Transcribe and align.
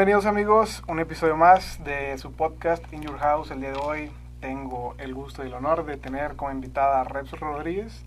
bienvenidos 0.00 0.24
amigos, 0.24 0.82
un 0.88 0.98
episodio 0.98 1.36
más 1.36 1.84
de 1.84 2.16
su 2.16 2.32
podcast 2.32 2.90
In 2.90 3.02
Your 3.02 3.18
House. 3.18 3.50
El 3.50 3.60
día 3.60 3.72
de 3.72 3.78
hoy 3.84 4.10
tengo 4.40 4.94
el 4.96 5.12
gusto 5.12 5.44
y 5.44 5.48
el 5.48 5.52
honor 5.52 5.84
de 5.84 5.98
tener 5.98 6.36
como 6.36 6.50
invitada 6.50 7.02
a 7.02 7.04
Reps 7.04 7.32
Rodríguez, 7.32 8.02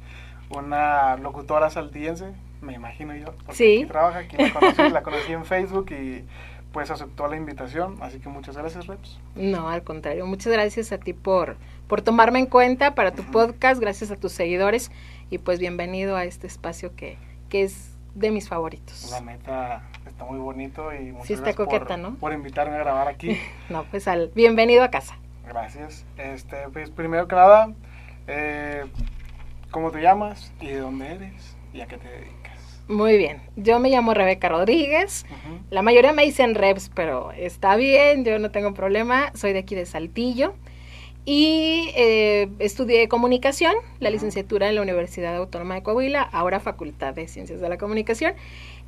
una 0.50 1.18
locutora 1.18 1.70
saltiense, 1.70 2.34
me 2.62 2.74
imagino 2.74 3.16
yo, 3.16 3.36
porque 3.46 3.54
Sí. 3.54 3.78
aquí 3.78 3.86
trabaja, 3.86 4.18
aquí 4.18 4.38
la 4.38 4.52
conocí, 4.52 4.90
la 4.90 5.04
conocí 5.04 5.34
en 5.34 5.46
Facebook 5.46 5.92
y 5.92 6.26
pues 6.72 6.90
aceptó 6.90 7.28
la 7.28 7.36
invitación, 7.36 7.98
así 8.02 8.20
que 8.20 8.28
muchas 8.28 8.58
gracias 8.58 8.88
Reps. 8.88 9.20
No, 9.36 9.70
al 9.70 9.84
contrario. 9.84 10.26
Muchas 10.26 10.52
gracias 10.52 10.92
a 10.94 10.98
ti 10.98 11.14
por, 11.14 11.58
por 11.88 12.02
tomarme 12.02 12.40
en 12.40 12.48
cuenta 12.48 12.96
para 12.96 13.12
tu 13.12 13.22
podcast, 13.22 13.80
gracias 13.80 14.10
a 14.10 14.16
tus 14.16 14.32
seguidores 14.32 14.90
y 15.30 15.38
pues 15.38 15.60
bienvenido 15.60 16.16
a 16.16 16.24
este 16.24 16.48
espacio 16.48 16.96
que, 16.96 17.20
que 17.50 17.62
es 17.62 17.93
de 18.16 18.32
mis 18.32 18.48
favoritos. 18.48 19.10
La 19.12 19.22
neta 19.22 19.84
está 20.06 20.26
muy 20.26 20.40
bonito 20.40 20.94
y 20.94 21.12
muchas 21.12 21.28
Sí 21.28 21.34
está 21.34 21.46
gracias 21.46 21.68
coqueta, 21.68 21.86
por, 21.86 22.00
¿no? 22.00 22.16
por 22.16 22.34
invitarme 22.34 22.76
a 22.76 22.80
grabar 22.80 23.08
aquí. 23.08 23.38
No, 23.70 23.86
pues 23.86 24.08
al 24.08 24.32
bienvenido 24.36 24.84
a 24.84 24.90
casa. 24.90 25.18
Gracias. 25.48 26.06
Este, 26.18 26.58
pues 26.72 26.90
primero 26.90 27.28
que 27.28 27.36
nada, 27.36 27.74
eh, 28.28 28.86
¿cómo 29.72 29.92
te 29.92 30.02
llamas 30.02 30.54
y 30.62 30.68
de 30.68 30.80
dónde 30.80 31.14
eres 31.14 31.58
y 31.74 31.82
a 31.82 31.88
qué 31.88 31.98
te 31.98 32.08
dedicas? 32.08 32.82
Muy 32.88 33.18
bien. 33.18 33.42
Yo 33.56 33.80
me 33.80 33.90
llamo 33.90 34.14
Rebeca 34.14 34.50
Rodríguez. 34.50 35.26
La 35.70 35.82
mayoría 35.82 36.12
me 36.12 36.24
dicen 36.24 36.54
Reps, 36.54 36.92
pero 36.94 37.32
está 37.32 37.76
bien, 37.78 38.26
yo 38.26 38.38
no 38.40 38.52
tengo 38.52 38.74
problema. 38.74 39.32
Soy 39.36 39.54
de 39.54 39.60
aquí 39.60 39.74
de 39.74 39.86
Saltillo. 39.86 40.54
Y 41.26 41.92
eh, 41.96 42.50
estudié 42.60 43.08
comunicación, 43.08 43.74
la 44.00 44.10
licenciatura 44.10 44.68
en 44.68 44.76
la 44.76 44.82
Universidad 44.82 45.36
Autónoma 45.36 45.76
de 45.76 45.84
Coahuila, 45.84 46.22
ahora 46.22 46.60
Facultad 46.60 47.14
de 47.14 47.28
Ciencias 47.28 47.62
de 47.62 47.70
la 47.70 47.78
Comunicación. 47.78 48.34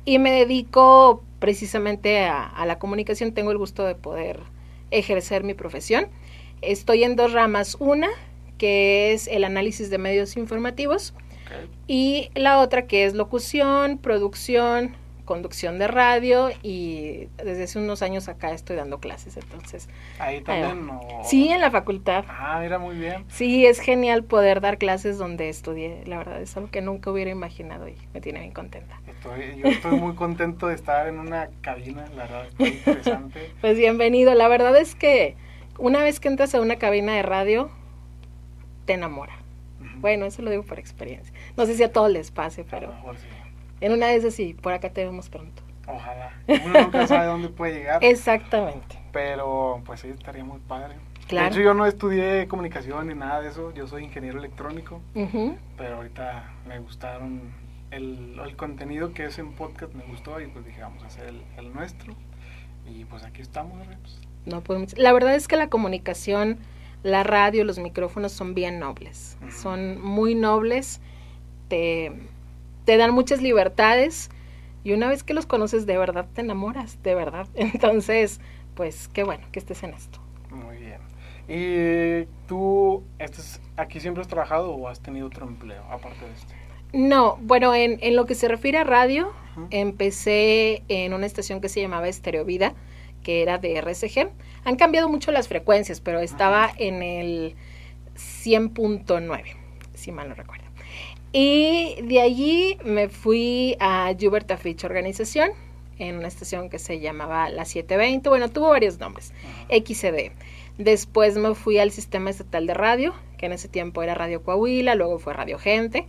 Y 0.04 0.18
me 0.18 0.30
dedico 0.30 1.24
precisamente 1.38 2.24
a, 2.24 2.44
a 2.46 2.66
la 2.66 2.78
comunicación. 2.78 3.32
Tengo 3.32 3.52
el 3.52 3.58
gusto 3.58 3.84
de 3.84 3.94
poder 3.94 4.40
ejercer 4.90 5.44
mi 5.44 5.54
profesión. 5.54 6.08
Estoy 6.62 7.04
en 7.04 7.16
dos 7.16 7.32
ramas. 7.32 7.76
Una, 7.80 8.08
que 8.58 9.12
es 9.12 9.28
el 9.28 9.44
análisis 9.44 9.90
de 9.90 9.98
medios 9.98 10.36
informativos. 10.36 11.14
Y 11.86 12.30
la 12.34 12.58
otra 12.58 12.86
que 12.86 13.04
es 13.04 13.14
locución, 13.14 13.98
producción, 13.98 14.96
conducción 15.26 15.78
de 15.78 15.86
radio 15.88 16.48
y 16.62 17.28
desde 17.36 17.64
hace 17.64 17.78
unos 17.78 18.00
años 18.00 18.28
acá 18.28 18.52
estoy 18.52 18.76
dando 18.76 18.98
clases, 19.00 19.36
entonces. 19.36 19.90
Ahí 20.18 20.40
también. 20.40 20.88
o- 20.88 21.20
Sí, 21.24 21.48
en 21.48 21.60
la 21.60 21.70
facultad. 21.70 22.24
Ah, 22.28 22.58
mira, 22.62 22.78
muy 22.78 22.96
bien. 22.96 23.26
Sí, 23.28 23.66
es 23.66 23.78
genial 23.80 24.24
poder 24.24 24.62
dar 24.62 24.78
clases 24.78 25.18
donde 25.18 25.50
estudié, 25.50 26.02
la 26.06 26.16
verdad 26.16 26.40
es 26.40 26.56
algo 26.56 26.70
que 26.70 26.80
nunca 26.80 27.10
hubiera 27.10 27.30
imaginado 27.30 27.88
y 27.88 27.96
me 28.14 28.22
tiene 28.22 28.40
bien 28.40 28.52
contenta. 28.52 28.98
Estoy, 29.06 29.58
yo 29.58 29.68
estoy 29.68 29.98
muy 30.00 30.14
contento 30.14 30.68
de 30.68 30.74
estar 30.76 31.06
en 31.08 31.18
una 31.18 31.50
cabina, 31.60 32.06
la 32.16 32.22
verdad, 32.24 32.46
está 32.46 32.66
interesante. 32.66 33.50
Pues 33.60 33.76
bienvenido, 33.76 34.32
la 34.34 34.48
verdad 34.48 34.74
es 34.78 34.94
que 34.94 35.36
una 35.78 36.02
vez 36.02 36.20
que 36.20 36.28
entras 36.28 36.54
a 36.54 36.60
una 36.62 36.76
cabina 36.76 37.12
de 37.14 37.22
radio, 37.22 37.68
te 38.86 38.94
enamora. 38.94 39.34
Bueno, 39.98 40.26
eso 40.26 40.42
lo 40.42 40.50
digo 40.50 40.62
por 40.62 40.78
experiencia. 40.78 41.32
No 41.56 41.64
sé 41.66 41.74
si 41.74 41.82
a 41.82 41.90
todos 41.90 42.10
les 42.10 42.30
pase, 42.30 42.60
A 42.60 42.64
lo 42.64 42.70
pero 42.70 42.88
mejor 42.92 43.16
sí. 43.16 43.26
En 43.80 43.92
una 43.92 44.06
de 44.06 44.16
esas 44.16 44.34
sí, 44.34 44.54
por 44.54 44.72
acá 44.72 44.90
te 44.90 45.04
vemos 45.04 45.28
pronto. 45.28 45.62
Ojalá. 45.86 46.32
Uno 46.48 46.82
nunca 46.82 47.06
sabe 47.06 47.26
dónde 47.26 47.48
puede 47.48 47.74
llegar. 47.74 47.98
Exactamente. 48.04 48.98
Pero 49.12 49.82
pues 49.86 50.00
sí, 50.00 50.08
estaría 50.08 50.44
muy 50.44 50.58
padre. 50.60 50.94
Claro. 51.28 51.46
De 51.46 51.52
hecho, 51.52 51.60
yo 51.64 51.74
no 51.74 51.86
estudié 51.86 52.46
comunicación 52.48 53.08
ni 53.08 53.14
nada 53.14 53.40
de 53.40 53.48
eso. 53.48 53.72
Yo 53.74 53.86
soy 53.86 54.04
ingeniero 54.04 54.38
electrónico. 54.38 55.00
Pero 55.14 55.96
ahorita 55.96 56.52
me 56.68 56.78
gustaron 56.80 57.52
el, 57.90 58.38
el 58.44 58.56
contenido 58.56 59.12
que 59.12 59.24
es 59.26 59.38
en 59.38 59.52
podcast, 59.52 59.92
me 59.94 60.04
gustó 60.04 60.40
y 60.40 60.46
pues 60.48 60.64
dije, 60.66 60.80
vamos 60.82 61.02
a 61.02 61.06
hacer 61.06 61.28
el, 61.28 61.42
el 61.56 61.72
nuestro. 61.72 62.14
Y 62.88 63.04
pues 63.06 63.24
aquí 63.24 63.42
estamos. 63.42 63.76
No 64.44 64.60
podemos- 64.62 64.96
La 64.98 65.12
verdad 65.12 65.34
es 65.34 65.48
que 65.48 65.56
la 65.56 65.68
comunicación, 65.68 66.58
la 67.02 67.22
radio, 67.24 67.64
los 67.64 67.78
micrófonos 67.78 68.32
son 68.32 68.54
bien 68.54 68.78
nobles. 68.78 69.36
Son 69.50 70.00
muy 70.00 70.34
nobles, 70.36 71.00
te, 71.68 72.12
te 72.86 72.96
dan 72.96 73.12
muchas 73.12 73.42
libertades 73.42 74.30
y 74.84 74.92
una 74.92 75.08
vez 75.08 75.24
que 75.24 75.34
los 75.34 75.44
conoces 75.44 75.84
de 75.84 75.98
verdad 75.98 76.26
te 76.32 76.40
enamoras, 76.40 77.02
de 77.02 77.14
verdad. 77.14 77.48
Entonces, 77.54 78.40
pues 78.74 79.08
qué 79.08 79.24
bueno 79.24 79.44
que 79.52 79.58
estés 79.58 79.82
en 79.82 79.92
esto. 79.92 80.20
Muy 80.50 80.76
bien. 80.78 81.00
¿Y 81.48 82.26
tú 82.46 83.04
estás, 83.18 83.60
aquí 83.76 84.00
siempre 84.00 84.22
has 84.22 84.28
trabajado 84.28 84.70
o 84.70 84.88
has 84.88 85.00
tenido 85.00 85.26
otro 85.26 85.46
empleo 85.46 85.82
aparte 85.90 86.24
de 86.24 86.32
este? 86.32 86.54
No, 86.92 87.36
bueno, 87.42 87.74
en, 87.74 87.98
en 88.00 88.16
lo 88.16 88.26
que 88.26 88.34
se 88.34 88.48
refiere 88.48 88.78
a 88.78 88.84
radio, 88.84 89.32
empecé 89.70 90.82
en 90.88 91.12
una 91.12 91.26
estación 91.26 91.60
que 91.60 91.68
se 91.68 91.80
llamaba 91.80 92.08
Estereo 92.08 92.44
Vida, 92.44 92.74
que 93.22 93.42
era 93.42 93.58
de 93.58 93.80
RSG. 93.80 94.30
Han 94.64 94.76
cambiado 94.76 95.08
mucho 95.08 95.32
las 95.32 95.48
frecuencias, 95.48 96.00
pero 96.00 96.20
estaba 96.20 96.70
en 96.78 97.02
el 97.02 97.56
100.9, 98.14 99.56
si 99.94 100.12
mal 100.12 100.28
no 100.28 100.34
recuerdo. 100.34 100.65
Y 101.32 101.96
de 102.02 102.20
allí 102.20 102.78
me 102.84 103.08
fui 103.08 103.76
a 103.80 104.14
Hubert 104.18 104.56
Fitch 104.58 104.84
Organización, 104.84 105.50
en 105.98 106.16
una 106.16 106.28
estación 106.28 106.70
que 106.70 106.78
se 106.78 107.00
llamaba 107.00 107.48
La 107.48 107.64
720. 107.64 108.28
Bueno, 108.28 108.50
tuvo 108.50 108.70
varios 108.70 108.98
nombres. 108.98 109.32
XCD. 109.68 110.32
Después 110.78 111.36
me 111.36 111.54
fui 111.54 111.78
al 111.78 111.90
sistema 111.90 112.30
estatal 112.30 112.66
de 112.66 112.74
radio, 112.74 113.14
que 113.38 113.46
en 113.46 113.52
ese 113.52 113.68
tiempo 113.68 114.02
era 114.02 114.14
Radio 114.14 114.42
Coahuila, 114.42 114.94
luego 114.94 115.18
fue 115.18 115.32
Radio 115.32 115.58
Gente. 115.58 116.06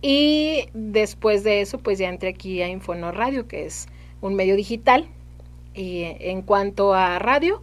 Y 0.00 0.68
después 0.72 1.42
de 1.42 1.60
eso, 1.60 1.78
pues 1.78 1.98
ya 1.98 2.08
entré 2.08 2.28
aquí 2.28 2.62
a 2.62 2.68
Infonor 2.68 3.16
Radio, 3.16 3.48
que 3.48 3.66
es 3.66 3.88
un 4.20 4.34
medio 4.34 4.54
digital. 4.54 5.08
Y 5.74 6.02
en 6.04 6.42
cuanto 6.42 6.94
a 6.94 7.18
radio, 7.18 7.62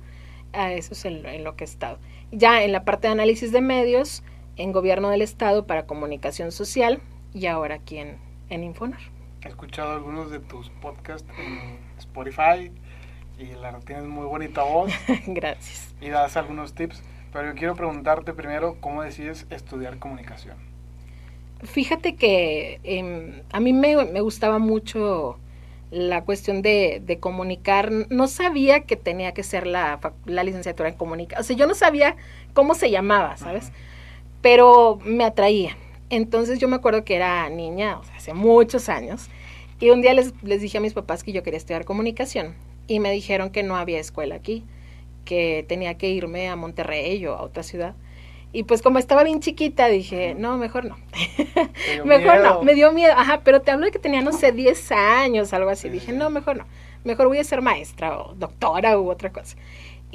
eso 0.54 0.94
es 0.94 1.06
en 1.06 1.44
lo 1.44 1.56
que 1.56 1.64
he 1.64 1.68
estado. 1.68 2.00
Ya 2.32 2.64
en 2.64 2.74
la 2.74 2.84
parte 2.84 3.08
de 3.08 3.14
análisis 3.14 3.54
de 3.54 3.62
medios, 3.62 4.24
en 4.58 4.72
gobierno 4.72 5.10
del 5.10 5.22
Estado 5.22 5.66
para 5.66 5.86
comunicación 5.86 6.52
social 6.52 7.02
y 7.34 7.48
ahora 7.48 7.76
aquí 7.76 7.98
en, 7.98 8.18
en 8.50 8.64
Infonor. 8.64 9.00
He 9.44 9.48
escuchado 9.48 9.94
algunos 9.94 10.32
de 10.32 10.40
tus 10.40 10.70
podcasts 10.82 11.30
en 11.38 11.78
Spotify 12.00 12.72
y 13.38 13.46
la 13.62 13.78
tienes 13.80 14.06
muy 14.06 14.26
bonita 14.26 14.64
voz 14.64 14.92
Gracias. 15.28 15.94
y 16.02 16.10
das 16.10 16.38
algunos 16.38 16.74
tips. 16.74 17.04
Pero 17.34 17.50
yo 17.50 17.56
quiero 17.56 17.76
preguntarte 17.76 18.34
primero 18.34 18.78
cómo 18.80 19.02
decides 19.04 19.46
estudiar 19.50 20.00
comunicación. 20.00 20.56
Fíjate 21.64 22.16
que 22.16 22.80
em, 22.84 23.42
a 23.52 23.60
mí 23.60 23.74
me, 23.74 24.06
me 24.06 24.22
gustaba 24.22 24.58
mucho 24.58 25.38
la 25.92 26.24
cuestión 26.24 26.62
de, 26.62 27.02
de 27.06 27.20
comunicar. 27.20 27.92
No 28.10 28.28
sabía 28.28 28.82
que 28.82 28.96
tenía 28.96 29.34
que 29.34 29.44
ser 29.44 29.68
la, 29.68 30.00
la 30.26 30.44
licenciatura 30.46 30.90
en 30.90 30.96
comunicación. 30.96 31.42
O 31.42 31.44
sea, 31.44 31.56
yo 31.58 31.68
no 31.68 31.76
sabía 31.76 32.16
cómo 32.54 32.74
se 32.74 32.90
llamaba, 32.90 33.36
¿sabes? 33.38 33.72
Pero 34.46 35.00
me 35.04 35.24
atraía. 35.24 35.76
Entonces 36.12 36.60
yo 36.60 36.68
me 36.68 36.76
acuerdo 36.76 37.04
que 37.04 37.16
era 37.16 37.50
niña, 37.50 37.98
o 37.98 38.04
sea, 38.04 38.18
hace 38.18 38.36
muchos 38.36 38.90
años. 38.90 39.28
Y 39.80 39.90
un 39.90 40.04
día 40.04 40.14
les, 40.14 40.36
les 40.44 40.62
dije 40.62 40.78
a 40.78 40.82
mis 40.82 40.94
papás 40.94 41.24
que 41.24 41.32
yo 41.32 41.42
quería 41.42 41.58
estudiar 41.58 41.84
comunicación. 41.84 42.54
Y 42.86 43.00
me 43.00 43.10
dijeron 43.10 43.50
que 43.50 43.64
no 43.64 43.76
había 43.76 44.00
escuela 44.00 44.36
aquí, 44.36 44.64
que 45.24 45.66
tenía 45.68 45.98
que 45.98 46.12
irme 46.12 46.48
a 46.48 46.56
Monterrey 46.56 47.26
o 47.26 47.34
a 47.34 47.42
otra 47.42 47.64
ciudad. 47.64 47.96
Y 48.54 48.66
pues 48.66 48.84
como 48.84 49.00
estaba 49.00 49.24
bien 49.24 49.40
chiquita, 49.40 49.88
dije, 49.88 50.36
no, 50.38 50.60
mejor 50.60 50.86
no. 50.86 50.98
¿Te 51.84 51.94
dio 51.94 52.06
Mejor 52.06 52.40
miedo? 52.40 52.44
no, 52.44 52.62
me 52.62 52.76
dio 52.76 52.92
miedo, 52.92 53.14
ajá, 53.18 53.42
pero 53.44 53.64
te 53.64 53.72
hablo 53.72 53.88
de 53.88 53.92
que 53.92 53.98
tenía, 53.98 54.22
no 54.22 54.32
sé, 54.32 54.52
10 54.52 54.92
años, 54.92 55.54
algo 55.54 55.72
así. 55.72 55.88
Sí, 55.88 55.90
Dije, 55.90 56.14
no, 56.14 56.30
mejor 56.30 56.58
no, 56.58 56.68
mejor 57.04 57.30
voy 57.30 57.40
a 57.40 57.44
ser 57.44 57.64
maestra 57.64 58.20
o 58.20 58.36
doctora 58.36 59.00
u 59.00 59.10
otra 59.10 59.32
cosa. 59.32 59.58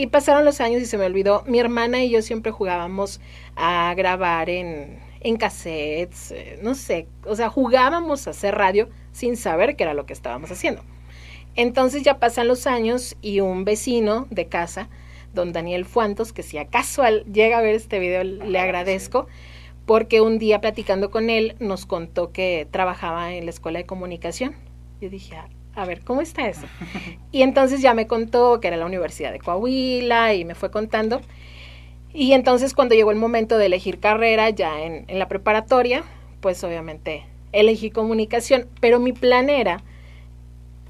Y 0.00 0.06
pasaron 0.06 0.46
los 0.46 0.62
años 0.62 0.80
y 0.80 0.86
se 0.86 0.96
me 0.96 1.04
olvidó. 1.04 1.44
Mi 1.46 1.58
hermana 1.58 2.02
y 2.02 2.08
yo 2.08 2.22
siempre 2.22 2.52
jugábamos 2.52 3.20
a 3.54 3.92
grabar 3.94 4.48
en, 4.48 4.98
en 5.20 5.36
cassettes, 5.36 6.30
eh, 6.30 6.58
no 6.62 6.74
sé, 6.74 7.06
o 7.26 7.36
sea, 7.36 7.50
jugábamos 7.50 8.26
a 8.26 8.30
hacer 8.30 8.54
radio 8.54 8.88
sin 9.12 9.36
saber 9.36 9.76
qué 9.76 9.84
era 9.84 9.92
lo 9.92 10.06
que 10.06 10.14
estábamos 10.14 10.50
haciendo. 10.50 10.82
Entonces 11.54 12.02
ya 12.02 12.18
pasan 12.18 12.48
los 12.48 12.66
años 12.66 13.14
y 13.20 13.40
un 13.40 13.66
vecino 13.66 14.26
de 14.30 14.46
casa, 14.46 14.88
don 15.34 15.52
Daniel 15.52 15.84
Fuantos, 15.84 16.32
que 16.32 16.42
si 16.42 16.56
acaso 16.56 17.02
llega 17.30 17.58
a 17.58 17.60
ver 17.60 17.74
este 17.74 17.98
video 17.98 18.24
le 18.24 18.58
Ajá, 18.58 18.64
agradezco, 18.64 19.26
porque 19.84 20.22
un 20.22 20.38
día 20.38 20.62
platicando 20.62 21.10
con 21.10 21.28
él 21.28 21.56
nos 21.58 21.84
contó 21.84 22.32
que 22.32 22.66
trabajaba 22.70 23.34
en 23.34 23.44
la 23.44 23.50
escuela 23.50 23.80
de 23.80 23.84
comunicación. 23.84 24.56
Yo 25.02 25.10
dije, 25.10 25.36
"Ah, 25.36 25.50
a 25.74 25.84
ver, 25.84 26.02
¿cómo 26.02 26.20
está 26.20 26.48
eso? 26.48 26.66
Y 27.32 27.42
entonces 27.42 27.80
ya 27.80 27.94
me 27.94 28.06
contó 28.06 28.60
que 28.60 28.68
era 28.68 28.76
la 28.76 28.86
Universidad 28.86 29.32
de 29.32 29.38
Coahuila 29.38 30.34
y 30.34 30.44
me 30.44 30.54
fue 30.54 30.70
contando. 30.70 31.20
Y 32.12 32.32
entonces 32.32 32.74
cuando 32.74 32.94
llegó 32.94 33.12
el 33.12 33.18
momento 33.18 33.56
de 33.56 33.66
elegir 33.66 34.00
carrera 34.00 34.50
ya 34.50 34.82
en, 34.82 35.04
en 35.06 35.18
la 35.18 35.28
preparatoria, 35.28 36.02
pues 36.40 36.62
obviamente 36.64 37.24
elegí 37.52 37.90
comunicación, 37.90 38.68
pero 38.80 38.98
mi 38.98 39.12
plan 39.12 39.48
era 39.48 39.82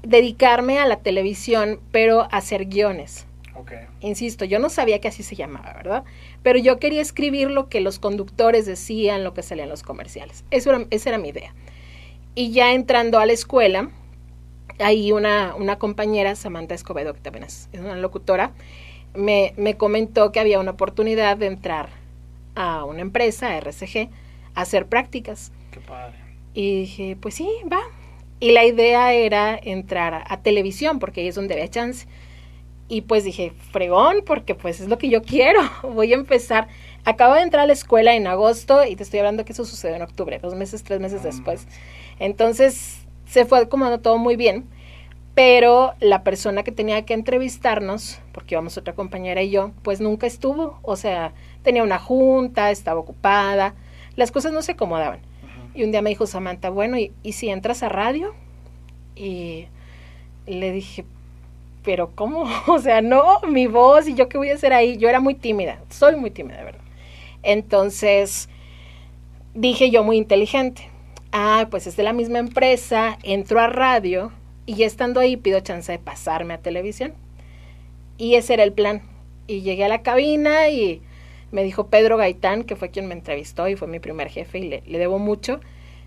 dedicarme 0.03 0.79
a 0.79 0.87
la 0.87 0.97
televisión, 0.97 1.79
pero 1.91 2.27
hacer 2.31 2.65
guiones. 2.65 3.27
Ok. 3.55 3.73
Insisto, 3.99 4.45
yo 4.45 4.59
no 4.59 4.69
sabía 4.69 4.99
que 4.99 5.07
así 5.07 5.21
se 5.23 5.35
llamaba, 5.35 5.73
¿verdad? 5.73 6.03
Pero 6.41 6.57
yo 6.57 6.79
quería 6.79 7.01
escribir 7.01 7.51
lo 7.51 7.69
que 7.69 7.81
los 7.81 7.99
conductores 7.99 8.65
decían, 8.65 9.23
lo 9.23 9.33
que 9.33 9.43
salía 9.43 9.65
en 9.65 9.69
los 9.69 9.83
comerciales. 9.83 10.43
Eso 10.49 10.71
era, 10.71 10.85
esa 10.89 11.09
era 11.09 11.17
mi 11.19 11.29
idea. 11.29 11.53
Y 12.33 12.51
ya 12.51 12.73
entrando 12.73 13.19
a 13.19 13.25
la 13.25 13.33
escuela, 13.33 13.91
ahí 14.79 15.11
una, 15.11 15.55
una 15.55 15.77
compañera, 15.77 16.35
Samantha 16.35 16.75
Escobedo, 16.75 17.13
que 17.13 17.21
también 17.21 17.45
es, 17.45 17.69
una 17.73 17.95
locutora, 17.95 18.51
me, 19.13 19.53
me, 19.57 19.75
comentó 19.77 20.31
que 20.31 20.39
había 20.39 20.59
una 20.59 20.71
oportunidad 20.71 21.37
de 21.37 21.47
entrar 21.47 21.89
a 22.55 22.85
una 22.85 23.01
empresa, 23.01 23.49
a 23.49 23.57
RCG, 23.57 24.09
a 24.55 24.61
hacer 24.61 24.87
prácticas. 24.87 25.51
Qué 25.71 25.79
padre. 25.79 26.15
Y 26.53 26.81
dije, 26.81 27.17
pues 27.19 27.35
sí, 27.35 27.49
va. 27.71 27.81
Y 28.39 28.51
la 28.51 28.65
idea 28.65 29.13
era 29.13 29.59
entrar 29.61 30.13
a, 30.13 30.23
a 30.27 30.41
televisión, 30.41 30.99
porque 30.99 31.21
ahí 31.21 31.27
es 31.27 31.35
donde 31.35 31.53
había 31.53 31.69
chance. 31.69 32.07
Y 32.87 33.03
pues 33.03 33.23
dije, 33.23 33.53
fregón, 33.71 34.17
porque 34.25 34.53
pues 34.53 34.81
es 34.81 34.89
lo 34.89 34.97
que 34.97 35.09
yo 35.09 35.21
quiero. 35.21 35.61
Voy 35.83 36.11
a 36.11 36.15
empezar. 36.15 36.67
Acabo 37.05 37.35
de 37.35 37.41
entrar 37.41 37.63
a 37.63 37.67
la 37.67 37.73
escuela 37.73 38.15
en 38.15 38.27
agosto 38.27 38.83
y 38.85 38.95
te 38.95 39.03
estoy 39.03 39.19
hablando 39.19 39.45
que 39.45 39.53
eso 39.53 39.65
sucedió 39.65 39.95
en 39.95 40.01
octubre, 40.01 40.39
dos 40.39 40.55
meses, 40.55 40.83
tres 40.83 40.99
meses 40.99 41.23
después. 41.23 41.67
Entonces 42.19 43.00
se 43.31 43.45
fue 43.45 43.59
acomodando 43.59 44.01
todo 44.01 44.17
muy 44.17 44.35
bien, 44.35 44.65
pero 45.35 45.93
la 46.01 46.21
persona 46.21 46.63
que 46.63 46.73
tenía 46.73 47.05
que 47.05 47.13
entrevistarnos, 47.13 48.19
porque 48.33 48.55
íbamos 48.55 48.77
otra 48.77 48.93
compañera 48.93 49.41
y 49.41 49.49
yo, 49.49 49.71
pues 49.83 50.01
nunca 50.01 50.27
estuvo. 50.27 50.79
O 50.81 50.97
sea, 50.97 51.31
tenía 51.63 51.81
una 51.81 51.97
junta, 51.97 52.71
estaba 52.71 52.99
ocupada, 52.99 53.73
las 54.17 54.33
cosas 54.33 54.51
no 54.51 54.61
se 54.61 54.73
acomodaban. 54.73 55.21
Y 55.73 55.85
un 55.85 55.91
día 55.91 56.01
me 56.01 56.09
dijo 56.09 56.27
Samantha, 56.27 56.69
bueno, 56.71 56.97
¿y, 56.97 57.13
¿y 57.23 57.31
si 57.31 57.49
entras 57.49 57.83
a 57.83 57.87
radio? 57.87 58.35
Y 59.15 59.67
le 60.45 60.73
dije, 60.73 61.05
pero 61.85 62.11
¿cómo? 62.13 62.43
O 62.67 62.79
sea, 62.79 63.01
no, 63.01 63.39
mi 63.47 63.65
voz 63.65 64.09
y 64.09 64.13
yo 64.13 64.27
qué 64.27 64.37
voy 64.37 64.49
a 64.49 64.55
hacer 64.55 64.73
ahí. 64.73 64.97
Yo 64.97 65.07
era 65.07 65.21
muy 65.21 65.35
tímida, 65.35 65.79
soy 65.89 66.17
muy 66.17 66.31
tímida, 66.31 66.57
de 66.57 66.65
verdad. 66.65 66.81
Entonces, 67.43 68.49
dije 69.53 69.89
yo 69.89 70.03
muy 70.03 70.17
inteligente. 70.17 70.91
Ah, 71.31 71.67
pues 71.69 71.87
es 71.87 71.95
de 71.95 72.03
la 72.03 72.13
misma 72.13 72.39
empresa, 72.39 73.17
entro 73.23 73.59
a 73.59 73.67
radio 73.67 74.31
y 74.65 74.83
estando 74.83 75.19
ahí 75.19 75.37
pido 75.37 75.59
chance 75.61 75.91
de 75.91 75.99
pasarme 75.99 76.53
a 76.53 76.57
televisión. 76.57 77.13
Y 78.17 78.35
ese 78.35 78.53
era 78.53 78.63
el 78.63 78.73
plan. 78.73 79.01
Y 79.47 79.61
llegué 79.61 79.85
a 79.85 79.89
la 79.89 80.01
cabina 80.01 80.69
y 80.69 81.01
me 81.51 81.63
dijo 81.63 81.87
Pedro 81.87 82.17
Gaitán, 82.17 82.63
que 82.63 82.75
fue 82.75 82.89
quien 82.89 83.07
me 83.07 83.13
entrevistó 83.13 83.67
y 83.67 83.75
fue 83.75 83.87
mi 83.87 83.99
primer 83.99 84.29
jefe 84.29 84.59
y 84.59 84.69
le, 84.69 84.83
le 84.85 84.97
debo 84.97 85.19
mucho 85.19 85.59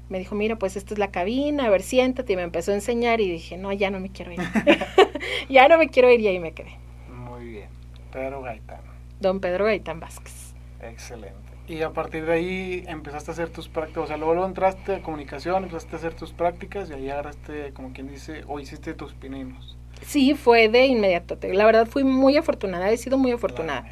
me 0.08 0.18
dijo, 0.18 0.34
mira, 0.34 0.56
pues 0.56 0.76
esta 0.76 0.94
es 0.94 0.98
la 0.98 1.10
cabina, 1.10 1.66
a 1.66 1.70
ver, 1.70 1.82
siéntate, 1.82 2.34
y 2.34 2.36
me 2.36 2.42
empezó 2.42 2.72
a 2.72 2.74
enseñar 2.74 3.20
y 3.20 3.30
dije, 3.30 3.56
no, 3.56 3.72
ya 3.72 3.90
no 3.90 4.00
me 4.00 4.10
quiero 4.10 4.32
ir. 4.32 4.40
ya 5.48 5.68
no 5.68 5.78
me 5.78 5.88
quiero 5.88 6.10
ir 6.10 6.20
y 6.20 6.28
ahí 6.28 6.38
me 6.38 6.52
quedé. 6.52 6.78
Muy 7.08 7.46
bien. 7.46 7.68
Pedro 8.12 8.42
Gaitán. 8.42 8.80
Don 9.20 9.40
Pedro 9.40 9.64
Gaitán 9.64 10.00
Vázquez. 10.00 10.54
Excelente. 10.80 11.43
Y 11.66 11.80
a 11.80 11.90
partir 11.90 12.26
de 12.26 12.32
ahí 12.32 12.84
empezaste 12.86 13.30
a 13.30 13.34
hacer 13.34 13.48
tus 13.48 13.68
prácticas, 13.68 14.04
o 14.04 14.06
sea, 14.06 14.16
luego, 14.18 14.44
entraste 14.44 14.96
a 14.96 15.02
comunicación, 15.02 15.64
empezaste 15.64 15.96
a 15.96 15.98
hacer 15.98 16.14
tus 16.14 16.32
prácticas 16.32 16.90
y 16.90 16.92
ahí 16.92 17.08
agarraste, 17.08 17.72
como 17.72 17.92
quien 17.92 18.08
dice, 18.08 18.42
o 18.46 18.60
hiciste 18.60 18.92
tus 18.92 19.14
pininos. 19.14 19.76
Sí, 20.02 20.34
fue 20.34 20.68
de 20.68 20.86
inmediato. 20.86 21.38
La 21.52 21.64
verdad 21.64 21.86
fui 21.86 22.04
muy 22.04 22.36
afortunada, 22.36 22.90
he 22.90 22.96
sido 22.98 23.16
muy 23.16 23.32
afortunada. 23.32 23.86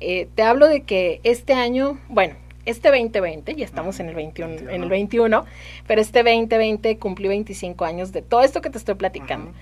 Eh, 0.00 0.28
te 0.34 0.42
hablo 0.42 0.66
de 0.66 0.82
que 0.82 1.20
este 1.22 1.52
año, 1.52 2.00
bueno, 2.08 2.34
este 2.64 2.88
2020, 2.90 3.54
ya 3.54 3.64
estamos 3.64 4.00
en 4.00 4.08
el 4.08 4.16
21, 4.16 4.70
en 4.70 4.82
el 4.82 4.88
21, 4.88 5.44
pero 5.86 6.00
este 6.00 6.24
2020 6.24 6.98
cumplí 6.98 7.28
25 7.28 7.84
años 7.84 8.10
de 8.10 8.22
todo 8.22 8.42
esto 8.42 8.60
que 8.60 8.70
te 8.70 8.78
estoy 8.78 8.96
platicando. 8.96 9.52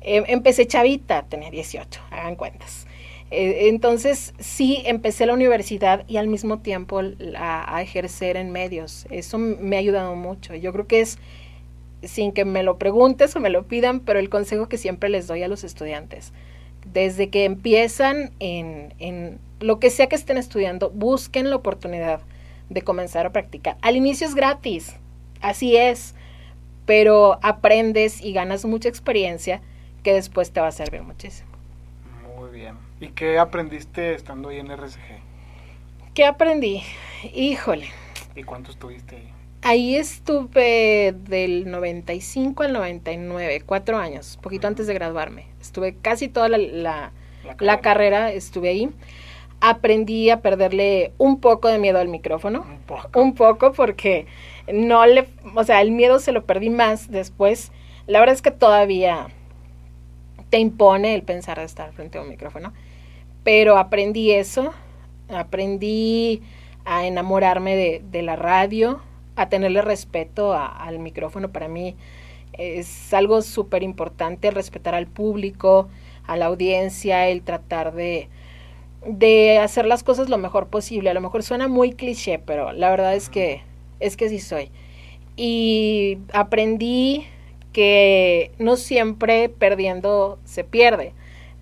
Em, 0.00 0.24
empecé 0.26 0.66
chavita, 0.66 1.22
tenía 1.24 1.50
18, 1.50 2.00
hagan 2.10 2.36
cuentas. 2.36 2.86
Eh, 3.30 3.68
entonces 3.68 4.34
sí, 4.38 4.82
empecé 4.84 5.26
la 5.26 5.34
universidad 5.34 6.04
y 6.06 6.18
al 6.18 6.28
mismo 6.28 6.60
tiempo 6.60 7.00
a, 7.36 7.82
ejercer 7.82 8.36
en 8.36 8.50
medios. 8.50 9.06
Eso 9.10 9.38
me 9.38 9.76
ha 9.76 9.78
ayudado 9.78 10.14
mucho. 10.14 10.54
Yo 10.54 10.72
creo 10.72 10.86
que 10.86 11.00
es, 11.00 11.18
sin 12.02 12.32
que 12.32 12.44
me 12.44 12.62
lo 12.62 12.78
preguntes 12.78 13.34
o 13.34 13.40
me 13.40 13.50
lo 13.50 13.66
pidan, 13.66 14.00
pero 14.00 14.18
el 14.18 14.28
consejo 14.28 14.68
que 14.68 14.78
siempre 14.78 15.08
les 15.08 15.26
doy 15.26 15.42
a 15.42 15.48
los 15.48 15.64
estudiantes. 15.64 16.32
Desde 16.92 17.30
que 17.30 17.44
empiezan 17.44 18.32
en, 18.40 18.94
en 18.98 19.38
lo 19.60 19.80
que 19.80 19.90
sea 19.90 20.08
que 20.08 20.16
estén 20.16 20.36
estudiando, 20.36 20.90
busquen 20.90 21.50
la 21.50 21.56
oportunidad 21.56 22.20
de 22.68 22.82
comenzar 22.82 23.26
a 23.26 23.32
practicar. 23.32 23.76
Al 23.80 23.96
inicio 23.96 24.26
es 24.26 24.34
gratis, 24.34 24.96
así 25.40 25.76
es, 25.76 26.14
pero 26.86 27.38
aprendes 27.42 28.20
y 28.20 28.32
ganas 28.32 28.64
mucha 28.64 28.88
experiencia 28.88 29.62
que 30.02 30.12
después 30.12 30.52
te 30.52 30.60
va 30.60 30.68
a 30.68 30.72
servir 30.72 31.02
muchísimo. 31.02 31.53
¿Y 33.00 33.08
qué 33.08 33.38
aprendiste 33.38 34.14
estando 34.14 34.48
ahí 34.48 34.58
en 34.58 34.70
RCG? 34.70 35.20
¿Qué 36.14 36.24
aprendí? 36.24 36.82
Híjole. 37.34 37.88
¿Y 38.36 38.42
cuánto 38.44 38.70
estuviste 38.70 39.16
ahí? 39.16 39.28
Ahí 39.62 39.96
estuve 39.96 41.14
del 41.16 41.70
95 41.70 42.62
al 42.62 42.72
99, 42.72 43.62
cuatro 43.64 43.96
años, 43.96 44.38
poquito 44.42 44.66
antes 44.66 44.86
de 44.86 44.94
graduarme. 44.94 45.46
Estuve 45.60 45.96
casi 45.96 46.28
toda 46.28 46.48
la, 46.48 46.58
la, 46.58 47.12
la 47.58 47.80
carrera, 47.80 48.30
estuve 48.30 48.68
ahí 48.68 48.90
aprendí 49.60 50.28
a 50.28 50.42
perderle 50.42 51.12
un 51.16 51.40
poco 51.40 51.68
de 51.68 51.78
miedo 51.78 51.98
al 51.98 52.08
micrófono. 52.08 52.66
Un 52.68 52.78
poco. 52.80 53.20
Un 53.20 53.34
poco 53.34 53.72
porque 53.72 54.26
no 54.70 55.06
le, 55.06 55.28
o 55.54 55.64
sea, 55.64 55.80
el 55.80 55.90
miedo 55.90 56.18
se 56.18 56.32
lo 56.32 56.44
perdí 56.44 56.68
más 56.68 57.10
después. 57.10 57.72
La 58.06 58.20
verdad 58.20 58.34
es 58.34 58.42
que 58.42 58.50
todavía 58.50 59.28
te 60.54 60.60
impone 60.60 61.16
el 61.16 61.24
pensar 61.24 61.58
de 61.58 61.64
estar 61.64 61.92
frente 61.94 62.16
a 62.16 62.20
un 62.20 62.28
micrófono, 62.28 62.72
pero 63.42 63.76
aprendí 63.76 64.30
eso, 64.30 64.72
aprendí 65.28 66.42
a 66.84 67.08
enamorarme 67.08 68.00
de, 68.00 68.22
la 68.22 68.36
radio, 68.36 69.00
a 69.34 69.48
tenerle 69.48 69.82
respeto 69.82 70.54
al 70.54 71.00
micrófono. 71.00 71.50
Para 71.50 71.66
mí 71.66 71.96
es 72.52 73.12
algo 73.12 73.42
súper 73.42 73.82
importante, 73.82 74.52
respetar 74.52 74.94
al 74.94 75.08
público, 75.08 75.88
a 76.24 76.36
la 76.36 76.46
audiencia, 76.46 77.26
el 77.26 77.42
tratar 77.42 77.92
de, 77.92 78.28
de 79.04 79.58
hacer 79.58 79.86
las 79.86 80.04
cosas 80.04 80.28
lo 80.28 80.38
mejor 80.38 80.68
posible. 80.68 81.10
A 81.10 81.14
lo 81.14 81.20
mejor 81.20 81.42
suena 81.42 81.66
muy 81.66 81.94
cliché, 81.94 82.38
pero 82.38 82.70
la 82.70 82.90
verdad 82.90 83.16
es 83.16 83.28
que 83.28 83.62
es 83.98 84.16
que 84.16 84.28
sí 84.28 84.38
soy. 84.38 84.70
Y 85.36 86.18
aprendí 86.32 87.26
que 87.74 88.52
no 88.58 88.76
siempre 88.76 89.50
perdiendo 89.50 90.38
se 90.44 90.62
pierde, 90.62 91.12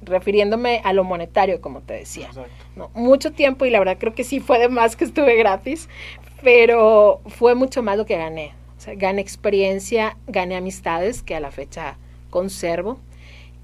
refiriéndome 0.03 0.83
a 0.85 0.93
lo 0.93 1.03
monetario, 1.03 1.61
como 1.61 1.81
te 1.81 1.95
decía. 1.95 2.29
No, 2.77 2.91
mucho 2.95 3.33
tiempo 3.33 3.65
y 3.65 3.71
la 3.71 3.79
verdad 3.79 3.97
creo 3.99 4.15
que 4.15 4.23
sí 4.23 4.39
fue 4.39 4.59
de 4.61 4.69
más 4.69 4.95
que 4.95 5.05
estuve 5.05 5.35
gratis, 5.37 5.89
pero 6.43 7.23
fue 7.27 7.55
mucho 7.55 7.83
más 7.83 7.97
lo 7.97 8.05
que 8.05 8.19
gané. 8.19 8.53
O 8.77 8.81
sea, 8.81 8.95
gané 8.95 9.23
experiencia, 9.23 10.17
gané 10.27 10.55
amistades 10.55 11.23
que 11.23 11.35
a 11.35 11.41
la 11.41 11.51
fecha 11.51 11.97
conservo 12.31 13.01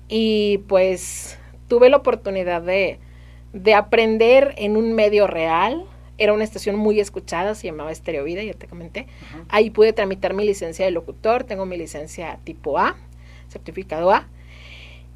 y 0.09 0.59
pues 0.69 1.39
tuve 1.69 1.91
la 1.91 1.99
oportunidad 1.99 2.63
de, 2.63 2.99
de 3.53 3.75
aprender 3.75 4.55
en 4.57 4.77
un 4.79 4.95
medio 4.95 5.27
real. 5.27 5.85
Era 6.19 6.33
una 6.33 6.45
estación 6.45 6.77
muy 6.77 7.01
escuchada, 7.01 7.55
se 7.55 7.67
llamaba 7.67 7.93
Estereo 7.93 8.25
Vida, 8.25 8.43
ya 8.43 8.53
te 8.53 8.67
comenté. 8.67 9.07
Ahí 9.49 9.71
pude 9.71 9.93
tramitar 9.93 10.35
mi 10.35 10.45
licencia 10.45 10.85
de 10.85 10.91
locutor, 10.91 11.45
tengo 11.45 11.65
mi 11.65 11.77
licencia 11.77 12.39
tipo 12.45 12.79
A, 12.79 12.97
certificado 13.49 14.11
A. 14.11 14.27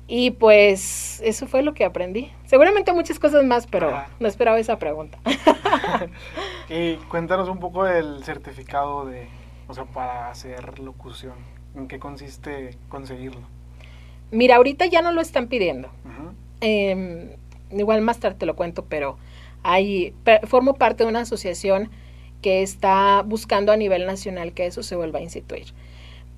Y 0.07 0.33
pues 0.33 1.21
eso 1.25 1.47
fue 1.47 1.63
lo 1.63 1.75
que 1.75 1.85
aprendí. 1.85 2.31
Seguramente 2.47 2.93
muchas 2.93 3.19
cosas 3.19 3.45
más, 3.45 3.67
pero 3.67 4.03
no 4.21 4.29
esperaba 4.29 4.59
esa 4.59 4.79
pregunta. 4.79 5.19
y 6.69 6.97
cuéntanos 7.09 7.49
un 7.49 7.59
poco 7.59 7.85
del 7.85 8.23
certificado 8.25 9.05
de, 9.07 9.27
o 9.69 9.75
sea, 9.75 9.85
para 9.85 10.31
hacer 10.31 10.79
locución. 10.79 11.35
¿En 11.75 11.89
qué 11.89 11.99
consiste 11.99 12.77
conseguirlo? 12.89 13.47
Mira, 14.31 14.57
ahorita 14.57 14.87
ya 14.87 15.03
no 15.03 15.13
lo 15.13 15.21
están 15.21 15.49
pidiendo 15.49 15.91
igual 17.81 18.03
más 18.03 18.19
tarde 18.19 18.37
te 18.39 18.47
lo 18.47 18.57
cuento, 18.57 18.85
pero 18.85 19.17
hay, 19.63 20.15
formo 20.45 20.75
parte 20.75 21.05
de 21.05 21.11
una 21.11 21.21
asociación 21.21 21.91
que 22.41 22.63
está 22.63 23.23
buscando 23.23 23.73
a 23.73 23.77
nivel 23.77 24.07
nacional 24.07 24.53
que 24.53 24.67
eso 24.67 24.83
se 24.83 24.97
vuelva 24.97 25.21
a 25.21 25.23
instituir. 25.23 25.67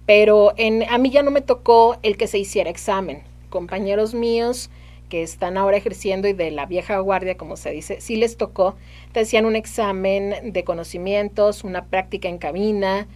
Pero 0.06 0.52
en, 0.56 0.82
a 0.88 0.98
mí 0.98 1.10
ya 1.10 1.22
no 1.22 1.30
me 1.30 1.40
tocó 1.40 1.96
el 2.02 2.16
que 2.16 2.26
se 2.26 2.38
hiciera 2.38 2.70
examen. 2.70 3.22
Compañeros 3.48 4.14
míos 4.14 4.70
que 5.08 5.22
están 5.22 5.56
ahora 5.56 5.76
ejerciendo 5.76 6.28
y 6.28 6.32
de 6.32 6.50
la 6.50 6.66
vieja 6.66 6.98
guardia, 6.98 7.36
como 7.36 7.56
se 7.56 7.70
dice, 7.70 8.00
sí 8.00 8.16
les 8.16 8.36
tocó, 8.36 8.74
te 9.12 9.20
hacían 9.20 9.46
un 9.46 9.56
examen 9.56 10.52
de 10.52 10.64
conocimientos, 10.64 11.64
una 11.64 11.84
práctica 11.86 12.28
en 12.28 12.38
cabina, 12.38 13.06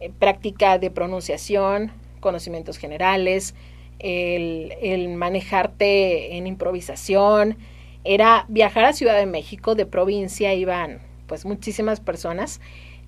eh, 0.00 0.10
práctica 0.18 0.78
de 0.78 0.90
pronunciación, 0.90 1.92
conocimientos 2.20 2.78
generales, 2.78 3.54
el, 3.98 5.14
manejarte 5.16 6.36
en 6.36 6.46
improvisación, 6.46 7.56
era 8.04 8.44
viajar 8.48 8.84
a 8.84 8.92
Ciudad 8.92 9.16
de 9.16 9.26
México, 9.26 9.74
de 9.74 9.86
provincia 9.86 10.54
iban 10.54 11.00
pues 11.26 11.44
muchísimas 11.44 12.00
personas 12.00 12.60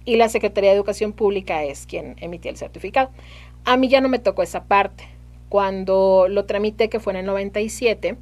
y 0.07 0.17
la 0.17 0.29
Secretaría 0.29 0.71
de 0.71 0.77
Educación 0.77 1.13
Pública 1.13 1.65
es 1.65 1.87
quien 1.87 2.17
emitía 2.21 2.51
el 2.51 2.57
certificado. 2.57 3.11
A 3.65 3.77
mí 3.77 3.89
ya 3.89 4.01
no 4.01 4.09
me 4.09 4.19
tocó 4.19 4.43
esa 4.43 4.65
parte. 4.65 5.05
Cuando 5.49 6.27
lo 6.29 6.45
tramité, 6.45 6.89
que 6.89 7.01
fue 7.01 7.13
en 7.13 7.19
el 7.19 7.27
97, 7.27 8.17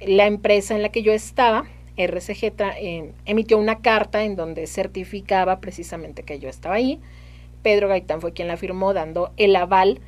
la 0.00 0.26
empresa 0.26 0.74
en 0.74 0.82
la 0.82 0.88
que 0.88 1.02
yo 1.02 1.12
estaba, 1.12 1.64
RCG, 1.96 2.54
eh, 2.58 3.12
emitió 3.26 3.58
una 3.58 3.80
carta 3.80 4.24
en 4.24 4.36
donde 4.36 4.66
certificaba 4.66 5.60
precisamente 5.60 6.22
que 6.22 6.38
yo 6.38 6.48
estaba 6.48 6.76
ahí. 6.76 6.98
Pedro 7.62 7.88
Gaitán 7.88 8.22
fue 8.22 8.32
quien 8.32 8.48
la 8.48 8.56
firmó 8.56 8.94
dando 8.94 9.32
el 9.36 9.54
aval 9.54 10.00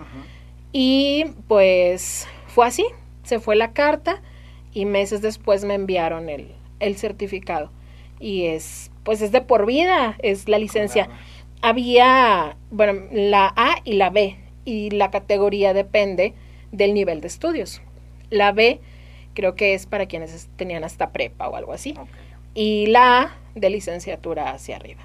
Y 0.73 1.27
pues 1.49 2.27
fue 2.47 2.67
así, 2.67 2.87
se 3.25 3.39
fue 3.39 3.57
la 3.57 3.73
carta 3.73 4.23
y 4.73 4.85
meses 4.85 5.23
después 5.23 5.65
me 5.65 5.75
enviaron 5.75 6.29
el, 6.29 6.53
el 6.81 6.97
certificado. 6.97 7.71
Y 8.21 8.47
es, 8.47 8.91
pues 9.03 9.21
es 9.21 9.33
de 9.33 9.41
por 9.41 9.67
vida, 9.67 10.17
es 10.23 10.49
la 10.49 10.59
licencia. 10.59 11.09
Había, 11.61 12.57
bueno, 12.71 13.05
la 13.11 13.53
A 13.57 13.77
y 13.85 13.95
la 13.95 14.11
B, 14.11 14.37
y 14.65 14.91
la 14.91 15.11
categoría 15.11 15.75
depende 15.75 16.35
del 16.71 16.95
nivel 16.95 17.21
de 17.21 17.29
estudios. 17.29 17.83
La 18.31 18.53
B 18.53 18.81
creo 19.35 19.55
que 19.55 19.75
es 19.75 19.87
para 19.87 20.07
quienes 20.07 20.49
tenían 20.57 20.85
hasta 20.85 21.11
prepa 21.11 21.49
o 21.49 21.57
algo 21.57 21.73
así. 21.73 21.95
Y 22.55 22.87
la 22.87 23.23
A 23.23 23.37
de 23.55 23.71
licenciatura 23.71 24.51
hacia 24.51 24.77
arriba. 24.77 25.03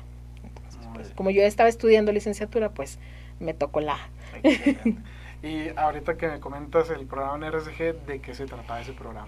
Pues, 0.94 1.12
como 1.12 1.30
yo 1.30 1.44
estaba 1.44 1.70
estudiando 1.70 2.12
licenciatura, 2.12 2.70
pues 2.70 3.00
me 3.40 3.54
tocó 3.54 3.82
la 3.82 3.94
A. 3.94 4.10
y 5.44 5.70
ahorita 5.76 6.18
que 6.18 6.28
me 6.28 6.40
comentas 6.40 6.90
el 6.90 7.06
programa 7.06 7.46
en 7.46 7.54
RSG, 7.54 8.06
¿de 8.06 8.20
qué 8.22 8.34
se 8.34 8.46
trataba 8.46 8.82
ese 8.82 8.94
programa? 8.94 9.28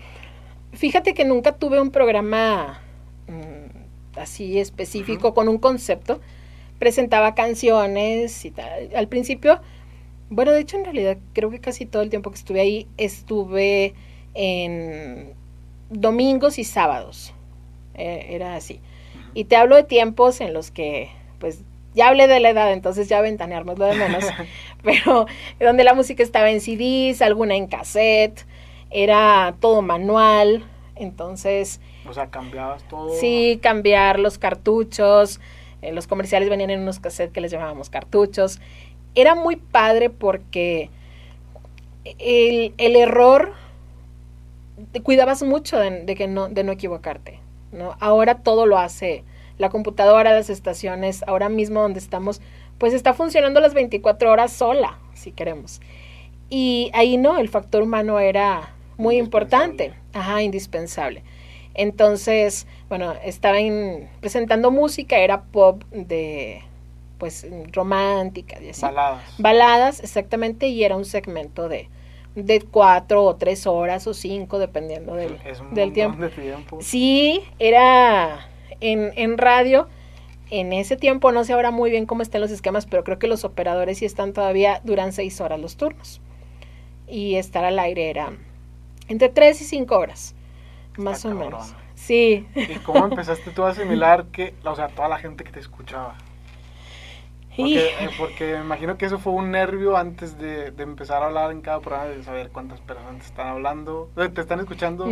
Fíjate 0.74 1.14
que 1.14 1.26
nunca 1.26 1.56
tuve 1.56 1.82
un 1.82 1.92
programa 1.92 2.82
mm, 3.28 4.20
así 4.20 4.60
específico 4.60 5.34
con 5.34 5.50
un 5.50 5.58
concepto. 5.58 6.20
Presentaba 6.78 7.36
canciones 7.36 8.46
y 8.46 8.52
tal. 8.52 8.90
Al 8.96 9.08
principio, 9.08 9.60
bueno, 10.30 10.52
de 10.52 10.62
hecho 10.62 10.78
en 10.78 10.86
realidad 10.86 11.18
creo 11.34 11.50
que 11.50 11.60
casi 11.60 11.86
todo 11.86 12.04
el 12.04 12.10
tiempo 12.10 12.32
que 12.32 12.38
estuve 12.38 12.62
ahí 12.62 12.88
estuve 12.98 13.94
en 14.34 15.34
domingos 15.90 16.60
y 16.60 16.64
sábados. 16.64 17.34
Eh, 17.96 18.28
era 18.30 18.56
así. 18.56 18.80
Y 19.34 19.46
te 19.46 19.56
hablo 19.56 19.76
de 19.76 19.84
tiempos 19.84 20.42
en 20.42 20.54
los 20.54 20.72
que, 20.72 21.10
pues, 21.40 21.60
ya 21.94 22.08
hablé 22.08 22.28
de 22.28 22.40
la 22.40 22.50
edad, 22.50 22.72
entonces 22.72 23.10
ya 23.10 23.20
ventanearnos 23.22 23.78
lo 23.78 23.86
de 23.86 23.96
menos, 23.96 24.24
pero 24.84 25.26
donde 25.60 25.84
la 25.84 25.94
música 25.94 26.24
estaba 26.24 26.50
en 26.50 26.62
CDs, 26.62 27.22
alguna 27.22 27.56
en 27.56 27.68
cassette, 27.68 28.46
era 28.90 29.56
todo 29.60 29.82
manual, 29.82 30.64
entonces... 30.96 31.80
O 32.08 32.14
sea, 32.14 32.28
cambiabas 32.28 32.84
todo. 32.84 33.10
Sí, 33.12 33.60
cambiar 33.62 34.20
los 34.20 34.38
cartuchos, 34.38 35.40
eh, 35.82 35.92
los 35.92 36.08
comerciales 36.08 36.50
venían 36.50 36.70
en 36.70 36.82
unos 36.82 37.00
cassettes 37.00 37.34
que 37.34 37.42
les 37.42 37.52
llamábamos 37.52 37.90
cartuchos. 37.90 38.60
Era 39.16 39.36
muy 39.36 39.56
padre 39.56 40.10
porque 40.10 40.90
el, 42.18 42.74
el 42.78 42.96
error, 42.96 43.54
te 44.92 45.02
cuidabas 45.02 45.44
mucho 45.44 45.78
de, 45.78 46.04
de, 46.04 46.16
que 46.16 46.28
no, 46.28 46.50
de 46.50 46.64
no 46.64 46.72
equivocarte, 46.72 47.40
¿no? 47.72 47.96
Ahora 48.00 48.40
todo 48.40 48.66
lo 48.66 48.78
hace 48.78 49.24
la 49.58 49.70
computadora, 49.70 50.34
las 50.34 50.50
estaciones, 50.50 51.24
ahora 51.28 51.50
mismo 51.50 51.82
donde 51.82 52.00
estamos, 52.00 52.42
pues 52.78 52.94
está 52.94 53.14
funcionando 53.14 53.60
las 53.60 53.74
24 53.74 54.32
horas 54.32 54.54
sola, 54.54 54.98
si 55.14 55.32
queremos. 55.32 55.82
Y 56.50 56.90
ahí 56.94 57.18
no, 57.18 57.38
el 57.38 57.50
factor 57.50 57.84
humano 57.84 58.20
era 58.20 58.74
muy 59.00 59.18
importante, 59.18 59.94
ajá, 60.12 60.42
indispensable. 60.44 61.24
Entonces, 61.74 62.68
bueno, 62.90 63.14
estaba 63.24 63.58
presentando 64.20 64.72
música, 64.72 65.18
era 65.18 65.44
pop 65.44 65.84
de, 65.92 66.62
pues, 67.18 67.48
romántica 67.72 68.62
y 68.62 68.70
así. 68.70 68.82
Baladas. 68.82 69.24
Baladas, 69.38 70.00
exactamente, 70.02 70.68
y 70.68 70.84
era 70.84 70.98
un 70.98 71.06
segmento 71.06 71.70
de, 71.70 71.88
de 72.36 72.62
cuatro 72.62 73.24
o 73.24 73.38
tres 73.38 73.66
horas 73.68 74.06
o 74.06 74.14
cinco, 74.14 74.60
dependiendo 74.60 75.16
del, 75.16 75.38
del 75.72 75.94
tiempo. 75.94 76.22
De 76.22 76.30
tiempo. 76.30 76.80
Sí, 76.82 77.42
era 77.58 78.50
en, 78.82 79.14
en 79.16 79.38
radio. 79.38 79.88
En 80.52 80.74
ese 80.74 80.98
tiempo 80.98 81.32
no 81.32 81.46
sé 81.46 81.54
ahora 81.54 81.72
muy 81.72 81.90
bien 81.90 82.06
cómo 82.06 82.22
están 82.22 82.42
los 82.42 82.52
esquemas, 82.52 82.86
pero 82.86 83.06
creo 83.06 83.18
que 83.18 83.28
los 83.28 83.46
operadores 83.46 84.00
sí 84.00 84.06
están 84.06 84.34
todavía, 84.34 84.82
duran 84.84 85.14
seis 85.14 85.40
horas 85.40 85.60
los 85.60 85.78
turnos. 85.78 86.20
Y 87.08 87.36
estar 87.36 87.64
al 87.64 87.80
aire 87.80 88.10
era 88.10 88.34
entre 89.10 89.28
3 89.28 89.62
y 89.62 89.66
5 89.66 89.98
horas, 89.98 90.36
más 90.98 91.26
o 91.26 91.36
menos. 91.36 91.76
Sí. 91.96 92.48
¿Y 92.56 92.76
cómo 92.86 93.06
empezaste 93.06 93.52
tú 93.52 93.64
a 93.64 93.72
asimilar 93.72 94.28
que, 94.28 94.54
o 94.64 94.76
sea, 94.76 94.88
toda 94.88 95.10
la 95.10 95.18
gente 95.18 95.44
que 95.44 95.52
te 95.52 95.60
escuchaba? 95.60 96.16
Porque, 97.58 97.88
eh, 97.88 98.10
porque 98.18 98.54
me 98.54 98.62
imagino 98.62 98.98
que 98.98 99.06
eso 99.06 99.20
fue 99.20 99.34
un 99.34 99.52
nervio 99.52 99.98
antes 99.98 100.38
de, 100.38 100.72
de, 100.72 100.84
empezar 100.84 101.24
a 101.24 101.26
hablar 101.26 101.52
en 101.52 101.60
cada 101.60 101.82
programa, 101.82 102.06
de 102.06 102.24
saber 102.24 102.52
cuántas 102.52 102.80
personas 102.80 103.18
te 103.18 103.26
están 103.26 103.48
hablando, 103.48 104.10
te 104.16 104.40
están 104.40 104.62
escuchando 104.62 105.08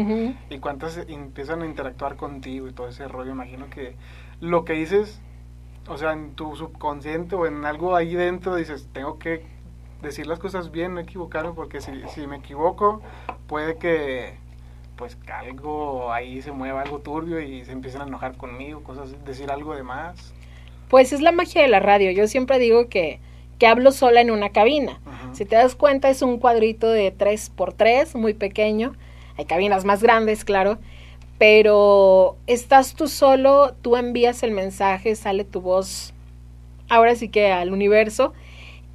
y 0.50 0.60
cuántas 0.60 0.98
empiezan 1.10 1.62
a 1.63 1.66
interactuar 1.66 2.16
contigo 2.16 2.70
y 2.70 2.72
todo 2.72 2.88
ese 2.88 3.06
rollo. 3.10 3.32
Imagino 3.32 3.70
que 3.70 3.98
lo 4.39 4.63
que 4.63 4.74
dices, 4.74 5.20
o 5.89 5.98
sea, 5.98 6.13
en 6.13 6.36
tu 6.36 6.56
subconsciente 6.56 7.36
o 7.36 7.48
en 7.48 7.66
algo 7.66 7.98
ahí 7.98 8.16
dentro, 8.16 8.56
dices, 8.56 8.88
tengo 8.94 9.20
que 9.20 9.46
decir 10.01 10.27
las 10.27 10.39
cosas 10.39 10.72
bien, 10.72 10.94
no 10.94 11.00
equivocarme, 11.00 11.54
porque 11.54 11.82
si, 11.82 11.92
si 12.13 12.27
me 12.27 12.38
equivoco, 12.38 13.01
puede 13.48 13.77
que 13.77 14.36
pues 14.98 15.18
algo 15.32 16.12
ahí 16.12 16.42
se 16.42 16.51
mueva, 16.51 16.82
algo 16.82 17.00
turbio 17.00 17.39
y 17.39 17.63
se 17.63 17.72
empiecen 17.72 18.01
a 18.01 18.08
enojar 18.08 18.36
conmigo, 18.36 18.84
cosas, 18.84 19.24
decir 19.25 19.51
algo 19.51 19.75
de 19.75 19.84
más. 19.84 20.34
Pues 20.89 21.13
es 21.13 21.22
la 21.22 21.32
magia 21.32 21.62
de 21.62 21.68
la 21.68 21.80
radio. 21.80 22.12
Yo 22.12 22.27
siempre 22.27 22.60
digo 22.60 22.89
que, 22.89 23.20
que 23.60 23.68
hablo 23.68 23.92
sola 23.92 24.22
en 24.22 24.32
una 24.32 24.50
cabina. 24.50 25.00
Si 25.34 25.46
te 25.46 25.56
das 25.56 25.75
cuenta, 25.75 26.10
es 26.10 26.22
un 26.22 26.39
cuadrito 26.39 26.89
de 26.89 27.12
3 27.12 27.51
por 27.51 27.74
3 27.74 28.16
muy 28.16 28.34
pequeño. 28.34 28.94
Hay 29.38 29.46
cabinas 29.46 29.86
más 29.86 30.01
grandes, 30.01 30.44
claro. 30.44 30.80
Pero 31.38 32.38
estás 32.48 32.96
tú 32.96 33.08
solo, 33.08 33.75
tú 33.82 33.96
envías 33.96 34.42
el 34.42 34.51
mensaje, 34.51 35.16
sale 35.16 35.44
tu 35.44 35.62
voz, 35.62 36.13
ahora 36.89 37.13
sí 37.16 37.30
que 37.30 37.51
al 37.51 37.72
universo, 37.72 38.34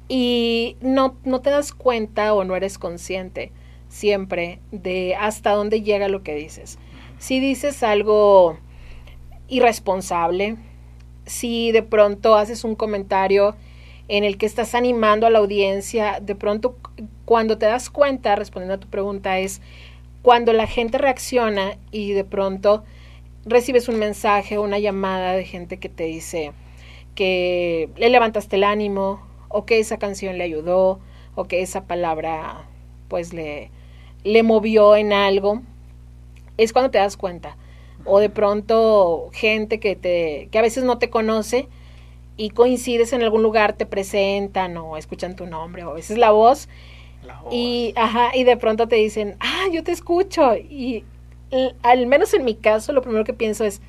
y 0.07 0.77
no, 0.81 1.17
no 1.23 1.41
te 1.41 1.49
das 1.49 1.71
cuenta 1.71 2.33
o 2.33 2.43
no 2.43 2.55
eres 2.55 2.77
consciente 2.77 3.51
siempre 3.87 4.59
de 4.71 5.15
hasta 5.15 5.51
dónde 5.51 5.81
llega 5.81 6.07
lo 6.07 6.23
que 6.23 6.35
dices. 6.35 6.79
Si 7.19 7.39
dices 7.39 7.83
algo 7.83 8.57
irresponsable, 9.47 10.57
si 11.25 11.71
de 11.71 11.83
pronto 11.83 12.35
haces 12.35 12.63
un 12.63 12.75
comentario 12.75 13.55
en 14.07 14.23
el 14.23 14.37
que 14.37 14.45
estás 14.45 14.75
animando 14.75 15.27
a 15.27 15.29
la 15.29 15.39
audiencia, 15.39 16.19
de 16.21 16.35
pronto 16.35 16.75
cuando 17.25 17.57
te 17.57 17.67
das 17.67 17.89
cuenta, 17.89 18.35
respondiendo 18.35 18.75
a 18.75 18.79
tu 18.79 18.87
pregunta, 18.87 19.39
es 19.39 19.61
cuando 20.21 20.53
la 20.53 20.67
gente 20.67 20.97
reacciona 20.97 21.77
y 21.91 22.13
de 22.13 22.23
pronto 22.23 22.83
recibes 23.45 23.87
un 23.87 23.99
mensaje, 23.99 24.57
una 24.57 24.79
llamada 24.79 25.33
de 25.33 25.45
gente 25.45 25.77
que 25.77 25.89
te 25.89 26.05
dice 26.05 26.51
que 27.15 27.89
le 27.95 28.09
levantaste 28.09 28.55
el 28.55 28.63
ánimo 28.63 29.21
o 29.53 29.65
que 29.65 29.79
esa 29.79 29.97
canción 29.97 30.37
le 30.37 30.43
ayudó 30.43 30.99
o 31.35 31.45
que 31.45 31.61
esa 31.61 31.85
palabra 31.85 32.65
pues 33.07 33.33
le, 33.33 33.69
le 34.23 34.43
movió 34.43 34.95
en 34.95 35.13
algo, 35.13 35.61
es 36.57 36.73
cuando 36.73 36.91
te 36.91 36.97
das 36.97 37.15
cuenta. 37.15 37.55
O 38.05 38.19
de 38.19 38.29
pronto 38.29 39.29
gente 39.31 39.79
que, 39.79 39.95
te, 39.95 40.49
que 40.51 40.59
a 40.59 40.61
veces 40.61 40.83
no 40.83 40.97
te 40.97 41.09
conoce 41.09 41.69
y 42.35 42.49
coincides 42.49 43.13
en 43.13 43.21
algún 43.21 43.43
lugar, 43.43 43.73
te 43.73 43.85
presentan 43.85 44.75
o 44.77 44.97
escuchan 44.97 45.35
tu 45.35 45.45
nombre 45.45 45.83
o 45.85 45.91
a 45.91 45.93
veces 45.93 46.17
la 46.17 46.31
voz. 46.31 46.67
Y, 47.51 47.93
ajá, 47.95 48.35
y 48.35 48.43
de 48.43 48.57
pronto 48.57 48.87
te 48.87 48.97
dicen, 48.97 49.37
ah, 49.39 49.67
yo 49.71 49.83
te 49.83 49.91
escucho. 49.91 50.55
Y 50.55 51.05
al 51.83 52.07
menos 52.07 52.33
en 52.33 52.43
mi 52.43 52.55
caso, 52.55 52.91
lo 52.91 53.01
primero 53.01 53.23
que 53.23 53.33
pienso 53.33 53.63
es, 53.63 53.81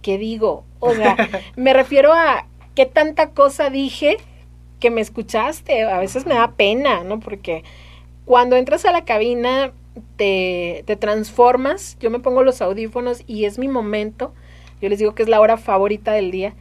¿qué 0.00 0.16
digo? 0.16 0.64
O 0.78 0.94
sea, 0.94 1.16
me 1.56 1.74
refiero 1.74 2.12
a 2.14 2.46
qué 2.74 2.86
tanta 2.86 3.30
cosa 3.30 3.68
dije 3.68 4.16
que 4.84 4.90
me 4.90 5.00
escuchaste. 5.00 5.84
A 5.84 5.98
veces 5.98 6.26
me 6.26 6.34
da 6.34 6.52
pena, 6.52 7.04
¿no? 7.04 7.18
Porque 7.18 7.64
cuando 8.26 8.54
entras 8.54 8.84
a 8.84 8.92
la 8.92 9.06
cabina 9.06 9.72
te, 10.16 10.82
te 10.84 10.94
transformas, 10.96 11.96
yo 12.00 12.10
me 12.10 12.18
pongo 12.18 12.42
los 12.42 12.60
audífonos 12.60 13.22
y 13.26 13.46
es 13.46 13.58
mi 13.58 13.66
momento, 13.66 14.34
yo 14.82 14.90
les 14.90 14.98
digo 14.98 15.14
que 15.14 15.22
es 15.22 15.30
la 15.30 15.40
hora 15.40 15.56
favorita 15.56 16.12
del 16.12 16.30
día 16.30 16.52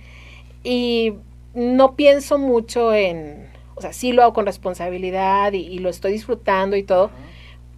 y 0.63 1.15
no 1.53 1.98
pienso 1.98 2.38
mucho 2.38 2.94
en, 2.94 3.50
o 3.75 3.82
sea, 3.82 3.92
sí 3.92 4.13
lo 4.13 4.24
hago 4.24 4.32
con 4.32 4.46
responsabilidad 4.46 5.51
y, 5.51 5.80
lo 5.80 5.89
estoy 5.89 6.13
disfrutando 6.13 6.77
y 6.77 6.84
todo, 6.84 7.12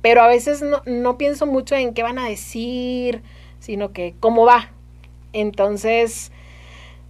pero 0.03 0.21
a 0.21 0.27
veces 0.27 0.61
no, 0.61 0.83
no, 0.85 1.17
pienso 1.17 1.47
mucho 1.47 1.73
en 1.73 1.95
qué 1.95 2.03
van 2.03 2.19
a 2.19 2.29
decir, 2.29 3.23
sino 3.59 3.93
que 3.93 4.13
cómo 4.19 4.45
va. 4.45 4.69
Entonces, 5.33 6.31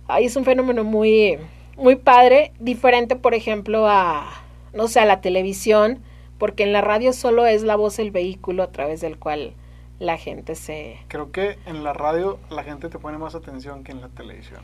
ahí 0.07 0.23
es 0.23 0.37
un 0.37 0.45
fenómeno 0.45 0.85
muy, 0.85 1.37
muy 1.77 1.95
padre, 1.95 2.51
diferente, 2.59 3.15
por 3.15 3.33
ejemplo, 3.33 3.87
a, 3.87 4.27
no 4.73 4.87
sé, 4.87 4.99
a 4.99 5.05
la 5.05 5.21
televisión, 5.21 5.99
porque 6.37 6.63
en 6.63 6.73
la 6.73 6.81
radio 6.81 7.13
solo 7.13 7.45
es 7.45 7.63
la 7.63 7.75
voz 7.75 7.99
el 7.99 8.11
vehículo 8.11 8.63
a 8.63 8.71
través 8.71 9.01
del 9.01 9.17
cual 9.17 9.53
la 9.99 10.17
gente 10.17 10.55
se... 10.55 10.99
Creo 11.07 11.31
que 11.31 11.57
en 11.65 11.83
la 11.83 11.93
radio 11.93 12.39
la 12.49 12.63
gente 12.63 12.89
te 12.89 12.99
pone 12.99 13.17
más 13.17 13.35
atención 13.35 13.83
que 13.83 13.91
en 13.91 14.01
la 14.01 14.09
televisión. 14.09 14.61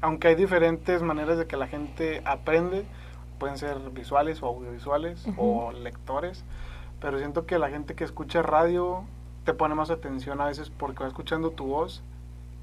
Aunque 0.00 0.28
hay 0.28 0.34
diferentes 0.34 1.02
maneras 1.02 1.38
de 1.38 1.46
que 1.46 1.56
la 1.56 1.66
gente 1.66 2.20
aprende, 2.24 2.84
pueden 3.38 3.58
ser 3.58 3.78
visuales 3.90 4.42
o 4.42 4.46
audiovisuales 4.46 5.26
o 5.36 5.72
lectores, 5.72 6.44
pero 7.00 7.18
siento 7.18 7.46
que 7.46 7.58
la 7.58 7.70
gente 7.70 7.94
que 7.94 8.04
escucha 8.04 8.42
radio 8.42 9.04
te 9.44 9.54
pone 9.54 9.74
más 9.74 9.90
atención 9.90 10.40
a 10.40 10.46
veces 10.46 10.70
porque 10.70 11.02
va 11.02 11.08
escuchando 11.08 11.50
tu 11.50 11.66
voz 11.66 12.02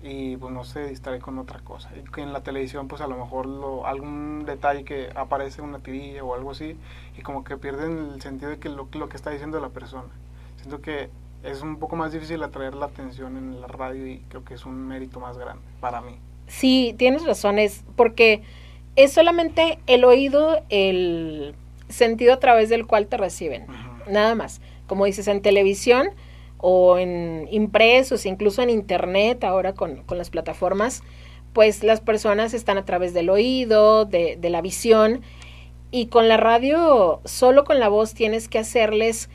y 0.03 0.37
pues 0.37 0.51
no 0.51 0.63
se 0.63 0.87
distrae 0.87 1.19
con 1.19 1.37
otra 1.37 1.59
cosa. 1.59 1.89
Y 1.95 2.09
que 2.09 2.21
en 2.21 2.33
la 2.33 2.41
televisión 2.41 2.87
pues 2.87 3.01
a 3.01 3.07
lo 3.07 3.17
mejor 3.17 3.45
lo, 3.45 3.85
algún 3.85 4.45
detalle 4.45 4.83
que 4.83 5.09
aparece 5.15 5.61
una 5.61 5.79
tirilla 5.79 6.23
o 6.23 6.33
algo 6.33 6.51
así 6.51 6.77
y 7.17 7.21
como 7.21 7.43
que 7.43 7.57
pierden 7.57 8.11
el 8.13 8.21
sentido 8.21 8.51
de 8.51 8.59
que 8.59 8.69
lo, 8.69 8.87
lo 8.93 9.09
que 9.09 9.17
está 9.17 9.29
diciendo 9.29 9.59
la 9.59 9.69
persona. 9.69 10.09
Siento 10.57 10.81
que 10.81 11.09
es 11.43 11.61
un 11.61 11.77
poco 11.77 11.95
más 11.95 12.11
difícil 12.11 12.41
atraer 12.43 12.75
la 12.75 12.87
atención 12.87 13.37
en 13.37 13.61
la 13.61 13.67
radio 13.67 14.07
y 14.07 14.19
creo 14.29 14.43
que 14.43 14.53
es 14.53 14.65
un 14.65 14.87
mérito 14.87 15.19
más 15.19 15.37
grande 15.37 15.63
para 15.79 16.01
mí. 16.01 16.17
Sí, 16.47 16.93
tienes 16.97 17.25
razones, 17.25 17.83
porque 17.95 18.43
es 18.95 19.13
solamente 19.13 19.79
el 19.87 20.03
oído, 20.03 20.63
el 20.69 21.55
sentido 21.89 22.33
a 22.33 22.39
través 22.39 22.69
del 22.69 22.85
cual 22.85 23.07
te 23.07 23.17
reciben, 23.17 23.65
nada 24.07 24.35
más. 24.35 24.61
Como 24.85 25.05
dices, 25.05 25.27
en 25.27 25.41
televisión 25.41 26.09
o 26.61 26.97
en 26.97 27.47
impresos, 27.51 28.25
incluso 28.25 28.61
en 28.61 28.69
internet, 28.69 29.43
ahora 29.43 29.73
con, 29.73 30.03
las 30.09 30.29
plataformas, 30.29 31.03
pues 31.53 31.83
las 31.83 32.01
personas 32.01 32.53
están 32.53 32.77
a 32.77 32.85
través 32.85 33.13
del 33.13 33.29
oído, 33.29 34.05
de, 34.05 34.37
de 34.39 34.49
la 34.49 34.61
visión, 34.61 35.21
y 35.91 36.05
con 36.05 36.29
la 36.29 36.37
radio, 36.37 37.19
solo 37.25 37.65
con 37.65 37.79
la 37.79 37.89
voz 37.89 38.13
tienes 38.13 38.47
que 38.47 38.59
hacerles 38.59 39.29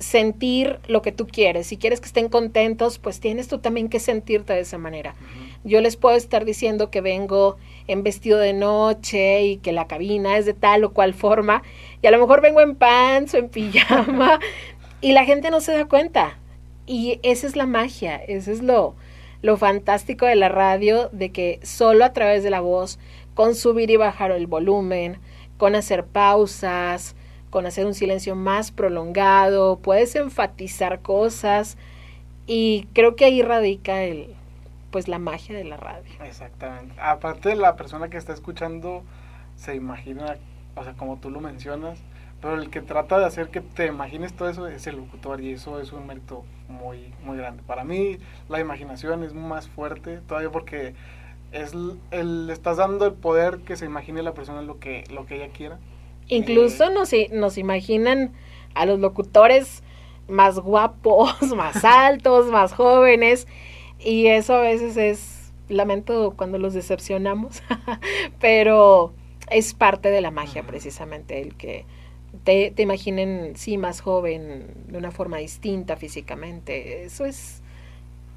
sentir 0.00 0.80
lo 0.88 1.02
que 1.02 1.12
tú 1.12 1.26
quieres. 1.26 1.68
Si 1.68 1.76
quieres 1.76 2.00
que 2.00 2.06
estén 2.06 2.28
contentos, 2.28 2.98
pues 2.98 3.20
tienes 3.20 3.46
tú 3.48 3.58
también 3.58 3.88
que 3.88 4.00
sentirte 4.00 4.54
de 4.54 4.60
esa 4.60 4.78
manera. 4.78 5.14
Yo 5.62 5.80
les 5.82 5.96
puedo 5.96 6.16
estar 6.16 6.44
diciendo 6.44 6.90
que 6.90 7.02
vengo 7.02 7.58
en 7.86 8.02
vestido 8.02 8.38
de 8.38 8.54
noche 8.54 9.42
y 9.44 9.56
que 9.58 9.72
la 9.72 9.86
cabina 9.86 10.38
es 10.38 10.46
de 10.46 10.54
tal 10.54 10.84
o 10.84 10.92
cual 10.92 11.12
forma, 11.12 11.62
y 12.02 12.06
a 12.06 12.10
lo 12.10 12.18
mejor 12.18 12.40
vengo 12.40 12.62
en 12.62 12.74
pants 12.74 13.34
o 13.34 13.36
en 13.36 13.50
pijama, 13.50 14.40
y 15.02 15.12
la 15.12 15.24
gente 15.26 15.50
no 15.50 15.60
se 15.60 15.72
da 15.72 15.84
cuenta. 15.84 16.39
Y 16.90 17.20
esa 17.22 17.46
es 17.46 17.54
la 17.54 17.66
magia, 17.66 18.16
ese 18.16 18.50
es 18.50 18.64
lo, 18.64 18.96
lo 19.42 19.56
fantástico 19.56 20.26
de 20.26 20.34
la 20.34 20.48
radio, 20.48 21.08
de 21.12 21.30
que 21.30 21.60
solo 21.62 22.04
a 22.04 22.12
través 22.12 22.42
de 22.42 22.50
la 22.50 22.58
voz, 22.58 22.98
con 23.34 23.54
subir 23.54 23.92
y 23.92 23.96
bajar 23.96 24.32
el 24.32 24.48
volumen, 24.48 25.18
con 25.56 25.76
hacer 25.76 26.04
pausas, 26.04 27.14
con 27.48 27.64
hacer 27.64 27.86
un 27.86 27.94
silencio 27.94 28.34
más 28.34 28.72
prolongado, 28.72 29.78
puedes 29.78 30.16
enfatizar 30.16 30.98
cosas 30.98 31.78
y 32.48 32.88
creo 32.92 33.14
que 33.14 33.26
ahí 33.26 33.40
radica 33.40 34.02
el 34.02 34.34
pues 34.90 35.06
la 35.06 35.20
magia 35.20 35.56
de 35.56 35.62
la 35.62 35.76
radio. 35.76 36.10
Exactamente. 36.24 36.96
Aparte 37.00 37.54
la 37.54 37.76
persona 37.76 38.08
que 38.08 38.16
está 38.16 38.32
escuchando 38.32 39.04
se 39.54 39.76
imagina, 39.76 40.38
o 40.74 40.82
sea, 40.82 40.94
como 40.94 41.18
tú 41.18 41.30
lo 41.30 41.40
mencionas, 41.40 42.00
pero 42.42 42.60
el 42.60 42.68
que 42.68 42.80
trata 42.80 43.20
de 43.20 43.26
hacer 43.26 43.50
que 43.50 43.60
te 43.60 43.86
imagines 43.86 44.32
todo 44.32 44.48
eso 44.48 44.66
es 44.66 44.88
el 44.88 44.96
locutor 44.96 45.40
y 45.40 45.52
eso 45.52 45.80
es 45.80 45.92
un 45.92 46.08
mérito 46.08 46.44
muy 46.70 47.12
muy 47.24 47.36
grande. 47.36 47.62
Para 47.66 47.84
mí 47.84 48.18
la 48.48 48.60
imaginación 48.60 49.22
es 49.24 49.34
más 49.34 49.68
fuerte 49.68 50.20
todavía 50.26 50.50
porque 50.50 50.94
es 51.52 51.72
el, 52.10 52.48
estás 52.50 52.78
dando 52.78 53.06
el 53.06 53.12
poder 53.12 53.58
que 53.58 53.76
se 53.76 53.84
imagine 53.84 54.22
la 54.22 54.34
persona 54.34 54.62
lo 54.62 54.78
que 54.78 55.04
lo 55.10 55.26
que 55.26 55.36
ella 55.36 55.52
quiera 55.52 55.78
Incluso 56.30 56.90
nos, 56.90 57.10
nos 57.32 57.58
imaginan 57.58 58.32
a 58.74 58.86
los 58.86 59.00
locutores 59.00 59.82
más 60.28 60.58
guapos, 60.60 61.34
más 61.56 61.84
altos, 61.84 62.46
más 62.46 62.72
jóvenes. 62.72 63.46
Y 63.98 64.28
eso 64.28 64.54
a 64.54 64.60
veces 64.60 64.96
es, 64.96 65.52
lamento 65.68 66.34
cuando 66.36 66.58
los 66.58 66.72
decepcionamos, 66.72 67.62
pero 68.40 69.12
es 69.50 69.74
parte 69.74 70.10
de 70.10 70.20
la 70.20 70.30
magia 70.30 70.62
precisamente, 70.62 71.42
el 71.42 71.56
que 71.56 71.84
te, 72.44 72.70
te, 72.70 72.82
imaginen, 72.82 73.54
sí, 73.56 73.78
más 73.78 74.00
joven, 74.00 74.66
de 74.88 74.98
una 74.98 75.10
forma 75.10 75.38
distinta 75.38 75.96
físicamente. 75.96 77.04
Eso 77.04 77.24
es, 77.24 77.62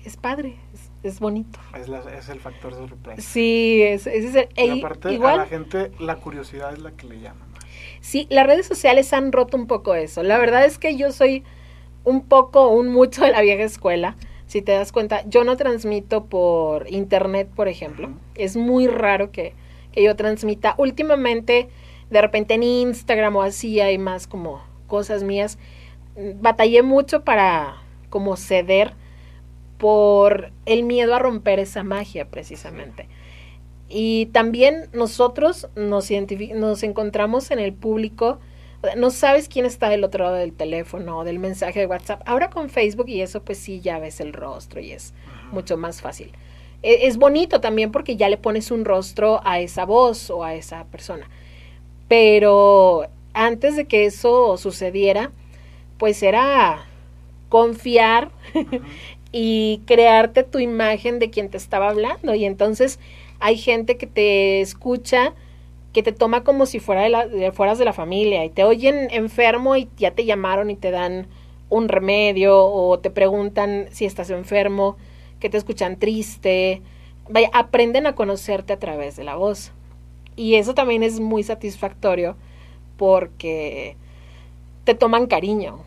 es 0.06 0.18
padre, 0.18 0.56
es, 1.04 1.20
bonito. 1.20 1.60
Es, 1.76 1.88
es, 1.90 2.30
el 2.30 2.40
factor 2.40 2.74
sorpresa. 2.74 3.22
Sí, 3.22 3.82
es, 3.82 4.08
es, 4.08 4.36
el, 4.36 4.48
y 4.56 4.80
aparte 4.80 5.14
igual, 5.14 5.34
a 5.34 5.38
la 5.38 5.46
gente 5.46 5.92
la 6.00 6.18
curiosidad 6.18 6.74
es 6.74 6.80
la 6.80 6.92
que 6.92 7.08
le 7.08 7.20
llama. 7.20 7.48
Sí, 8.02 8.28
las 8.30 8.46
redes 8.46 8.66
sociales 8.66 9.14
han 9.14 9.32
roto 9.32 9.56
un 9.56 9.68
poco 9.68 9.96
eso. 9.96 10.24
La 10.24 10.38
verdad 10.38 10.66
es 10.66 10.78
que 10.78 10.98
yo 10.98 11.12
soy 11.12 11.44
un 12.04 12.26
poco, 12.26 12.68
un 12.68 12.90
mucho 12.90 13.24
de 13.24 13.32
la 13.32 13.42
vieja 13.42 13.64
escuela. 13.64 14.18
Si 14.46 14.62
te 14.62 14.74
das 14.74 14.92
cuenta, 14.92 15.24
yo 15.28 15.44
no 15.44 15.56
transmito 15.56 16.26
por 16.26 16.92
internet, 16.92 17.50
por 17.56 17.68
ejemplo. 17.68 18.10
Es 18.36 18.58
muy 18.58 18.88
raro 18.88 19.32
que, 19.32 19.54
que 19.94 20.04
yo 20.04 20.16
transmita. 20.16 20.76
Últimamente, 20.78 21.70
de 22.14 22.22
repente 22.22 22.54
en 22.54 22.64
Instagram 22.64 23.36
o 23.36 23.42
así 23.42 23.80
hay 23.80 23.98
más 23.98 24.28
como 24.28 24.62
cosas 24.88 25.24
mías. 25.24 25.58
Batallé 26.16 26.84
mucho 26.84 27.24
para 27.24 27.82
como 28.12 28.38
ceder 28.38 28.94
por 29.80 30.52
el 30.68 30.84
miedo 30.84 31.16
a 31.16 31.20
romper 31.20 31.60
esa 31.60 31.84
magia 31.84 32.30
precisamente. 32.30 33.10
Y 33.90 34.28
también 34.28 34.90
nosotros 34.94 35.68
nos, 35.76 36.12
nos 36.56 36.84
encontramos 36.84 37.50
en 37.50 37.58
el 37.58 37.74
público, 37.74 38.40
no 38.96 39.10
sabes 39.10 39.50
quién 39.50 39.66
está 39.66 39.90
del 39.90 40.04
otro 40.04 40.26
lado 40.26 40.36
del 40.36 40.54
teléfono 40.54 41.18
o 41.18 41.24
del 41.24 41.40
mensaje 41.40 41.80
de 41.80 41.88
WhatsApp. 41.88 42.22
Ahora 42.26 42.52
con 42.52 42.70
Facebook 42.70 43.10
y 43.10 43.22
eso, 43.22 43.42
pues 43.42 43.58
sí, 43.58 43.82
ya 43.82 43.98
ves 43.98 44.20
el 44.20 44.34
rostro 44.34 44.80
y 44.80 44.92
es 44.92 45.16
mucho 45.52 45.78
más 45.78 46.02
fácil. 46.02 46.32
E, 46.84 47.08
es 47.08 47.18
bonito 47.18 47.60
también 47.60 47.92
porque 47.92 48.18
ya 48.18 48.30
le 48.30 48.38
pones 48.38 48.70
un 48.70 48.86
rostro 48.86 49.42
a 49.44 49.60
esa 49.60 49.86
voz 49.86 50.30
o 50.30 50.44
a 50.44 50.54
esa 50.54 50.86
persona. 50.86 51.28
Pero 52.14 53.08
antes 53.34 53.76
de 53.76 53.86
que 53.86 54.06
eso 54.06 54.56
sucediera, 54.58 55.32
pues 55.98 56.22
era 56.22 56.86
confiar 57.50 58.30
y 59.32 59.82
crearte 59.88 60.44
tu 60.44 60.60
imagen 60.60 61.18
de 61.18 61.32
quien 61.32 61.50
te 61.50 61.58
estaba 61.58 61.90
hablando. 61.90 62.36
Y 62.36 62.46
entonces 62.46 63.00
hay 63.40 63.58
gente 63.58 63.98
que 63.98 64.06
te 64.06 64.62
escucha, 64.62 65.34
que 65.92 66.04
te 66.04 66.12
toma 66.12 66.44
como 66.44 66.68
si 66.68 66.80
fuera 66.80 67.02
de 67.02 67.10
la, 67.10 67.52
fueras 67.52 67.80
de 67.80 67.86
la 67.86 67.94
familia 67.94 68.46
y 68.46 68.52
te 68.52 68.64
oyen 68.64 69.08
enfermo 69.10 69.76
y 69.76 69.90
ya 69.98 70.12
te 70.12 70.24
llamaron 70.24 70.70
y 70.70 70.76
te 70.76 70.92
dan 70.92 71.26
un 71.70 71.90
remedio 71.90 72.64
o 72.64 73.00
te 73.00 73.10
preguntan 73.10 73.88
si 73.90 74.06
estás 74.06 74.30
enfermo, 74.30 74.98
que 75.40 75.50
te 75.50 75.58
escuchan 75.58 75.98
triste. 75.98 76.84
Vaya, 77.28 77.50
aprenden 77.54 78.06
a 78.06 78.14
conocerte 78.14 78.72
a 78.72 78.78
través 78.78 79.16
de 79.16 79.24
la 79.24 79.36
voz. 79.36 79.72
Y 80.36 80.56
eso 80.56 80.74
también 80.74 81.04
es 81.04 81.20
muy 81.20 81.44
satisfactorio 81.44 82.36
porque 82.98 83.98
te 84.84 84.96
toman 84.96 85.28
cariño. 85.28 85.80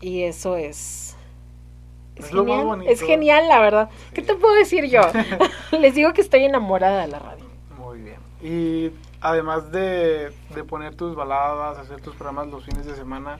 Y 0.00 0.22
eso 0.22 0.56
es 0.56 1.16
es, 2.16 2.30
genial, 2.30 2.86
es 2.86 3.00
genial, 3.02 3.48
la 3.48 3.60
verdad. 3.60 3.90
¿Qué 4.12 4.22
te 4.22 4.34
puedo 4.34 4.54
decir 4.54 4.84
yo? 4.84 5.00
Les 5.78 5.94
digo 5.94 6.12
que 6.12 6.20
estoy 6.20 6.44
enamorada 6.44 7.02
de 7.02 7.08
la 7.08 7.18
radio. 7.18 7.44
Muy 7.78 8.00
bien. 8.00 8.16
Y 8.42 8.92
además 9.20 9.72
de, 9.72 10.30
de, 10.54 10.64
poner 10.64 10.94
tus 10.94 11.14
baladas, 11.16 11.78
hacer 11.78 12.00
tus 12.00 12.14
programas 12.14 12.48
los 12.48 12.64
fines 12.64 12.86
de 12.86 12.94
semana, 12.94 13.38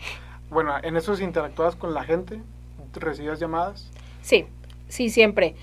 bueno, 0.51 0.73
¿en 0.83 0.97
esos 0.97 1.21
interactúas 1.21 1.77
con 1.77 1.95
la 1.95 2.05
gente? 2.05 2.41
¿Recibías 2.95 3.39
llamadas? 3.39 3.91
Sí, 4.23 4.47
sí, 4.89 5.11
siempre. 5.11 5.55